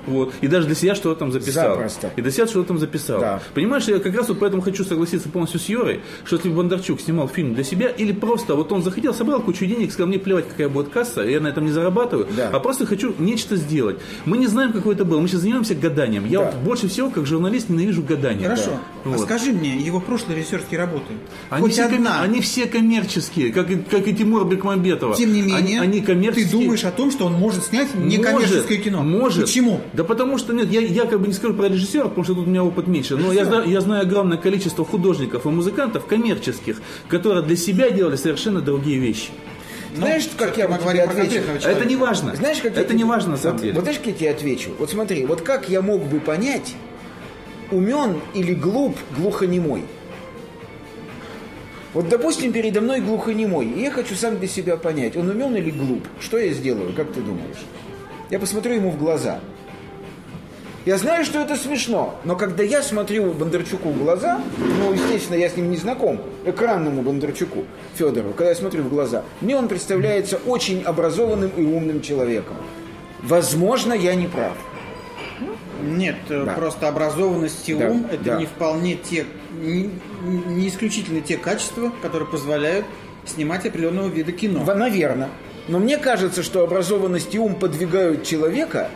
Вот, 0.06 0.32
и 0.40 0.46
даже 0.46 0.66
для 0.66 0.76
себя 0.76 0.94
что-то 0.94 1.18
там 1.20 1.32
записала. 1.32 1.74
Запросто. 1.74 2.10
И 2.16 2.22
для 2.22 2.30
себя 2.30 2.46
что-то 2.46 2.68
там 2.68 2.78
записала. 2.78 3.20
Да. 3.20 3.42
Понимаешь, 3.54 3.84
я 3.88 3.98
как 3.98 4.14
раз 4.16 4.28
вот 4.28 4.38
поэтому 4.38 4.62
хочу 4.62 4.84
согласиться 4.84 5.28
полностью 5.28 5.58
с 5.58 5.68
Юрой, 5.68 6.00
что 6.24 6.36
если 6.36 6.48
бы 6.48 6.56
Бондарчук 6.56 7.00
снимал 7.00 7.28
фильм 7.28 7.54
для 7.54 7.64
себя, 7.64 7.88
или 7.88 8.12
просто 8.12 8.54
вот 8.54 8.70
он 8.72 8.82
захотел, 8.82 9.12
собрал 9.14 9.40
кучу 9.40 9.66
денег, 9.66 9.90
сказал, 9.92 10.08
мне 10.08 10.18
плевать, 10.18 10.48
какая 10.48 10.68
будет 10.68 10.90
касса, 10.90 11.22
я 11.22 11.40
на 11.40 11.48
этом 11.48 11.64
не 11.64 11.72
зарабатываю, 11.72 12.28
Да. 12.36 12.50
а 12.52 12.60
просто 12.60 12.86
хочу 12.86 13.14
нечто 13.18 13.56
сделать. 13.56 13.96
Мы 14.24 14.38
не 14.38 14.46
знаем, 14.46 14.72
какое 14.72 14.94
это 14.94 15.04
было. 15.04 15.18
Мы 15.20 15.26
сейчас 15.28 15.40
занимаемся 15.40 15.74
гаданием. 15.74 16.24
Я 16.26 16.38
Да. 16.38 16.44
вот 16.52 16.54
больше 16.62 16.88
всего, 16.88 17.10
как 17.10 17.26
журналист, 17.26 17.68
ненавижу 17.68 18.02
гадание. 18.02 18.44
Хорошо. 18.44 18.70
Да. 18.70 18.80
А 19.06 19.08
Вот. 19.10 19.20
скажи 19.20 19.52
мне 19.52 19.76
его 19.76 19.98
прошлые 20.00 20.38
режиссерские 20.38 20.78
работы. 20.78 21.12
Они 21.50 21.62
Хоть 21.62 21.72
все, 21.72 21.84
одна. 21.86 22.22
они 22.22 22.40
все 22.40 22.66
коммерческие, 22.66 23.52
как, 23.52 23.70
и- 23.70 23.76
как 23.76 24.06
и 24.06 24.14
Тимур 24.14 24.44
Бекмамбетова. 24.46 25.14
Тем 25.16 25.32
не 25.32 25.42
менее, 25.42 25.56
они, 25.58 25.78
они 25.78 26.00
коммерческие. 26.00 26.46
ты 26.50 26.52
думаешь 26.64 26.84
о 26.84 26.90
том, 26.92 27.10
что 27.10 27.26
он 27.26 27.32
может 27.34 27.64
снять 27.64 27.94
некоммерческое 27.94 28.62
Может, 28.62 28.82
кино. 28.84 29.02
Может. 29.02 29.45
Почему? 29.46 29.80
Да 29.92 30.02
потому 30.02 30.38
что 30.38 30.52
нет, 30.52 30.70
я, 30.72 30.80
я 30.80 31.04
как 31.04 31.20
бы 31.20 31.28
не 31.28 31.32
скажу 31.32 31.54
про 31.54 31.68
режиссера, 31.68 32.08
потому 32.08 32.24
что 32.24 32.34
тут 32.34 32.46
у 32.46 32.50
меня 32.50 32.64
опыт 32.64 32.88
меньше. 32.88 33.16
Но 33.16 33.32
я 33.32 33.44
знаю, 33.44 33.68
я 33.68 33.80
знаю 33.80 34.02
огромное 34.02 34.38
количество 34.38 34.84
художников 34.84 35.46
и 35.46 35.48
музыкантов 35.48 36.06
коммерческих, 36.06 36.82
которые 37.08 37.44
для 37.44 37.56
себя 37.56 37.90
делали 37.90 38.16
совершенно 38.16 38.60
другие 38.60 38.98
вещи. 38.98 39.28
Знаешь, 39.94 40.28
как 40.36 40.56
я 40.56 40.66
тебе 40.66 40.78
про 40.78 40.90
отвечу? 40.90 41.40
А 41.64 41.70
это 41.70 41.84
не 41.84 41.94
важно. 41.94 42.34
Знаешь, 42.34 42.58
как 42.58 42.74
я 42.74 42.80
это 42.80 42.88
тебе- 42.88 42.98
не 42.98 43.04
важно 43.04 43.30
на 43.32 43.36
самом 43.36 43.56
вот, 43.56 43.62
деле. 43.62 43.74
Вот 43.74 43.82
знаешь, 43.84 43.98
как 43.98 44.08
я 44.08 44.12
тебе 44.14 44.30
отвечу? 44.30 44.70
Вот 44.80 44.90
смотри, 44.90 45.24
вот 45.24 45.42
как 45.42 45.68
я 45.68 45.80
мог 45.80 46.02
бы 46.04 46.18
понять, 46.18 46.74
умен 47.70 48.20
или 48.34 48.52
глуп 48.52 48.96
глухонемой? 49.16 49.84
Вот, 51.94 52.08
допустим, 52.08 52.52
передо 52.52 52.80
мной 52.80 53.00
глухонемой, 53.00 53.66
и 53.66 53.82
я 53.82 53.90
хочу 53.92 54.16
сам 54.16 54.38
для 54.38 54.48
себя 54.48 54.76
понять, 54.76 55.16
он 55.16 55.30
умен 55.30 55.54
или 55.54 55.70
глуп. 55.70 56.06
Что 56.20 56.36
я 56.36 56.52
сделаю, 56.52 56.92
как 56.94 57.12
ты 57.12 57.20
думаешь? 57.20 57.64
Я 58.30 58.38
посмотрю 58.38 58.74
ему 58.74 58.90
в 58.90 58.98
глаза. 58.98 59.40
Я 60.84 60.98
знаю, 60.98 61.24
что 61.24 61.40
это 61.40 61.56
смешно, 61.56 62.14
но 62.24 62.36
когда 62.36 62.62
я 62.62 62.80
смотрю 62.80 63.32
Бондарчуку 63.32 63.88
в 63.88 63.98
глаза, 63.98 64.40
ну, 64.56 64.92
естественно, 64.92 65.36
я 65.36 65.48
с 65.48 65.56
ним 65.56 65.68
не 65.70 65.76
знаком, 65.76 66.20
экранному 66.44 67.02
Бондарчуку, 67.02 67.64
Федору, 67.96 68.30
когда 68.30 68.50
я 68.50 68.54
смотрю 68.54 68.84
в 68.84 68.88
глаза, 68.88 69.24
мне 69.40 69.56
он 69.56 69.66
представляется 69.66 70.36
очень 70.46 70.82
образованным 70.82 71.50
и 71.56 71.62
умным 71.64 72.02
человеком. 72.02 72.56
Возможно, 73.22 73.94
я 73.94 74.14
не 74.14 74.28
прав. 74.28 74.52
Нет, 75.82 76.16
э, 76.28 76.44
Да. 76.44 76.52
просто 76.52 76.86
образованность 76.88 77.68
и 77.68 77.74
Да, 77.74 77.88
ум 77.88 78.06
это 78.10 78.22
да. 78.24 78.36
не 78.38 78.46
вполне 78.46 78.94
те, 78.94 79.26
не, 79.60 79.90
не 80.24 80.68
исключительно 80.68 81.20
те 81.20 81.36
качества, 81.36 81.92
которые 82.00 82.28
позволяют 82.28 82.86
снимать 83.24 83.66
определенного 83.66 84.08
вида 84.08 84.30
кино. 84.30 84.64
Наверное. 84.64 85.28
Но 85.68 85.78
мне 85.78 85.98
кажется, 85.98 86.42
что 86.42 86.62
образованность 86.62 87.34
и 87.34 87.38
ум 87.38 87.54
подвигают 87.56 88.24
человека, 88.24 88.88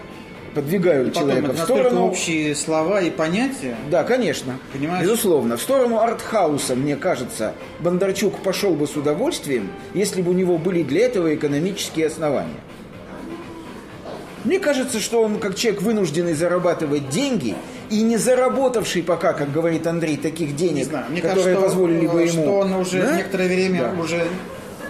подвигают 0.54 1.12
Потом 1.14 1.28
человека 1.28 1.52
в 1.52 1.58
сторону... 1.58 2.06
общие 2.06 2.54
слова 2.54 3.00
и 3.00 3.10
понятия. 3.10 3.76
Да, 3.90 4.04
конечно. 4.04 4.58
Понимаешь? 4.72 5.02
Безусловно. 5.04 5.56
В 5.56 5.62
сторону 5.62 5.98
артхауса, 5.98 6.76
мне 6.76 6.96
кажется, 6.96 7.54
Бондарчук 7.80 8.38
пошел 8.38 8.74
бы 8.74 8.86
с 8.86 8.96
удовольствием, 8.96 9.70
если 9.94 10.22
бы 10.22 10.30
у 10.30 10.34
него 10.34 10.58
были 10.58 10.82
для 10.82 11.06
этого 11.06 11.34
экономические 11.34 12.06
основания. 12.06 12.60
Мне 14.44 14.58
кажется, 14.58 15.00
что 15.00 15.22
он, 15.22 15.38
как 15.38 15.54
человек, 15.54 15.82
вынужденный 15.82 16.32
зарабатывать 16.32 17.10
деньги, 17.10 17.54
и 17.90 18.00
не 18.02 18.16
заработавший 18.16 19.02
пока, 19.02 19.32
как 19.32 19.52
говорит 19.52 19.86
Андрей, 19.86 20.16
таких 20.16 20.56
денег, 20.56 20.76
Не 20.76 20.84
знаю, 20.84 21.06
мне 21.10 21.20
которые 21.20 21.44
кажется, 21.44 21.62
позволили 21.62 22.06
бы 22.06 22.22
ему... 22.22 22.42
что 22.42 22.58
он 22.58 22.72
уже 22.74 23.02
Да? 23.02 23.16
некоторое 23.16 23.48
время 23.48 23.92
Да. 23.94 24.00
уже 24.02 24.26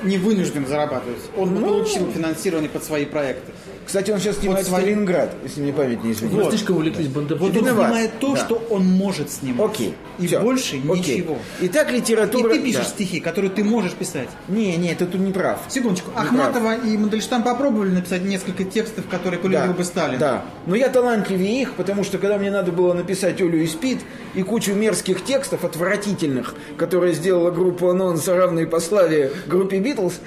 не 0.02 0.18
вынужден 0.18 0.66
зарабатывать. 0.66 1.20
Он 1.36 1.54
Ну. 1.54 1.66
получил 1.66 2.10
финансирование 2.10 2.70
под 2.70 2.84
свои 2.84 3.04
проекты. 3.04 3.52
Кстати, 3.90 4.12
он 4.12 4.20
сейчас 4.20 4.38
снимает 4.38 4.64
свои- 4.68 4.82
Сталинград, 4.82 5.34
если 5.42 5.62
мне 5.62 5.72
память 5.72 6.04
не 6.04 6.12
изменяет. 6.12 6.36
Мы 6.38 6.44
Вот. 6.44 6.52
слишком 6.54 6.76
увлеклись 6.76 7.06
Вот 7.08 7.14
Бондарчуком. 7.16 7.56
он 7.56 7.64
снимает 7.64 8.18
то, 8.20 8.34
Да. 8.34 8.36
что 8.38 8.66
он 8.70 8.86
может 8.86 9.32
снимать. 9.32 9.68
Окей. 9.68 9.94
И 10.20 10.28
всё. 10.28 10.40
больше 10.40 10.76
Окей. 10.88 11.16
ничего. 11.16 11.38
Итак, 11.62 11.90
И 11.90 11.96
литература... 11.96 12.50
ты 12.54 12.60
пишешь 12.60 12.84
Да. 12.84 12.88
стихи, 12.88 13.18
которые 13.18 13.50
ты 13.50 13.64
можешь 13.64 13.94
писать. 13.94 14.28
Не, 14.46 14.76
не, 14.76 14.94
ты 14.94 15.06
тут 15.06 15.20
не 15.20 15.32
прав. 15.32 15.58
Секундочку. 15.68 16.12
Не 16.12 16.18
Ахматова 16.18 16.76
и 16.76 16.96
Мандельштам 16.96 17.42
попробовали 17.42 17.90
написать 17.90 18.22
несколько 18.22 18.62
текстов, 18.62 19.08
которые 19.10 19.40
полюбил 19.40 19.72
бы 19.72 19.82
Сталин. 19.82 20.20
Да, 20.20 20.44
но 20.66 20.76
я 20.76 20.88
талантливее 20.88 21.60
их, 21.62 21.72
потому 21.74 22.04
что 22.04 22.18
когда 22.18 22.38
мне 22.38 22.52
надо 22.52 22.70
было 22.70 22.94
написать 22.94 23.40
Олю 23.40 23.58
и 23.58 23.66
Спид 23.66 23.98
и 24.36 24.44
кучу 24.44 24.72
мерзких 24.72 25.24
текстов, 25.24 25.64
отвратительных, 25.64 26.54
которые 26.76 27.12
сделала 27.12 27.50
группа 27.50 27.90
Анонс, 27.90 28.28
равной 28.28 28.68
по 28.68 28.78
славе 28.78 29.32
группе 29.48 29.80
Битлз, 29.80 30.20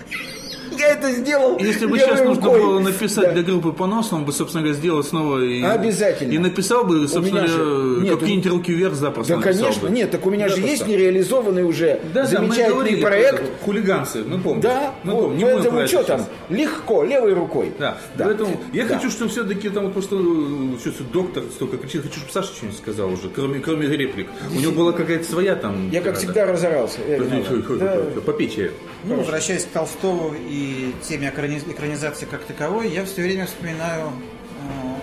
я 0.80 0.88
это 0.90 1.12
сделал 1.12 1.58
Если 1.60 1.86
бы 1.86 1.98
сейчас 2.00 2.20
нужно 2.24 2.46
рукой. 2.46 2.62
было 2.62 2.80
написать 2.80 3.26
Да. 3.26 3.32
для 3.34 3.44
группы 3.44 3.72
понос, 3.72 4.12
он 4.14 4.26
бы, 4.26 4.32
собственно 4.32 4.64
говоря, 4.64 4.78
сделал 4.78 5.04
снова 5.04 5.44
и... 5.44 5.62
Обязательно. 5.64 6.32
И 6.32 6.38
написал 6.38 6.84
бы, 6.84 7.08
собственно 7.08 7.42
какие-нибудь 7.42 8.52
руки 8.52 8.74
вверх 8.74 8.96
запросто 8.96 9.36
Да, 9.38 9.42
конечно, 9.42 9.88
бы. 9.88 9.90
нет, 9.90 10.12
так 10.12 10.26
у 10.26 10.30
меня 10.30 10.50
же 10.50 10.62
есть 10.62 10.88
нереализованный 10.88 11.64
уже 11.64 12.00
Да, 12.14 12.24
да, 12.26 12.42
мы 12.42 12.48
замечательный 12.48 12.70
говорили 12.74 13.02
проект. 13.02 13.44
Хулиганцы, 13.64 14.24
мы 14.24 14.40
помним. 14.40 14.62
Да, 14.62 14.94
мы 15.04 15.14
вот, 15.14 15.22
помним. 15.24 15.38
Не 15.38 15.44
будем 15.46 15.56
про 15.56 15.72
поэтому 15.72 15.80
это 15.80 15.88
что 15.88 16.04
там, 16.04 16.26
легко, 16.50 17.04
левой 17.04 17.34
рукой. 17.34 17.72
Да. 17.80 17.98
Да. 18.16 18.26
Поэтому 18.26 18.60
я 18.74 18.86
хочу, 18.86 19.10
чтобы 19.10 19.30
все-таки 19.32 19.70
там 19.70 19.86
вот 19.86 19.94
просто 19.94 20.16
э, 20.16 20.78
что-то 20.80 21.04
доктор 21.12 21.44
столько 21.54 21.78
кричит, 21.78 22.04
хочу, 22.04 22.16
чтобы 22.20 22.32
Саша 22.32 22.56
что-нибудь 22.56 22.78
сказал 22.78 23.12
уже, 23.12 23.30
кроме, 23.30 23.60
кроме 23.60 23.88
реплик. 23.88 24.28
У 24.56 24.60
него 24.60 24.72
была 24.72 24.92
какая-то 24.92 25.24
своя 25.30 25.56
там. 25.56 25.90
Я, 25.90 26.02
как 26.02 26.18
всегда, 26.18 26.46
разорался. 26.46 27.00
Я 27.08 27.18
виноват. 27.18 27.80
Да. 27.80 28.22
Попей 28.22 28.50
чаю. 28.50 28.72
Ну, 29.06 29.16
возвращаясь 29.16 29.66
к 29.66 29.70
Толстову 29.70 30.34
и 30.34 30.63
теме 31.08 31.30
экрани- 31.30 31.72
экранизации 31.72 32.26
как 32.26 32.44
таковой, 32.44 32.90
я 32.90 33.06
все 33.06 33.22
время 33.22 33.46
вспоминаю 33.46 34.12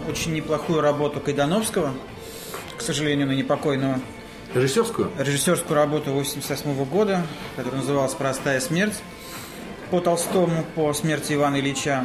э, 0.07 0.11
очень 0.11 0.33
неплохую 0.33 0.81
работу 0.81 1.21
Кайдановского, 1.21 1.93
к 2.77 2.83
сожалению, 2.83 3.27
на 3.27 3.33
непокойного, 3.33 4.01
Режиссерскую? 4.55 5.11
режиссерскую 5.17 5.77
работу 5.77 6.13
88 6.13 6.85
года, 6.85 7.25
которая 7.57 7.81
называлась 7.81 8.15
«Простая 8.15 8.59
смерть», 8.61 9.01
по 9.91 10.01
Толстому, 10.01 10.65
по 10.75 10.93
смерти 10.93 11.35
Ивана 11.35 11.57
Ильича. 11.61 12.05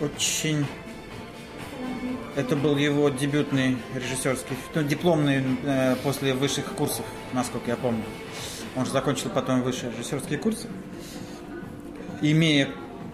Очень... 0.00 0.66
Это 2.36 2.56
был 2.56 2.76
его 2.76 3.08
дебютный 3.10 3.76
режиссерский, 3.94 4.56
ну, 4.74 4.82
дипломный 4.82 5.44
э, 5.62 5.94
после 6.02 6.34
высших 6.34 6.64
курсов, 6.74 7.04
насколько 7.32 7.70
я 7.70 7.76
помню. 7.76 8.02
Он 8.74 8.84
же 8.84 8.90
закончил 8.90 9.30
потом 9.30 9.62
высшие 9.62 9.92
режиссерские 9.92 10.40
курсы, 10.40 10.66
имея 12.32 12.68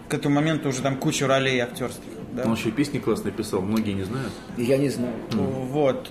к 0.09 0.13
этому 0.13 0.35
моменту 0.35 0.69
уже 0.69 0.81
там 0.81 0.97
кучу 0.97 1.25
ролей 1.27 1.59
актерских. 1.59 2.03
да. 2.33 2.43
Он 2.43 2.53
еще 2.53 2.69
и 2.69 2.71
песни 2.71 2.99
классные 2.99 3.31
писал, 3.31 3.61
многие 3.61 3.93
не 3.93 4.03
знают. 4.03 4.31
Я 4.57 4.77
не 4.77 4.89
знаю. 4.89 5.13
Вот. 5.31 6.09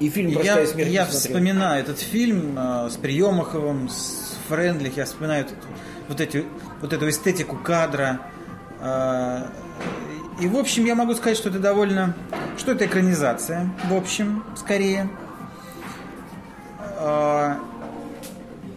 И 0.00 0.10
фильм 0.10 0.28
Я, 0.28 0.34
«Простая 0.36 0.66
смерть» 0.66 0.90
я 0.92 1.04
не 1.04 1.10
смотрел. 1.10 1.20
вспоминаю 1.20 1.80
этот 1.82 1.98
фильм 1.98 2.56
э, 2.56 2.88
с 2.90 2.96
Приемаховым, 2.96 3.88
с 3.88 4.36
Френдлих, 4.48 4.96
я 4.96 5.06
вспоминаю 5.06 5.44
вот, 5.46 5.54
вот, 6.08 6.20
эти, 6.20 6.44
вот 6.80 6.92
эту 6.92 7.08
эстетику 7.08 7.56
кадра. 7.56 8.20
э, 8.80 9.44
и, 10.40 10.46
в 10.46 10.56
общем, 10.56 10.84
я 10.84 10.94
могу 10.94 11.14
сказать, 11.14 11.36
что 11.36 11.48
это 11.48 11.58
довольно... 11.58 12.14
Что 12.56 12.72
это 12.72 12.86
экранизация, 12.86 13.70
в 13.90 13.94
общем, 13.94 14.44
скорее. 14.56 15.08
Э, 16.98 17.56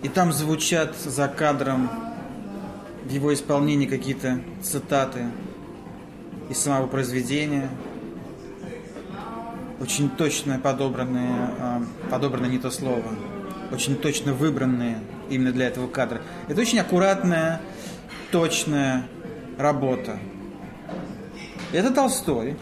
и 0.02 0.10
там 0.10 0.34
звучат 0.34 0.96
за 0.98 1.28
кадром 1.28 1.90
в 3.04 3.10
его 3.10 3.34
исполнении 3.34 3.88
какие-то 3.88 4.42
цитаты 4.62 5.26
из 6.50 6.58
самого 6.58 6.88
произведения 6.88 7.70
очень 9.80 10.10
точно 10.10 10.60
подобранные, 10.60 11.34
а, 11.60 11.84
подобрано 12.10 12.46
не 12.46 12.60
то 12.60 12.70
слово, 12.70 13.16
очень 13.72 13.96
точно 13.96 14.34
выбранные 14.34 15.00
именно 15.30 15.52
для 15.52 15.68
этого 15.68 15.88
кадра. 15.88 16.22
Это 16.48 16.62
очень 16.62 16.80
аккуратная, 16.80 17.62
точная 18.32 19.08
работа. 19.58 20.20
Это 21.72 21.92
Толстой. 21.92 22.58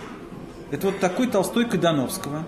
Это 0.72 0.88
вот 0.88 1.00
такой 1.00 1.28
Толстой 1.28 1.66
Кадановского. 1.66 2.46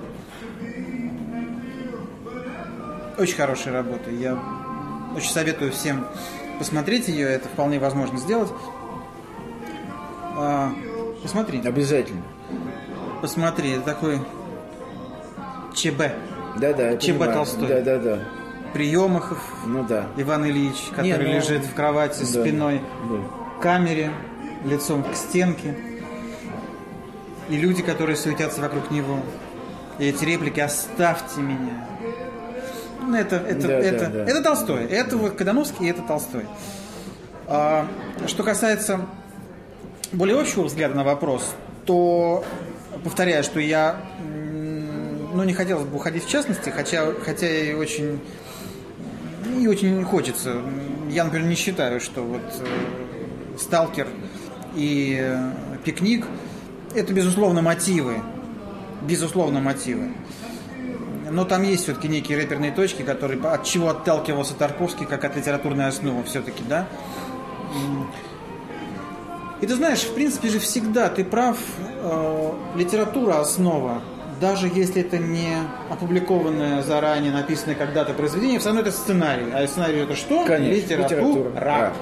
Очень 3.17 3.35
хорошая 3.35 3.73
работа. 3.73 4.09
Я 4.11 4.39
очень 5.15 5.31
советую 5.31 5.71
всем 5.71 6.05
посмотреть 6.61 7.07
ее. 7.07 7.27
Это 7.27 7.47
вполне 7.49 7.79
возможно 7.79 8.19
сделать. 8.19 8.49
А, 10.37 10.71
Посмотри. 11.23 11.59
Обязательно. 11.65 12.21
посмотри, 13.19 13.71
это 13.71 13.81
такой 13.81 14.19
ЧБ. 15.73 15.97
Да, 16.57 16.73
да. 16.73 16.89
я 16.91 16.97
Ч.Б. 16.97 17.17
понимаю. 17.17 17.33
Толстой. 17.33 17.67
Да, 17.67 17.81
да, 17.81 17.97
да. 17.97 18.19
Приемахов 18.73 19.39
Ну 19.65 19.83
да. 19.83 20.05
Иван 20.17 20.45
Ильич, 20.45 20.75
который 20.91 21.07
Не, 21.07 21.17
ну, 21.17 21.23
лежит 21.35 21.63
в 21.65 21.73
кровати 21.73 22.19
да. 22.19 22.25
спиной 22.25 22.81
Да. 23.09 23.57
к 23.57 23.61
камере, 23.63 24.11
лицом 24.63 25.03
к 25.03 25.15
стенке. 25.15 25.75
И 27.49 27.57
люди, 27.57 27.81
которые 27.81 28.15
суетятся 28.15 28.61
вокруг 28.61 28.91
него. 28.91 29.19
И 29.97 30.05
эти 30.05 30.23
реплики 30.25 30.59
«Оставьте 30.59 31.41
меня». 31.41 31.87
Ну, 33.11 33.17
это, 33.17 33.35
это, 33.35 33.67
Да, 33.67 33.73
это, 33.73 34.05
да, 34.07 34.25
да. 34.25 34.31
это 34.31 34.41
Толстой. 34.41 34.85
Это 34.85 35.17
вот 35.17 35.33
Кадановский, 35.33 35.87
и 35.87 35.89
это 35.89 36.01
Толстой. 36.01 36.45
А, 37.47 37.87
что 38.27 38.43
касается 38.43 39.01
более 40.11 40.39
общего 40.39 40.63
взгляда 40.63 40.95
на 40.95 41.03
вопрос, 41.03 41.53
то 41.85 42.43
повторяю, 43.03 43.43
что 43.43 43.59
я 43.59 43.97
ну, 45.33 45.43
не 45.43 45.53
хотелось 45.53 45.85
бы 45.85 45.97
уходить 45.97 46.25
в 46.25 46.29
частности, 46.29 46.69
хотя, 46.69 47.13
хотя 47.25 47.47
и 47.47 47.73
очень 47.73 48.19
и 49.59 49.67
очень 49.67 49.97
не 49.97 50.03
хочется. 50.03 50.61
Я, 51.09 51.25
например, 51.25 51.47
не 51.47 51.55
считаю, 51.55 51.99
что 51.99 52.21
вот 52.21 52.41
э, 52.59 53.57
Сталкер 53.57 54.07
и 54.75 55.17
э, 55.19 55.51
Пикник 55.83 56.25
это, 56.93 57.13
безусловно, 57.13 57.61
мотивы. 57.61 58.21
Безусловно, 59.01 59.61
мотивы. 59.61 60.11
Но 61.31 61.45
там 61.45 61.63
есть 61.63 61.83
все-таки 61.83 62.07
некие 62.07 62.37
рэперные 62.37 62.71
точки, 62.71 63.03
которые 63.03 63.41
от 63.41 63.63
чего 63.63 63.89
отталкивался 63.89 64.53
Тарковский, 64.55 65.05
как 65.05 65.23
от 65.23 65.35
литературной 65.35 65.87
основы 65.87 66.23
все-таки, 66.23 66.63
да? 66.67 66.87
И 69.61 69.67
ты 69.67 69.75
знаешь, 69.75 70.01
в 70.01 70.13
принципе 70.13 70.49
же 70.49 70.59
всегда 70.59 71.07
ты 71.09 71.23
прав, 71.23 71.57
э, 72.01 72.51
литература 72.75 73.39
основа, 73.39 74.01
даже 74.39 74.67
если 74.73 75.01
это 75.01 75.19
не 75.19 75.55
опубликованное 75.89 76.81
заранее, 76.81 77.31
написанное 77.31 77.75
когда-то 77.75 78.13
произведение, 78.13 78.57
все 78.59 78.69
равно 78.69 78.81
это 78.81 78.91
сценарий. 78.91 79.51
А 79.53 79.65
сценарий 79.67 79.99
это 79.99 80.15
что? 80.15 80.45
Конечно, 80.45 80.73
Литература. 80.73 81.19
литература. 81.19 81.51
Да. 81.53 81.93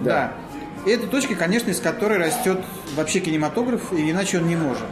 Да. 0.00 0.32
И 0.86 0.90
это 0.90 1.06
точка, 1.06 1.34
конечно, 1.34 1.70
из 1.70 1.80
которой 1.80 2.18
растет 2.18 2.60
вообще 2.96 3.20
кинематограф, 3.20 3.92
и 3.92 4.10
иначе 4.10 4.38
он 4.38 4.48
не 4.48 4.56
может. 4.56 4.88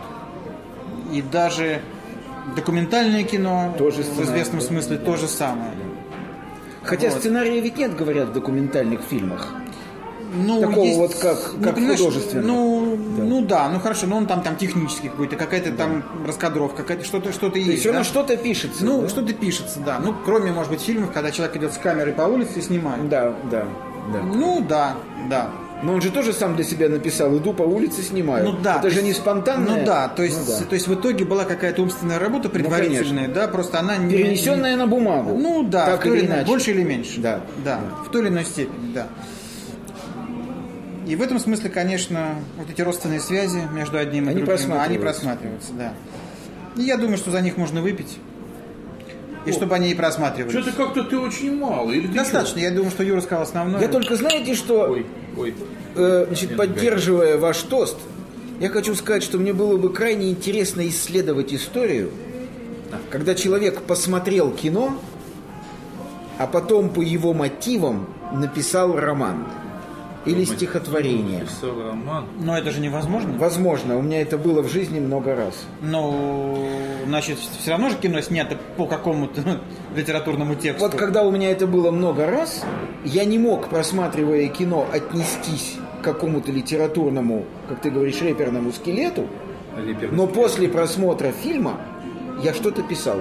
И 1.11 1.23
даже 1.23 1.81
документальное 2.57 3.25
кино 3.25 3.75
Тоже 3.79 4.03
в 4.03 4.21
известном 4.23 4.61
да. 4.61 4.67
смысле 4.67 4.99
то 4.99 5.17
же 5.17 5.29
самое. 5.29 5.73
Хотя 6.83 7.09
Вот. 7.09 7.17
ведь 7.61 7.79
нет, 7.79 7.97
говорят, 7.97 8.29
в 8.31 8.33
документальных 8.33 9.01
фильмах. 9.03 9.55
Ну, 10.35 10.61
Такого 10.63 10.97
вот 10.97 11.15
как- 11.15 11.61
как 11.63 11.75
понимаешь, 11.75 11.99
художественного. 11.99 12.47
Ну, 12.47 12.97
Да. 13.19 13.23
ну 13.23 13.43
да, 13.43 13.69
ну 13.69 13.81
хорошо, 13.81 14.07
но 14.07 14.17
он 14.17 14.27
там, 14.27 14.43
там 14.43 14.57
технический 14.57 15.09
какой-то, 15.11 15.37
какая-то 15.37 15.73
там 15.73 16.03
раскадровка, 16.27 16.79
какая-то 16.83 17.05
что-то 17.05 17.33
что-то 17.33 17.53
То 17.53 17.59
есть. 17.59 17.71
есть 17.71 17.87
равно 17.87 18.01
да? 18.01 18.05
что-то 18.05 18.37
пишется. 18.39 18.85
Ну, 18.85 19.03
да? 19.03 19.09
что-то 19.11 19.35
пишется, 19.35 19.79
да. 19.81 19.99
Ну, 20.03 20.15
кроме, 20.25 20.51
может 20.51 20.73
быть, 20.73 20.81
фильмов, 20.81 21.13
когда 21.13 21.31
человек 21.31 21.57
идет 21.57 21.75
с 21.75 21.77
камерой 21.79 22.15
по 22.15 22.23
улице 22.23 22.61
и 22.61 22.63
снимает. 22.63 23.09
Да, 23.11 23.35
да, 23.51 23.67
да. 24.13 24.23
Ну, 24.23 24.65
да, 24.67 24.95
да. 25.29 25.51
Но 25.83 25.95
он 25.95 26.01
же 26.01 26.11
тоже 26.11 26.33
сам 26.33 26.55
для 26.55 26.65
себя 26.65 26.89
написал, 26.89 27.37
иду 27.37 27.53
по 27.53 27.63
улице, 27.63 28.03
снимаю. 28.03 28.45
Ну 28.45 28.53
да. 28.63 28.75
Это 28.75 28.83
то 28.83 28.91
же 28.91 29.03
не 29.03 29.13
спонтанное. 29.13 29.81
Ну 29.81 29.85
да, 29.85 30.09
то 30.09 30.23
есть, 30.23 30.39
Ну 30.39 30.47
да. 30.61 30.65
то 30.65 30.75
есть 30.75 30.87
в 30.87 30.95
итоге 30.95 31.25
была 31.25 31.45
какая-то 31.45 31.83
умственная 31.83 32.19
работа 32.21 32.49
предварительная, 32.49 33.29
да, 33.29 33.49
просто 33.49 33.81
она 33.81 33.97
не... 33.97 34.15
Перенесенная 34.17 34.77
на 34.77 34.87
бумагу. 34.87 35.37
Ну 35.37 35.65
да, 35.65 35.87
так 35.87 36.01
в 36.01 36.03
той 36.05 36.19
или 36.19 36.27
иначе. 36.27 36.47
больше 36.47 36.71
или 36.71 36.83
меньше. 36.85 37.21
Да. 37.21 37.41
да. 37.65 37.81
В 38.07 38.11
той 38.11 38.23
или 38.23 38.29
иной 38.29 38.45
степени, 38.45 38.93
да. 38.95 39.09
И 41.07 41.17
в 41.17 41.23
этом 41.23 41.41
смысле, 41.41 41.69
конечно, 41.69 42.37
вот 42.57 42.71
эти 42.71 42.81
родственные 42.81 43.21
связи 43.21 43.63
между 43.73 43.99
одним 43.99 44.27
и 44.27 44.29
Они 44.29 44.37
другим, 44.37 44.47
просматриваются. 44.47 44.89
они 44.89 44.99
просматриваются, 44.99 45.73
да. 45.73 45.93
И 46.77 46.83
я 46.83 46.97
думаю, 46.97 47.17
что 47.19 47.33
за 47.33 47.41
них 47.41 47.57
можно 47.57 47.83
выпить. 47.83 48.19
И 49.45 49.53
чтобы 49.53 49.75
они 49.75 49.91
и 49.91 49.95
просматривались. 49.95 50.53
Что-то 50.53 50.77
как-то 50.77 51.05
ты 51.05 51.19
очень 51.19 51.57
мало. 51.57 51.91
Или 51.91 52.07
ты 52.07 52.15
Достаточно. 52.15 52.61
Я 52.61 52.71
думаю, 52.71 52.91
что 52.91 53.03
Юра 53.03 53.21
сказал 53.21 53.43
основное. 53.43 53.81
Я 53.81 53.89
только 53.89 54.17
знаете, 54.17 54.55
что, 54.55 54.89
Ой, 54.91 55.07
ой. 55.37 55.55
э, 55.97 56.27
значит, 56.29 56.57
поддерживая 56.57 57.39
ваш 57.39 57.59
тост, 57.63 57.97
я 58.61 58.69
хочу 58.69 58.95
сказать, 58.95 59.23
что 59.23 59.39
мне 59.39 59.53
было 59.53 59.77
бы 59.77 59.93
крайне 59.93 60.31
интересно 60.31 60.87
исследовать 60.87 61.53
историю, 61.53 62.11
когда 63.11 63.35
человек 63.35 63.83
посмотрел 63.83 64.53
кино, 64.53 64.97
а 66.39 66.47
потом 66.47 66.91
по 66.91 67.01
его 67.01 67.35
мотивам 67.35 68.07
написал 68.33 68.97
роман 68.99 69.47
или 70.25 70.45
стихотворение. 70.45 71.41
Писал 71.41 71.83
роман. 71.83 72.27
Но 72.41 72.57
это 72.57 72.71
же 72.71 72.81
невозможно. 72.81 73.37
Возможно, 73.39 73.97
у 73.97 74.03
меня 74.03 74.21
это 74.21 74.39
было 74.39 74.63
в 74.63 74.69
жизни 74.69 75.01
много 75.01 75.35
раз. 75.35 75.55
Ну, 75.81 76.69
значит, 77.07 77.39
все 77.39 77.71
равно 77.73 77.91
же 77.91 77.97
кино 77.97 78.21
снято 78.21 78.59
по 78.77 78.87
какому-то 78.87 79.43
литературному 79.97 80.55
тексту. 80.55 80.85
Вот 80.85 80.95
когда 80.95 81.25
у 81.25 81.31
меня 81.31 81.51
это 81.51 81.67
было 81.67 81.91
много 81.91 82.27
раз, 82.27 82.65
я 83.05 83.25
не 83.25 83.39
мог, 83.39 83.69
просматривая 83.69 84.47
кино, 84.49 84.87
отнестись 84.93 85.77
к 86.01 86.05
какому-то 86.05 86.53
литературному, 86.53 87.45
как 87.69 87.81
ты 87.81 87.91
говоришь, 87.91 88.21
рэперному 88.21 88.73
скелету, 88.73 89.27
но 90.11 90.27
после 90.27 90.69
просмотра 90.69 91.33
фильма 91.33 91.81
я 92.43 92.55
что-то 92.55 92.83
писал. 92.83 93.19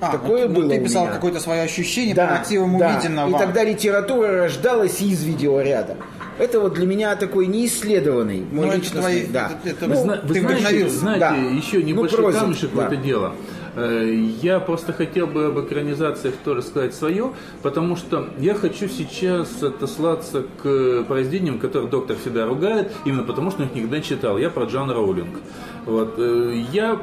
А, 0.00 0.12
такое 0.12 0.46
ну, 0.46 0.54
ну, 0.54 0.60
было 0.60 0.70
ты 0.70 0.80
писал 0.80 1.06
какое-то 1.08 1.40
свое 1.40 1.62
ощущение 1.62 2.14
по 2.14 2.26
мотивам 2.26 2.78
да. 2.78 2.92
увиденного. 2.94 3.30
И 3.30 3.38
тогда 3.38 3.64
литература 3.64 4.44
рождалась 4.44 5.00
из 5.00 5.24
видеоряда. 5.24 5.96
Это 6.38 6.60
вот 6.60 6.74
для 6.74 6.86
меня 6.86 7.16
такой 7.16 7.46
неисследованный 7.48 8.46
мой 8.52 8.66
Ну, 8.66 8.68
это 8.68 8.76
личностный- 8.76 9.00
твои- 9.00 9.26
да. 9.26 9.50
это- 9.64 9.70
это 9.70 9.86
Ну, 9.88 10.04
вы 10.22 10.34
ты 10.34 10.40
знаете, 10.40 10.88
знаете, 10.88 11.20
Да. 11.20 11.34
еще 11.34 11.78
Ну, 11.78 11.84
небольшой 11.84 12.18
просит, 12.20 12.40
камешек 12.40 12.70
да. 12.74 12.82
в 12.82 12.86
это 12.92 12.96
дело. 12.96 13.34
Э, 13.78 14.28
Я 14.42 14.60
просто 14.60 14.92
хотел 14.92 15.26
бы 15.26 15.46
об 15.46 15.60
экранизациях 15.60 16.34
тоже 16.44 16.62
сказать 16.62 16.94
свое, 16.94 17.32
потому 17.62 17.96
что 17.96 18.28
я 18.38 18.54
хочу 18.54 18.88
сейчас 18.88 19.62
отослаться 19.62 20.44
к 20.62 21.04
произведениям, 21.04 21.58
которые 21.58 21.90
доктор 21.90 22.16
всегда 22.16 22.46
ругает, 22.46 22.92
именно 23.04 23.22
потому 23.22 23.50
что 23.50 23.62
он 23.62 23.68
их 23.68 23.74
никогда 23.74 23.98
не 23.98 24.04
читал. 24.04 24.38
Я 24.38 24.50
про 24.50 24.64
Джон 24.64 24.90
Роулинг. 24.90 25.38
Вот. 25.86 26.14
э, 26.18 26.62
Я 26.72 27.00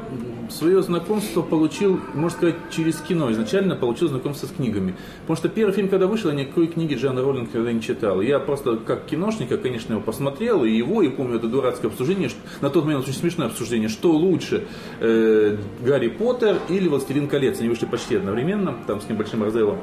свое 0.50 0.82
знакомство 0.82 1.42
получил, 1.42 1.98
можно 2.14 2.36
сказать, 2.38 2.56
через 2.70 3.00
кино. 3.00 3.32
Изначально 3.32 3.74
получил 3.74 4.08
знакомство 4.08 4.46
с 4.46 4.50
книгами. 4.50 4.94
Потому 5.22 5.36
что 5.36 5.48
первый 5.48 5.72
фильм, 5.72 5.88
когда 5.88 6.06
вышел, 6.06 6.30
я 6.30 6.36
никакой 6.36 6.68
книги 6.68 6.94
Джона 6.94 7.22
Роллинга 7.22 7.48
никогда 7.48 7.72
не 7.72 7.82
читал. 7.82 8.20
Я 8.20 8.38
просто 8.38 8.76
как 8.76 9.06
киношник, 9.06 9.50
я, 9.50 9.56
конечно, 9.56 9.94
его 9.94 10.02
посмотрел, 10.02 10.64
и 10.64 10.70
его, 10.70 11.02
и 11.02 11.08
помню 11.08 11.36
это 11.36 11.48
дурацкое 11.48 11.90
обсуждение, 11.90 12.30
на 12.60 12.70
тот 12.70 12.84
момент 12.84 13.02
очень 13.04 13.14
смешное 13.18 13.46
обсуждение, 13.48 13.88
что 13.88 14.12
лучше, 14.12 14.66
э, 15.00 15.56
Гарри 15.84 16.08
Поттер 16.08 16.58
или 16.68 16.88
Властелин 16.88 17.28
колец. 17.28 17.60
Они 17.60 17.68
вышли 17.68 17.86
почти 17.86 18.16
одновременно, 18.16 18.74
там 18.86 19.00
с 19.00 19.08
небольшим 19.08 19.42
разрывом. 19.42 19.78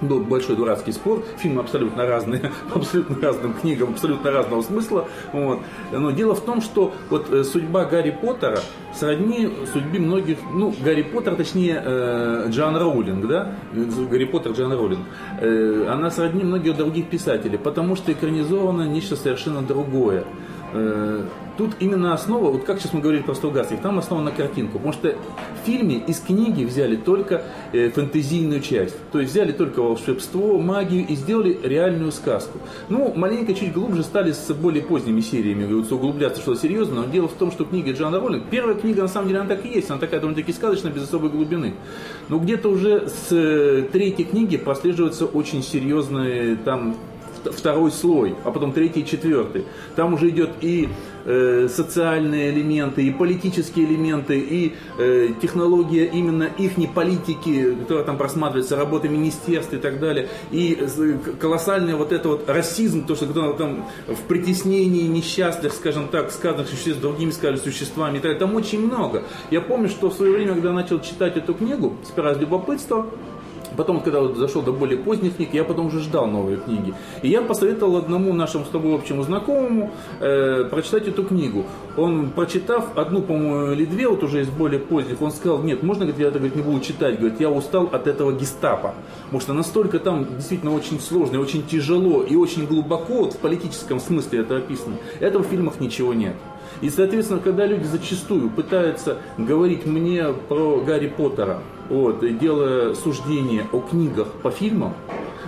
Был 0.00 0.20
большой 0.20 0.56
дурацкий 0.56 0.92
спор, 0.92 1.22
фильмы 1.36 1.60
абсолютно 1.60 2.06
разные, 2.06 2.50
абсолютно 2.74 3.20
разным 3.20 3.52
книгам, 3.52 3.90
абсолютно 3.90 4.30
разного 4.30 4.62
смысла. 4.62 5.06
Вот. 5.32 5.60
Но 5.92 6.10
дело 6.10 6.34
в 6.34 6.40
том, 6.40 6.62
что 6.62 6.94
вот 7.10 7.30
э, 7.30 7.44
судьба 7.44 7.84
Гарри 7.84 8.10
Поттера 8.10 8.60
сродни 8.94 9.50
судьбе 9.70 9.98
многих, 9.98 10.38
ну, 10.54 10.74
Гарри 10.82 11.02
Поттер, 11.02 11.36
точнее, 11.36 11.82
э, 11.84 12.46
Джоан 12.48 12.78
Роулинг, 12.78 13.26
да, 13.26 13.56
Гарри 13.74 14.24
Поттер, 14.24 14.52
Джоан 14.52 14.72
Роулинг, 14.72 15.00
Э, 15.40 15.86
она 15.88 16.10
сродни 16.10 16.44
многих 16.44 16.76
других 16.76 17.08
писателей, 17.08 17.58
потому 17.58 17.96
что 17.96 18.12
экранизовано 18.12 18.82
нечто 18.82 19.16
совершенно 19.16 19.62
другое. 19.62 20.24
Э, 20.72 21.24
Тут 21.60 21.72
именно 21.78 22.14
основа, 22.14 22.50
вот 22.50 22.64
как 22.64 22.80
сейчас 22.80 22.94
мы 22.94 23.02
говорили 23.02 23.22
про 23.22 23.34
Стругацких, 23.34 23.82
там 23.82 23.98
основа 23.98 24.22
на 24.22 24.30
картинку. 24.30 24.78
Потому 24.78 24.94
что 24.94 25.10
в 25.10 25.66
фильме 25.66 25.96
из 25.96 26.18
книги 26.18 26.64
взяли 26.64 26.96
только 26.96 27.42
э, 27.74 27.90
фэнтезийную 27.90 28.62
часть. 28.62 28.96
То 29.12 29.20
есть 29.20 29.32
взяли 29.32 29.52
только 29.52 29.80
волшебство, 29.80 30.58
магию 30.58 31.06
и 31.06 31.14
сделали 31.14 31.60
реальную 31.62 32.12
сказку. 32.12 32.60
Ну, 32.88 33.12
маленько 33.14 33.52
чуть 33.52 33.74
глубже 33.74 34.04
стали 34.04 34.32
с 34.32 34.50
более 34.54 34.82
поздними 34.82 35.20
сериями 35.20 35.66
говорится, 35.66 35.96
углубляться 35.96 36.40
что-то 36.40 36.62
серьезное. 36.62 37.00
Но 37.00 37.12
дело 37.12 37.28
в 37.28 37.34
том, 37.34 37.52
что 37.52 37.66
книга 37.66 37.92
Джона 37.92 38.20
Роллинг, 38.20 38.44
первая 38.48 38.74
книга 38.74 39.02
на 39.02 39.08
самом 39.08 39.28
деле 39.28 39.40
она 39.40 39.50
так 39.50 39.66
и 39.66 39.68
есть, 39.68 39.90
она 39.90 40.00
такая 40.00 40.20
довольно-таки 40.20 40.54
сказочная, 40.54 40.90
без 40.90 41.02
особой 41.02 41.28
глубины. 41.28 41.74
Но 42.30 42.38
где-то 42.38 42.70
уже 42.70 43.06
с 43.06 43.30
э, 43.32 43.86
третьей 43.92 44.24
книги 44.24 44.56
прослеживаются 44.56 45.26
очень 45.26 45.62
серьезные 45.62 46.56
там 46.56 46.96
второй 47.44 47.90
слой, 47.90 48.34
а 48.44 48.50
потом 48.50 48.72
третий 48.72 49.00
и 49.00 49.06
четвертый. 49.06 49.64
Там 49.96 50.14
уже 50.14 50.28
идет 50.30 50.50
и 50.60 50.88
э, 51.24 51.68
социальные 51.68 52.50
элементы, 52.50 53.02
и 53.02 53.10
политические 53.10 53.86
элементы, 53.86 54.38
и 54.38 54.74
э, 54.98 55.30
технология 55.40 56.06
именно 56.06 56.44
их 56.44 56.72
политики, 56.94 57.74
которая 57.80 58.04
там 58.04 58.16
просматривается, 58.16 58.76
работа 58.76 59.08
министерств 59.08 59.72
и 59.74 59.78
так 59.78 60.00
далее, 60.00 60.28
и 60.50 60.78
колоссальный 61.40 61.94
вот 61.94 62.12
это 62.12 62.28
вот 62.28 62.48
расизм, 62.48 63.06
то, 63.06 63.14
что 63.14 63.26
кто 63.26 63.52
там 63.52 63.86
в 64.06 64.22
притеснении 64.28 65.06
несчастных, 65.06 65.72
скажем 65.72 66.08
так, 66.08 66.30
сказанных 66.30 66.68
существ 66.68 67.00
другими, 67.00 67.30
скажем, 67.30 67.58
существами 67.58 68.18
и 68.18 68.20
так 68.20 68.32
далее. 68.32 68.40
Там 68.40 68.54
очень 68.54 68.84
много. 68.84 69.24
Я 69.50 69.60
помню, 69.60 69.88
что 69.88 70.10
в 70.10 70.14
свое 70.14 70.32
время, 70.32 70.54
когда 70.54 70.72
начал 70.72 71.00
читать 71.00 71.36
эту 71.36 71.54
книгу, 71.54 71.96
сперва 72.04 72.32
из 72.32 72.38
любопытства, 72.38 73.06
Потом, 73.76 74.00
когда 74.00 74.20
вот 74.20 74.36
зашел 74.36 74.62
до 74.62 74.72
более 74.72 74.98
поздних 74.98 75.36
книг, 75.36 75.50
я 75.52 75.64
потом 75.64 75.86
уже 75.86 76.00
ждал 76.00 76.26
новые 76.26 76.58
книги. 76.58 76.94
И 77.22 77.28
я 77.28 77.42
посоветовал 77.42 77.96
одному 77.96 78.32
нашему 78.32 78.64
с 78.64 78.68
тобой 78.68 78.94
общему 78.94 79.22
знакомому 79.22 79.90
э, 80.20 80.64
прочитать 80.64 81.08
эту 81.08 81.24
книгу. 81.24 81.64
Он, 81.96 82.30
прочитав 82.30 82.96
одну, 82.96 83.22
по-моему, 83.22 83.72
или 83.72 83.84
две, 83.84 84.08
вот 84.08 84.22
уже 84.22 84.42
из 84.42 84.48
более 84.48 84.80
поздних, 84.80 85.20
он 85.22 85.30
сказал, 85.30 85.62
нет, 85.62 85.82
можно, 85.82 86.04
говорит, 86.04 86.20
я 86.20 86.28
это 86.28 86.38
говорит, 86.38 86.56
не 86.56 86.62
буду 86.62 86.80
читать, 86.80 87.18
говорит, 87.18 87.40
я 87.40 87.50
устал 87.50 87.88
от 87.92 88.06
этого 88.06 88.32
гестапо. 88.32 88.94
Потому 89.24 89.40
что 89.40 89.52
настолько 89.52 89.98
там 89.98 90.26
действительно 90.36 90.74
очень 90.74 91.00
сложно, 91.00 91.36
и 91.36 91.38
очень 91.38 91.66
тяжело 91.66 92.22
и 92.22 92.36
очень 92.36 92.66
глубоко, 92.66 93.14
вот 93.14 93.34
в 93.34 93.38
политическом 93.38 94.00
смысле 94.00 94.40
это 94.40 94.56
описано. 94.56 94.96
Этого 95.20 95.42
в 95.42 95.46
фильмах 95.46 95.80
ничего 95.80 96.14
нет. 96.14 96.34
И, 96.80 96.88
соответственно, 96.88 97.40
когда 97.40 97.66
люди 97.66 97.84
зачастую 97.84 98.50
пытаются 98.50 99.18
говорить 99.36 99.84
мне 99.84 100.26
про 100.48 100.80
Гарри 100.80 101.08
Поттера, 101.08 101.62
вот, 101.90 102.20
делая 102.38 102.94
суждение 102.94 103.66
о 103.72 103.80
книгах 103.80 104.28
по 104.42 104.50
фильмам, 104.50 104.94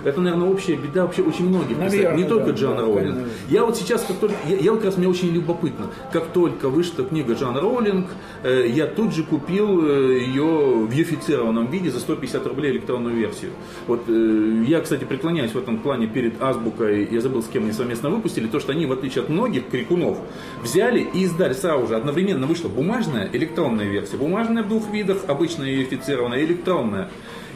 это, 0.03 0.21
наверное, 0.21 0.49
общая 0.49 0.75
беда 0.75 1.03
вообще 1.03 1.21
очень 1.21 1.47
многих 1.49 1.77
Наверное, 1.77 2.17
не 2.17 2.23
только 2.23 2.47
да, 2.47 2.51
Джоан 2.51 2.75
да, 2.75 2.81
Роулинг. 2.81 3.15
конечно. 3.15 3.31
Я 3.49 3.65
вот 3.65 3.77
сейчас, 3.77 4.03
как 4.03 4.17
только, 4.17 4.35
я, 4.47 4.57
я 4.57 4.71
вот 4.71 4.79
как 4.79 4.87
раз 4.87 4.97
мне 4.97 5.07
очень 5.07 5.29
любопытно, 5.31 5.87
как 6.11 6.27
только 6.27 6.69
вышла 6.69 7.03
книга 7.03 7.33
Джоан 7.33 7.57
Роулинг, 7.57 8.07
э, 8.43 8.67
я 8.67 8.87
тут 8.87 9.13
же 9.13 9.23
купил 9.23 9.85
э, 9.85 10.19
ее 10.19 10.43
в 10.43 10.91
юфицированном 10.91 11.67
виде 11.67 11.91
за 11.91 11.99
150 11.99 12.45
рублей 12.47 12.71
электронную 12.71 13.15
версию. 13.15 13.51
Вот 13.87 14.03
э, 14.07 14.63
я, 14.67 14.81
кстати, 14.81 15.03
преклоняюсь 15.03 15.51
в 15.51 15.57
этом 15.57 15.79
плане 15.79 16.07
перед 16.07 16.41
Азбукой, 16.41 17.07
я 17.09 17.21
забыл, 17.21 17.41
с 17.41 17.47
кем 17.47 17.63
они 17.63 17.71
совместно 17.71 18.09
выпустили, 18.09 18.47
то, 18.47 18.59
что 18.59 18.71
они, 18.71 18.85
в 18.85 18.91
отличие 18.91 19.23
от 19.23 19.29
многих 19.29 19.69
крикунов, 19.69 20.17
взяли 20.61 20.99
и 21.13 21.23
издали 21.23 21.53
сразу 21.53 21.87
же, 21.87 21.95
одновременно 21.95 22.47
вышла 22.47 22.67
бумажная, 22.69 23.29
электронная 23.31 23.85
версия. 23.85 24.17
Бумажная 24.17 24.63
в 24.63 24.67
двух 24.67 24.89
видах, 24.91 25.19
обычная 25.27 25.69
юфицированная, 25.69 26.39
и 26.39 26.45
электронная. 26.45 27.09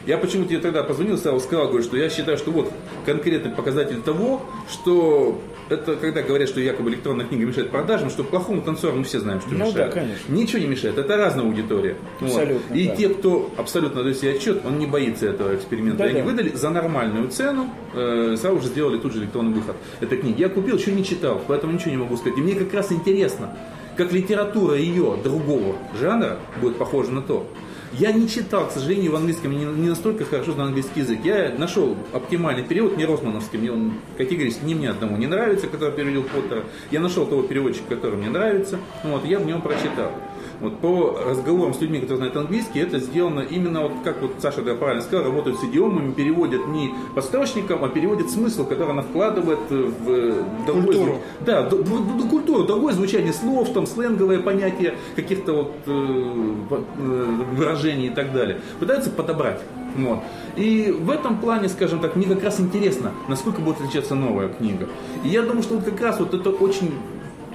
Я 0.08 0.16
почему-то 0.16 0.48
тебе 0.48 0.60
тогда 0.60 0.82
позвонил, 0.84 1.18
сразу 1.18 1.38
сказал, 1.38 1.68
говорю, 1.68 1.82
что 1.84 1.98
я 1.98 2.08
считаю, 2.08 2.38
что 2.38 2.50
вот 2.50 2.72
конкретный 3.04 3.50
показатель 3.52 4.00
того, 4.00 4.40
что 4.66 5.38
это 5.68 5.96
когда 5.96 6.22
говорят, 6.22 6.48
что 6.48 6.60
якобы 6.62 6.88
электронная 6.88 7.26
книга 7.26 7.44
мешает 7.44 7.68
продажам, 7.68 8.08
что 8.08 8.24
плохому 8.24 8.62
танцору 8.62 8.96
мы 8.96 9.04
все 9.04 9.20
знаем, 9.20 9.42
что 9.42 9.50
Ну 9.50 9.58
да, 9.58 9.66
мешает. 9.66 9.92
конечно. 9.92 10.32
Ничего 10.32 10.62
не 10.62 10.66
мешает, 10.66 10.96
это 10.96 11.14
разная 11.18 11.44
аудитория. 11.44 11.94
Вот. 12.20 12.30
Абсолютно, 12.30 12.74
И 12.74 12.88
да. 12.88 12.96
те, 12.96 13.08
кто 13.10 13.50
абсолютно 13.58 14.02
дает 14.02 14.16
себе 14.16 14.30
отчет, 14.30 14.62
он 14.64 14.78
не 14.78 14.86
боится 14.86 15.26
этого 15.26 15.54
эксперимента. 15.54 15.98
Да, 15.98 16.06
И 16.06 16.10
они 16.12 16.20
да. 16.20 16.24
выдали 16.26 16.52
за 16.54 16.70
нормальную 16.70 17.28
цену, 17.28 17.68
э, 17.92 18.34
сразу 18.40 18.60
же 18.62 18.68
сделали 18.68 18.96
тут 18.96 19.12
же 19.12 19.18
электронный 19.20 19.52
выход 19.52 19.76
этой 20.00 20.16
книги. 20.16 20.40
Я 20.40 20.48
купил, 20.48 20.78
еще 20.78 20.90
не 20.90 21.04
читал, 21.04 21.42
поэтому 21.46 21.74
ничего 21.74 21.90
не 21.90 21.98
могу 21.98 22.16
сказать. 22.16 22.38
И 22.38 22.40
мне 22.40 22.54
как 22.54 22.72
раз 22.72 22.90
интересно, 22.92 23.54
как 23.98 24.10
литература 24.10 24.74
ее 24.74 25.18
другого 25.22 25.76
жанра 26.00 26.38
будет 26.62 26.78
похожа 26.78 27.10
на 27.10 27.20
то. 27.20 27.46
Я 27.92 28.12
не 28.12 28.28
читал, 28.28 28.68
к 28.68 28.72
сожалению, 28.72 29.12
в 29.12 29.16
английском, 29.16 29.52
не, 29.52 29.64
не 29.64 29.88
настолько 29.88 30.24
хорошо 30.24 30.52
знаю 30.52 30.68
английский 30.68 31.00
язык. 31.00 31.20
Я 31.24 31.54
нашел 31.56 31.96
оптимальный 32.12 32.62
перевод, 32.62 32.96
не 32.96 33.06
Росмановский, 33.06 33.58
мне 33.58 33.72
он 33.72 33.94
категорически 34.18 34.64
ни 34.64 34.74
мне 34.74 34.90
одному 34.90 35.16
не 35.16 35.26
нравится, 35.26 35.68
который 35.68 35.92
перевел 35.92 36.22
Поттера. 36.24 36.64
Я 36.90 37.00
нашел 37.00 37.26
того 37.26 37.42
переводчика, 37.42 37.96
который 37.96 38.16
мне 38.16 38.28
нравится, 38.28 38.78
вот, 39.04 39.24
я 39.24 39.38
в 39.38 39.46
нем 39.46 39.62
прочитал. 39.62 40.12
Вот 40.60 40.78
по 40.80 41.18
разговорам 41.24 41.72
с 41.72 41.80
людьми, 41.80 41.98
которые 42.00 42.16
знают 42.18 42.36
английский, 42.36 42.80
это 42.80 42.98
сделано 42.98 43.40
именно 43.40 43.82
вот 43.82 43.92
как 44.02 44.20
вот 44.20 44.32
Саша 44.40 44.62
да, 44.62 44.74
правильно 44.74 45.02
сказал, 45.02 45.24
работают 45.26 45.60
с 45.60 45.64
идиомами, 45.64 46.12
переводят 46.12 46.66
не 46.66 46.92
по 47.14 47.22
строчникам, 47.22 47.84
а 47.84 47.88
переводят 47.88 48.28
смысл, 48.30 48.66
который 48.66 48.90
она 48.90 49.02
вкладывает 49.02 49.58
в 49.70 50.10
э, 50.10 50.42
другой 50.66 50.84
Культуру. 50.84 51.04
звук. 51.06 51.20
Да, 51.46 51.62
д- 51.62 51.76
д- 51.76 51.84
д- 52.22 52.28
культуру, 52.28 52.64
другое 52.64 52.92
звучание 52.94 53.32
слов, 53.32 53.72
там 53.72 53.86
сленговое 53.86 54.40
понятие 54.40 54.96
каких-то 55.14 55.52
вот 55.52 55.72
э, 55.86 56.54
э, 56.70 57.24
выражений 57.54 58.06
и 58.08 58.10
так 58.10 58.32
далее. 58.32 58.58
Пытаются 58.80 59.10
подобрать. 59.10 59.60
Вот. 59.96 60.18
И 60.56 60.90
в 60.90 61.10
этом 61.10 61.38
плане, 61.38 61.68
скажем 61.68 62.00
так, 62.00 62.14
мне 62.16 62.26
как 62.26 62.42
раз 62.42 62.60
интересно, 62.60 63.12
насколько 63.28 63.60
будет 63.60 63.80
отличаться 63.80 64.14
новая 64.14 64.48
книга. 64.48 64.88
И 65.24 65.28
я 65.28 65.42
думаю, 65.42 65.62
что 65.62 65.76
вот 65.76 65.84
как 65.84 66.00
раз 66.00 66.18
вот 66.20 66.34
это 66.34 66.50
очень 66.50 66.92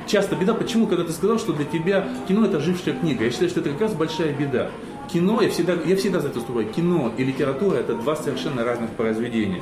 часто 0.07 0.35
беда. 0.35 0.53
Почему, 0.53 0.87
когда 0.87 1.03
ты 1.03 1.11
сказал, 1.11 1.39
что 1.39 1.53
для 1.53 1.65
тебя 1.65 2.07
кино 2.27 2.45
это 2.45 2.59
жившая 2.59 2.95
книга? 2.95 3.25
Я 3.25 3.31
считаю, 3.31 3.49
что 3.49 3.59
это 3.59 3.69
как 3.71 3.81
раз 3.81 3.93
большая 3.93 4.33
беда. 4.33 4.69
Кино, 5.11 5.41
я 5.41 5.49
всегда, 5.49 5.75
я 5.85 5.95
всегда 5.95 6.19
за 6.19 6.29
это 6.29 6.39
выступаю, 6.39 6.67
кино 6.67 7.11
и 7.17 7.23
литература 7.23 7.75
это 7.75 7.93
два 7.93 8.15
совершенно 8.15 8.63
разных 8.63 8.91
произведения. 8.91 9.61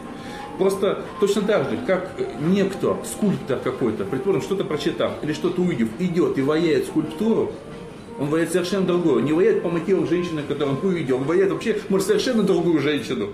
Просто 0.57 1.03
точно 1.19 1.41
так 1.41 1.69
же, 1.69 1.79
как 1.87 2.11
некто, 2.39 2.97
скульптор 3.03 3.59
какой-то, 3.59 4.05
предположим, 4.05 4.43
что-то 4.43 4.63
прочитав 4.63 5.13
или 5.23 5.33
что-то 5.33 5.61
увидев, 5.61 5.89
идет 5.99 6.37
и 6.37 6.41
ваяет 6.41 6.85
скульптуру, 6.85 7.51
он 8.19 8.29
ваяет 8.29 8.51
совершенно 8.51 8.85
другое. 8.85 9.15
Он 9.15 9.25
не 9.25 9.33
ваяет 9.33 9.63
по 9.63 9.69
мотивам 9.69 10.07
женщины, 10.07 10.43
которую 10.47 10.77
он 10.77 10.87
увидел. 10.87 11.17
Он 11.17 11.23
ваяет 11.23 11.51
вообще, 11.51 11.79
может, 11.89 12.05
совершенно 12.05 12.43
другую 12.43 12.79
женщину. 12.79 13.29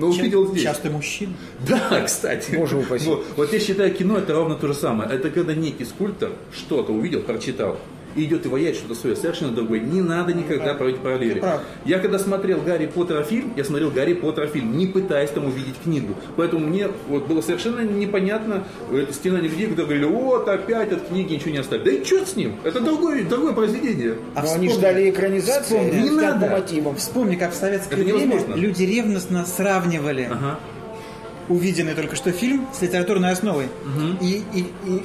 Но 0.00 0.08
увидел 0.08 0.46
здесь. 0.48 0.62
Часто 0.62 0.90
мужчин. 0.90 1.34
Да, 1.68 2.02
кстати. 2.04 2.56
Боже 2.56 2.78
упаси. 2.78 3.06
Вот, 3.06 3.24
вот 3.36 3.52
я 3.52 3.60
считаю, 3.60 3.94
кино 3.94 4.18
это 4.18 4.34
ровно 4.34 4.54
то 4.56 4.66
же 4.66 4.74
самое. 4.74 5.10
Это 5.10 5.30
когда 5.30 5.54
некий 5.54 5.84
скульптор 5.84 6.30
что-то 6.52 6.92
увидел, 6.92 7.20
прочитал, 7.22 7.78
и 8.16 8.24
идет 8.24 8.46
и 8.46 8.48
ваяет 8.48 8.76
что-то 8.76 8.94
свое, 8.94 9.14
совершенно 9.16 9.52
другое. 9.52 9.80
Не 9.80 10.00
надо 10.02 10.32
никогда 10.32 10.74
проводить 10.74 11.00
параллели. 11.00 11.42
Я 11.84 11.98
когда 11.98 12.18
смотрел 12.18 12.60
Гарри 12.60 12.86
Поттера 12.86 13.22
фильм, 13.22 13.52
я 13.56 13.64
смотрел 13.64 13.90
Гарри 13.90 14.14
Поттера 14.14 14.46
фильм, 14.46 14.76
не 14.76 14.86
пытаясь 14.86 15.30
там 15.30 15.46
увидеть 15.46 15.76
книгу. 15.82 16.14
Поэтому 16.36 16.66
мне 16.66 16.88
вот 17.08 17.26
было 17.26 17.40
совершенно 17.40 17.80
непонятно 17.80 18.64
это 18.92 19.12
стена 19.12 19.38
людей, 19.40 19.66
которые 19.68 19.86
говорили, 19.86 20.04
вот 20.04 20.48
опять 20.48 20.92
от 20.92 21.08
книги 21.08 21.34
ничего 21.34 21.50
не 21.52 21.58
оставили. 21.58 21.84
Да 21.84 21.90
и 21.92 22.04
черт 22.04 22.28
с 22.28 22.36
ним, 22.36 22.56
это 22.64 22.80
другое, 22.80 23.24
другое 23.24 23.52
произведение. 23.52 24.16
А 24.34 24.42
Но 24.42 24.54
они 24.54 24.68
вспомни- 24.68 24.72
ждали 24.72 25.10
экранизации, 25.10 25.62
вспомни, 25.78 26.02
не 26.02 26.10
надо. 26.10 26.46
по 26.46 26.52
мотивам. 26.52 26.96
Вспомни, 26.96 27.36
как 27.36 27.52
в 27.52 27.54
советское 27.56 27.94
Это 27.96 28.04
время 28.04 28.18
невозможно. 28.26 28.54
люди 28.60 28.82
ревностно 28.82 29.44
сравнивали 29.46 30.28
Ага. 30.30 30.58
увиденный 31.48 31.94
только 31.94 32.14
что 32.16 32.30
фильм 32.32 32.66
с 32.72 32.80
литературной 32.82 33.30
основой. 33.32 33.66
И, 34.20 34.24
и, 34.54 34.58
и, 34.58 34.60
и- 34.86 35.02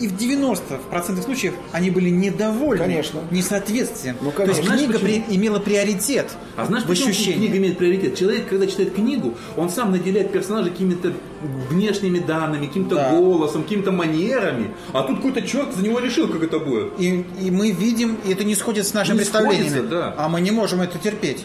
и 0.00 0.08
в 0.08 0.12
90% 0.16 1.22
случаев 1.22 1.54
они 1.72 1.90
были 1.90 2.10
недовольны 2.10 2.84
Конечно. 2.84 3.20
несоответствием. 3.30 4.16
Ну, 4.20 4.30
То 4.32 4.42
есть 4.44 4.60
конечно. 4.60 4.76
книга 4.76 4.98
Знаешь, 4.98 5.24
при- 5.28 5.36
имела 5.36 5.58
приоритет 5.58 6.30
А 6.56 6.66
знаешь, 6.66 6.84
в 6.84 6.88
почему 6.88 7.08
ощущении. 7.10 7.38
книга 7.38 7.56
имеет 7.58 7.78
приоритет? 7.78 8.16
Человек, 8.16 8.48
когда 8.48 8.66
читает 8.66 8.94
книгу, 8.94 9.34
он 9.56 9.70
сам 9.70 9.92
наделяет 9.92 10.32
персонажа 10.32 10.70
какими-то 10.70 11.12
внешними 11.70 12.18
данными, 12.18 12.66
каким-то 12.66 12.94
Да. 12.96 13.10
голосом, 13.10 13.62
какими-то 13.62 13.92
манерами. 13.92 14.70
А 14.92 15.02
тут 15.02 15.16
какой-то 15.16 15.42
черт 15.42 15.74
за 15.74 15.82
него 15.84 15.98
решил, 15.98 16.28
как 16.28 16.42
это 16.42 16.58
будет. 16.58 16.92
И, 16.98 17.24
и 17.42 17.50
мы 17.50 17.70
видим, 17.70 18.16
и 18.26 18.32
это 18.32 18.44
не 18.44 18.54
сходит 18.54 18.86
с 18.86 18.94
нашими 18.94 19.14
Не 19.14 19.20
представлениями. 19.20 19.68
сходится, 19.68 19.88
да. 19.90 20.14
А 20.16 20.28
мы 20.28 20.40
не 20.40 20.50
можем 20.50 20.80
это 20.80 20.98
терпеть. 20.98 21.44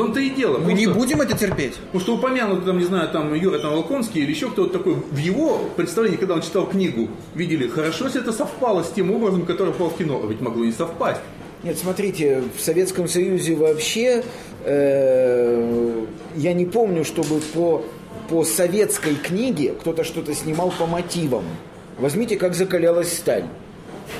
Том-то 0.00 0.20
и 0.20 0.30
дело. 0.30 0.56
Мы 0.58 0.72
не 0.72 0.86
что- 0.86 0.94
будем 0.94 1.20
это 1.20 1.36
терпеть. 1.36 1.74
Потому 1.74 2.00
что 2.00 2.14
упомянут, 2.14 2.64
там, 2.64 2.78
не 2.78 2.84
знаю, 2.84 3.10
там 3.10 3.34
Юра 3.34 3.58
там, 3.58 3.72
Волконский 3.72 4.22
или 4.22 4.30
еще 4.30 4.48
кто-то 4.50 4.72
такой, 4.78 4.94
в 4.94 5.16
его 5.18 5.60
представлении, 5.76 6.16
когда 6.16 6.34
он 6.34 6.40
читал 6.40 6.66
книгу, 6.66 7.08
видели, 7.34 7.68
хорошо, 7.68 8.06
если 8.06 8.22
это 8.22 8.32
совпало 8.32 8.82
с 8.82 8.90
тем 8.90 9.10
образом, 9.12 9.44
который 9.44 9.72
попал 9.72 9.90
в 9.90 9.98
кино. 9.98 10.20
А 10.24 10.26
ведь 10.26 10.40
могло 10.40 10.64
не 10.64 10.72
совпасть. 10.72 11.20
Нет, 11.62 11.78
смотрите, 11.78 12.42
в 12.56 12.60
Советском 12.62 13.08
Союзе 13.08 13.54
вообще 13.54 14.24
э, 14.64 16.04
я 16.36 16.52
не 16.54 16.64
помню, 16.64 17.04
чтобы 17.04 17.40
по, 17.52 17.84
по 18.30 18.44
советской 18.44 19.14
книге 19.14 19.74
кто-то 19.78 20.04
что-то 20.04 20.34
снимал 20.34 20.72
по 20.78 20.86
мотивам. 20.86 21.44
Возьмите, 21.98 22.36
как 22.36 22.54
закалялась 22.54 23.12
сталь. 23.12 23.44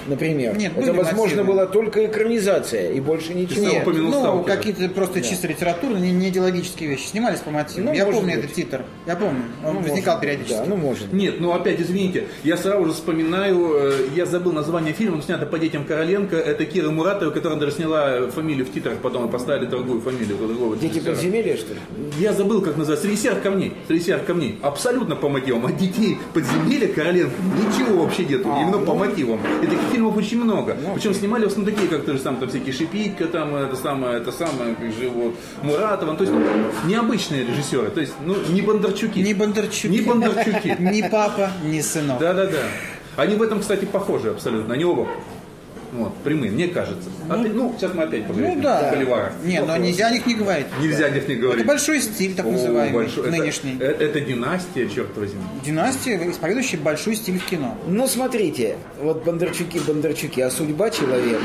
Например. 0.07 0.57
Нет, 0.57 0.73
Это, 0.77 0.93
возможно, 0.93 1.39
мотивы. 1.39 1.45
была 1.45 1.67
только 1.67 2.07
экранизация 2.07 2.93
и 2.93 3.01
больше 3.01 3.35
ничего. 3.35 3.67
Нет. 3.67 3.87
Ну, 3.87 4.11
«Сталкера». 4.13 4.57
какие-то 4.57 4.89
просто 4.89 5.21
чисто 5.23 5.49
литературные, 5.49 6.01
не, 6.01 6.13
не 6.13 6.29
идеологические 6.29 6.89
вещи. 6.91 7.07
Снимались 7.07 7.41
по 7.41 7.51
мотивам. 7.51 7.87
Ну, 7.87 7.93
я 7.95 8.05
помню 8.07 8.37
быть. 8.37 8.45
этот 8.45 8.53
титр. 8.55 8.85
Я 9.07 9.17
помню. 9.17 9.43
Он 9.65 9.75
Ну, 9.75 9.81
возникал 9.81 10.17
может, 10.17 10.21
периодически. 10.21 10.59
Да, 10.59 10.65
ну 10.67 10.77
может. 10.77 11.13
Нет, 11.13 11.41
ну 11.41 11.53
опять, 11.53 11.81
извините, 11.81 12.25
я 12.45 12.57
сразу 12.57 12.87
же 12.87 12.93
вспоминаю, 12.93 13.73
э, 13.77 13.93
я 14.15 14.27
забыл 14.27 14.53
название 14.53 14.93
фильма, 14.95 15.17
он 15.17 15.23
снято 15.23 15.47
по 15.47 15.59
детям 15.59 15.85
Короленко, 15.85 16.37
это 16.37 16.65
Кира 16.65 16.91
Муратова, 16.91 17.31
которая 17.31 17.59
даже 17.59 17.73
сняла 17.73 18.29
фамилию 18.29 18.67
в 18.67 18.73
титрах, 18.73 18.99
потом 18.99 19.29
и 19.29 19.31
поставили 19.31 19.67
другую 19.67 20.01
фамилию. 20.01 20.37
другого 20.37 20.77
Дети 20.77 20.95
режиссера. 20.95 21.15
подземелья, 21.15 21.57
что 21.57 21.75
ли? 21.75 21.81
Я 22.19 22.33
забыл, 22.33 22.63
как 22.63 22.77
называется. 22.77 23.07
Среди 23.07 23.21
серых 23.21 23.43
камней. 23.43 23.73
Среди 23.87 24.05
серых 24.05 24.25
камней. 24.25 24.59
Абсолютно 24.63 25.17
по 25.17 25.29
мотивам. 25.29 25.67
А 25.67 25.73
детей 25.73 26.19
подземелья 26.35 26.89
Короленко 26.89 27.33
ничего 27.59 28.03
вообще 28.05 28.25
нету. 28.25 28.49
А, 28.53 28.63
Именно 28.63 28.79
по 28.79 28.93
ну. 28.93 28.99
мотивам. 29.01 29.41
И 29.63 29.67
таких 29.81 29.93
фильмов 29.93 30.17
очень 30.17 30.43
много. 30.43 30.77
Причем 30.95 31.15
снимали 31.15 31.45
в 31.45 31.49
основном 31.49 31.75
такие, 31.75 31.89
как 31.89 32.05
то 32.05 32.13
же 32.13 32.19
самое, 32.19 32.41
там 32.41 32.49
всякие 32.51 32.73
Шипитько, 32.73 33.27
там 33.27 33.55
это 33.55 33.77
самое, 33.77 34.19
это 34.19 34.33
самое, 34.33 34.75
как 34.75 34.93
же 34.93 35.09
вот, 35.09 35.35
Муратова. 35.63 36.17
То 36.17 36.25
есть 36.25 36.37
необычные 36.87 37.45
режиссеры. 37.45 37.91
То 37.91 38.01
есть, 38.01 38.15
ну, 38.25 38.37
не 38.49 38.63
Бондарчуки. 38.63 39.19
Ни 39.19 39.33
Бондарчуки. 39.33 39.89
Не 39.89 40.01
Бондарчуки. 40.01 40.77
Ни 40.81 41.09
папа, 41.09 41.51
ни 41.65 41.81
сынок. 41.81 42.19
Да-да-да. 42.19 42.63
Они 43.17 43.37
в 43.37 43.43
этом, 43.43 43.61
кстати, 43.61 43.85
похожи 43.85 44.31
абсолютно. 44.31 44.75
Они 44.75 44.85
оба 44.85 45.09
вот, 45.93 46.15
прямые, 46.19 46.53
мне 46.53 46.69
кажется. 46.69 47.09
Опять- 47.29 47.53
ну, 47.55 47.75
сейчас 47.77 47.93
мы 47.95 48.05
опять 48.05 48.27
поговорим 48.27 48.59
Ну 48.59 48.63
да. 48.63 48.89
о 48.89 48.95
боливарах. 48.95 49.33
Не, 49.45 49.61
но 49.61 49.77
нельзя 49.77 50.07
о 50.07 50.11
них 50.13 50.25
не 50.27 50.35
говорить. 50.35 50.67
Нельзя 50.81 51.07
о 51.07 51.11
них 51.11 51.27
не 51.27 51.35
говорить. 51.35 51.61
Это 51.65 51.69
большой 51.69 52.01
стиль, 52.01 52.35
так 52.35 52.47
О, 52.47 52.51
называемый, 52.53 52.95
большой- 53.05 53.29
это- 53.29 53.37
нынешний. 53.37 53.77
Это, 53.81 54.05
это 54.05 54.21
династия, 54.21 54.89
черт 54.89 55.17
возьми. 55.17 55.41
Династия, 55.65 56.31
исповедующая 56.31 56.79
большой 56.79 57.17
стиль 57.17 57.39
в 57.39 57.45
кино. 57.45 57.77
Ну, 57.89 58.07
смотрите, 58.07 58.77
вот 59.01 59.25
Бондарчуки, 59.25 59.79
Бондарчуки, 59.85 60.41
а 60.41 60.51
судьба 60.51 60.91
человека? 60.91 61.43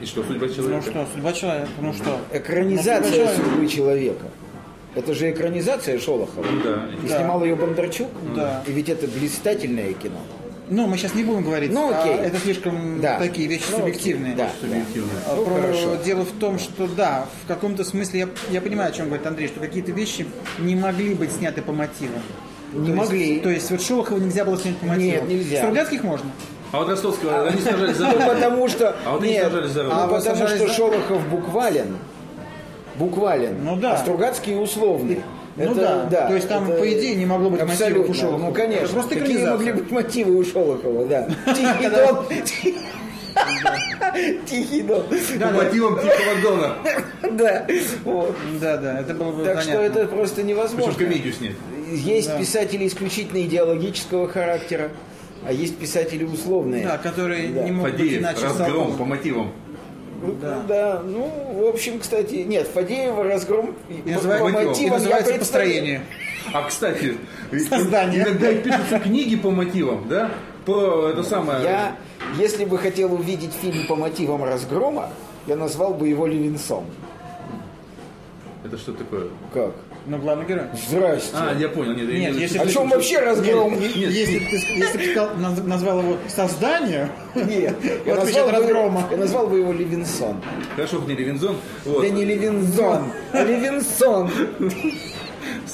И 0.00 0.04
что, 0.06 0.22
судьба 0.24 0.46
Ну 0.48 0.54
человека? 0.54 0.82
что, 0.90 1.06
судьба 1.14 1.32
человека, 1.32 1.68
ну 1.80 1.92
что? 1.92 2.20
Экранизация 2.32 3.24
Ну, 3.24 3.30
судьба 3.30 3.44
судьбы 3.50 3.68
человека. 3.68 4.26
Это 4.94 5.14
же 5.14 5.30
экранизация 5.30 5.98
Шолохова. 5.98 6.44
Да. 6.64 6.82
И 7.02 7.08
Да. 7.08 7.18
снимал 7.18 7.42
ее 7.44 7.54
Бондарчук. 7.54 8.08
Да. 8.34 8.62
И 8.66 8.72
ведь 8.72 8.88
это 8.88 9.06
блистательное 9.06 9.92
кино. 9.94 10.18
Ну, 10.68 10.86
мы 10.86 10.96
сейчас 10.96 11.14
не 11.14 11.24
будем 11.24 11.42
говорить, 11.42 11.72
Ну, 11.72 11.92
а 11.92 12.00
окей. 12.00 12.14
это 12.14 12.38
слишком 12.38 13.00
Да. 13.00 13.18
такие 13.18 13.48
вещи 13.48 13.64
Ну, 13.72 13.78
субъективные. 13.78 14.34
Да, 14.34 14.44
да. 14.44 14.50
Субъективно. 14.60 15.10
А 15.28 15.34
Ну, 15.36 15.44
про- 15.44 15.54
хорошо. 15.60 15.96
Дело 16.04 16.24
в 16.24 16.32
том, 16.38 16.58
что 16.58 16.86
да, 16.86 17.26
в 17.44 17.48
каком-то 17.48 17.84
смысле 17.84 18.20
я, 18.20 18.28
я 18.50 18.60
понимаю, 18.60 18.90
о 18.90 18.92
чем 18.92 19.06
говорит 19.06 19.26
Андрей, 19.26 19.48
что 19.48 19.60
какие-то 19.60 19.90
вещи 19.92 20.26
не 20.58 20.76
могли 20.76 21.14
быть 21.14 21.32
сняты 21.32 21.62
по 21.62 21.72
мотивам. 21.72 22.22
Не 22.72 22.86
То 22.86 22.92
есть- 22.92 22.96
могли. 22.96 23.40
то 23.40 23.50
есть 23.50 23.70
вот 23.70 23.82
Шолохова 23.82 24.18
нельзя 24.18 24.44
было 24.44 24.56
снять 24.56 24.76
по 24.78 24.86
мотивам. 24.86 25.04
Нет, 25.06 25.28
нельзя. 25.28 25.58
Стругацких 25.58 26.04
можно. 26.04 26.30
А 26.70 26.78
вот 26.78 26.88
Ростовского, 26.88 27.48
они 27.48 27.60
сажали 27.60 27.92
за 27.92 28.04
Ну, 28.06 28.12
руку. 28.12 28.24
потому 28.24 28.68
что... 28.68 28.96
А 29.04 29.12
вот 29.12 29.22
они 29.22 29.32
нет, 29.32 29.44
сажались 29.44 29.70
за 29.72 29.82
руку. 29.82 29.94
ну, 29.94 30.00
А 30.00 30.06
вот 30.06 30.24
потому 30.24 30.46
что 30.48 30.68
Шолохов 30.72 31.28
буквален. 31.28 31.96
Буквален. 32.96 33.56
Ну 33.64 33.76
да. 33.76 33.94
А 33.94 33.98
Стругацкий 33.98 34.54
условный. 34.58 35.22
Ну 35.56 35.74
да. 35.74 36.26
То 36.28 36.34
есть 36.34 36.48
там, 36.48 36.66
по 36.66 36.88
идее, 36.92 37.14
не 37.16 37.26
могло 37.26 37.50
быть 37.50 37.60
мотивов 37.60 37.80
у 37.80 37.82
Абсолютно. 38.10 38.14
Шолохова. 38.14 38.46
Ну, 38.48 38.52
конечно. 38.52 38.84
Это 38.84 38.92
просто 38.92 39.14
Какие 39.16 39.46
могли 39.46 39.72
быть 39.72 39.90
мотивы 39.90 40.36
у 40.38 40.44
Шолохова, 40.44 41.04
да. 41.06 41.28
Тихий 41.54 41.88
дон. 41.88 42.26
Тихий 44.46 44.82
дон. 44.82 45.04
По 45.40 45.50
мотивам 45.50 45.98
Тихого 45.98 46.42
Дона. 46.42 46.74
Да. 47.32 47.66
Да, 48.60 48.76
да, 48.76 49.00
это 49.00 49.14
было 49.14 49.32
бы 49.32 49.42
Так 49.44 49.62
что 49.62 49.80
это 49.80 50.06
просто 50.06 50.42
невозможно. 50.42 50.92
комедию 50.92 51.32
снять. 51.32 51.52
Есть 51.90 52.36
писатели 52.38 52.86
исключительно 52.86 53.40
идеологического 53.42 54.28
характера, 54.28 54.90
а 55.46 55.52
есть 55.52 55.78
писатели 55.78 56.24
условные. 56.24 56.84
Да, 56.86 56.98
которые 56.98 57.48
Да. 57.48 57.62
не 57.62 57.70
могут 57.72 57.98
иначе 58.00 58.44
разгром 58.44 58.96
по 58.98 59.04
мотивам. 59.06 59.52
Ну, 60.22 60.36
да. 60.68 61.02
ну, 61.04 61.64
в 61.64 61.68
общем, 61.68 61.98
кстати, 61.98 62.36
нет, 62.36 62.68
Фадеева 62.68 63.24
разгром 63.24 63.74
И 63.88 63.94
по- 64.12 64.20
по 64.20 64.48
мотивам 64.48 64.84
я 64.84 64.92
называется 64.92 65.34
построение. 65.34 66.02
А, 66.52 66.62
кстати, 66.68 67.16
Создание. 67.68 68.22
иногда 68.22 68.52
пишутся 68.54 68.98
книги 69.00 69.36
по 69.36 69.50
мотивам, 69.50 70.06
да? 70.08 70.30
Про 70.64 71.08
это 71.08 71.22
самое... 71.24 71.62
Я, 71.62 71.96
если 72.38 72.64
бы 72.64 72.78
хотел 72.78 73.12
увидеть 73.12 73.52
фильм 73.52 73.86
по 73.88 73.96
мотивам 73.96 74.44
разгрома, 74.44 75.10
я 75.46 75.56
назвал 75.56 75.92
бы 75.94 76.08
его 76.08 76.26
Левинсон. 76.26 76.84
Это 78.64 78.78
что 78.78 78.92
такое? 78.92 79.26
Как? 79.52 79.72
Ну, 80.06 80.18
главный 80.18 80.44
герой. 80.46 80.64
Здрасте. 80.88 81.30
А, 81.34 81.54
я 81.56 81.68
понял. 81.68 81.92
Нет, 81.94 82.08
я 82.10 82.18
Нет, 82.18 82.34
не- 82.34 82.40
если 82.42 82.58
О 82.58 82.64
ты- 82.66 82.72
чем 82.72 82.88
вообще 82.88 83.20
разгром? 83.20 83.78
Нет, 83.78 83.94
если 83.94 84.38
бы 84.40 84.44
ты, 84.46 84.56
если 84.56 84.98
бы 84.98 85.04
ты 85.04 85.10
сказал- 85.12 85.30
наз- 85.36 85.62
назвал 85.66 85.98
его 86.00 86.16
создание, 86.28 87.08
Нет, 87.36 87.76
я 88.04 88.14
назвал, 88.16 88.46
бы, 88.46 88.52
разгрома. 88.52 89.08
я 89.12 89.16
назвал 89.16 89.46
бы 89.46 89.58
его 89.58 89.72
Левинсон. 89.72 90.42
Хорошо, 90.74 91.02
не 91.06 91.14
Левинзон. 91.14 91.56
Вот. 91.84 92.02
Да 92.02 92.08
не 92.08 92.24
Левинсон, 92.24 93.12
а 93.32 93.44
Левинсон. 93.44 94.30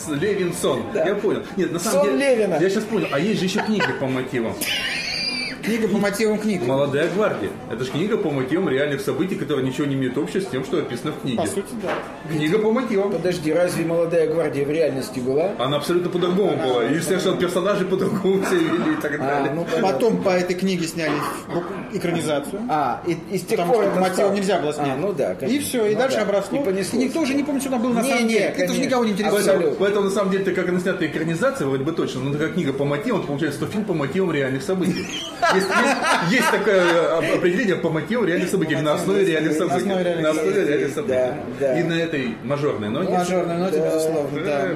Левинсон. 0.08 0.82
Я 0.94 1.14
понял. 1.14 1.42
Нет, 1.56 1.72
на 1.72 1.78
самом 1.78 2.06
Сон 2.06 2.18
деле... 2.18 2.36
Левина. 2.36 2.58
Я 2.60 2.68
сейчас 2.70 2.84
понял. 2.84 3.06
А 3.12 3.18
есть 3.18 3.40
же 3.40 3.46
еще 3.46 3.60
книги 3.60 3.84
по 4.00 4.06
мотивам. 4.06 4.54
Книга 5.68 5.88
по 5.88 5.98
мотивам 5.98 6.38
книги. 6.38 6.64
«Молодая 6.64 7.08
гвардия». 7.10 7.50
Это 7.70 7.84
же 7.84 7.90
книга 7.90 8.16
по 8.16 8.30
мотивам 8.30 8.68
реальных 8.68 9.00
событий, 9.00 9.34
которые 9.34 9.66
ничего 9.66 9.86
не 9.86 9.94
имеют 9.94 10.16
общего 10.16 10.40
с 10.40 10.46
тем, 10.46 10.64
что 10.64 10.78
описано 10.78 11.12
в 11.12 11.20
книге. 11.20 11.36
По 11.38 11.46
сути, 11.46 11.68
да. 11.82 11.90
Книга 12.30 12.58
по 12.58 12.72
мотивам. 12.72 13.12
Подожди, 13.12 13.52
разве 13.52 13.84
молодая 13.84 14.26
гвардия 14.32 14.64
в 14.64 14.70
реальности 14.70 15.20
была? 15.20 15.50
Она 15.58 15.76
абсолютно 15.76 16.08
по-другому 16.10 16.56
была. 16.56 16.84
И 16.86 16.98
совершенно 17.00 17.36
персонажи 17.36 17.84
по-другому 17.84 18.44
себя 18.46 18.58
вели 18.58 18.92
и 18.94 19.00
так 19.00 19.12
А, 19.14 19.18
далее. 19.18 19.52
ну, 19.54 19.64
понятно. 19.64 19.92
Потом 19.92 20.22
по 20.22 20.30
этой 20.30 20.54
книге 20.56 20.86
сняли 20.86 21.12
экранизацию. 21.92 22.62
А, 22.68 23.02
и, 23.06 23.16
и 23.30 23.38
с 23.38 23.42
тех 23.42 23.58
Потому 23.58 23.72
пор 23.74 23.82
что 23.82 23.90
это 23.90 23.94
по 23.94 24.00
мотивам 24.00 24.14
стало. 24.26 24.32
нельзя 24.36 24.58
было 24.58 24.72
снять. 24.72 24.88
А, 24.88 24.96
ну 24.96 25.12
да, 25.12 25.32
И 25.32 25.36
конечно. 25.36 25.66
все, 25.68 25.86
и 25.86 25.92
Ну 25.94 25.98
дальше 26.00 26.16
да. 26.16 26.22
обросло. 26.22 26.58
И 26.60 26.64
понеслось. 26.64 26.94
И 26.94 27.04
никто 27.04 27.20
уже 27.20 27.34
не 27.34 27.42
помнит, 27.44 27.62
что 27.62 27.70
там 27.70 27.82
был 27.82 27.90
на 27.90 28.00
Не, 28.02 28.10
самом 28.10 28.28
деле. 28.28 28.54
Это 28.56 28.72
же 28.72 28.80
никого 28.80 29.04
не 29.04 29.12
интересует. 29.12 29.44
Поэтому, 29.46 29.74
поэтому, 29.78 30.04
на 30.06 30.10
самом 30.10 30.30
деле, 30.30 30.44
ты 30.44 30.52
как 30.52 30.68
она 30.68 30.80
снята 30.80 31.04
экранизация, 31.06 31.66
вроде 31.66 31.84
бы 31.84 31.92
точно, 31.92 32.20
но 32.20 32.32
такая 32.32 32.48
книга 32.50 32.72
по 32.72 32.84
мотивам, 32.84 33.26
получается, 33.26 33.58
что 33.60 33.70
фильм 33.70 33.84
по 33.84 33.94
мотивам 33.94 34.32
реальных 34.32 34.62
событий. 34.62 35.06
Есть, 35.58 35.68
есть- 35.68 36.32
есть 36.32 36.50
такое 36.50 36.80
э, 36.80 37.34
определение 37.36 37.76
по 37.76 37.90
мотивам 37.90 38.26
реальных 38.26 38.48
событий, 38.50 38.76
на 38.76 38.94
основе 38.94 39.24
реальных 39.24 39.52
событий. 39.56 39.86
На 39.86 40.30
основе 40.30 40.64
реальных 40.66 40.94
событий. 40.94 41.14
И 41.78 41.82
на 41.82 41.94
этой 41.94 42.34
мажорной 42.44 42.88
ноте. 42.90 43.10
Мажорной 43.10 43.58
ноте, 43.58 43.78
безусловно, 43.84 44.40
да. 44.44 44.68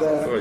Да, 0.00 0.16
Мы 0.26 0.40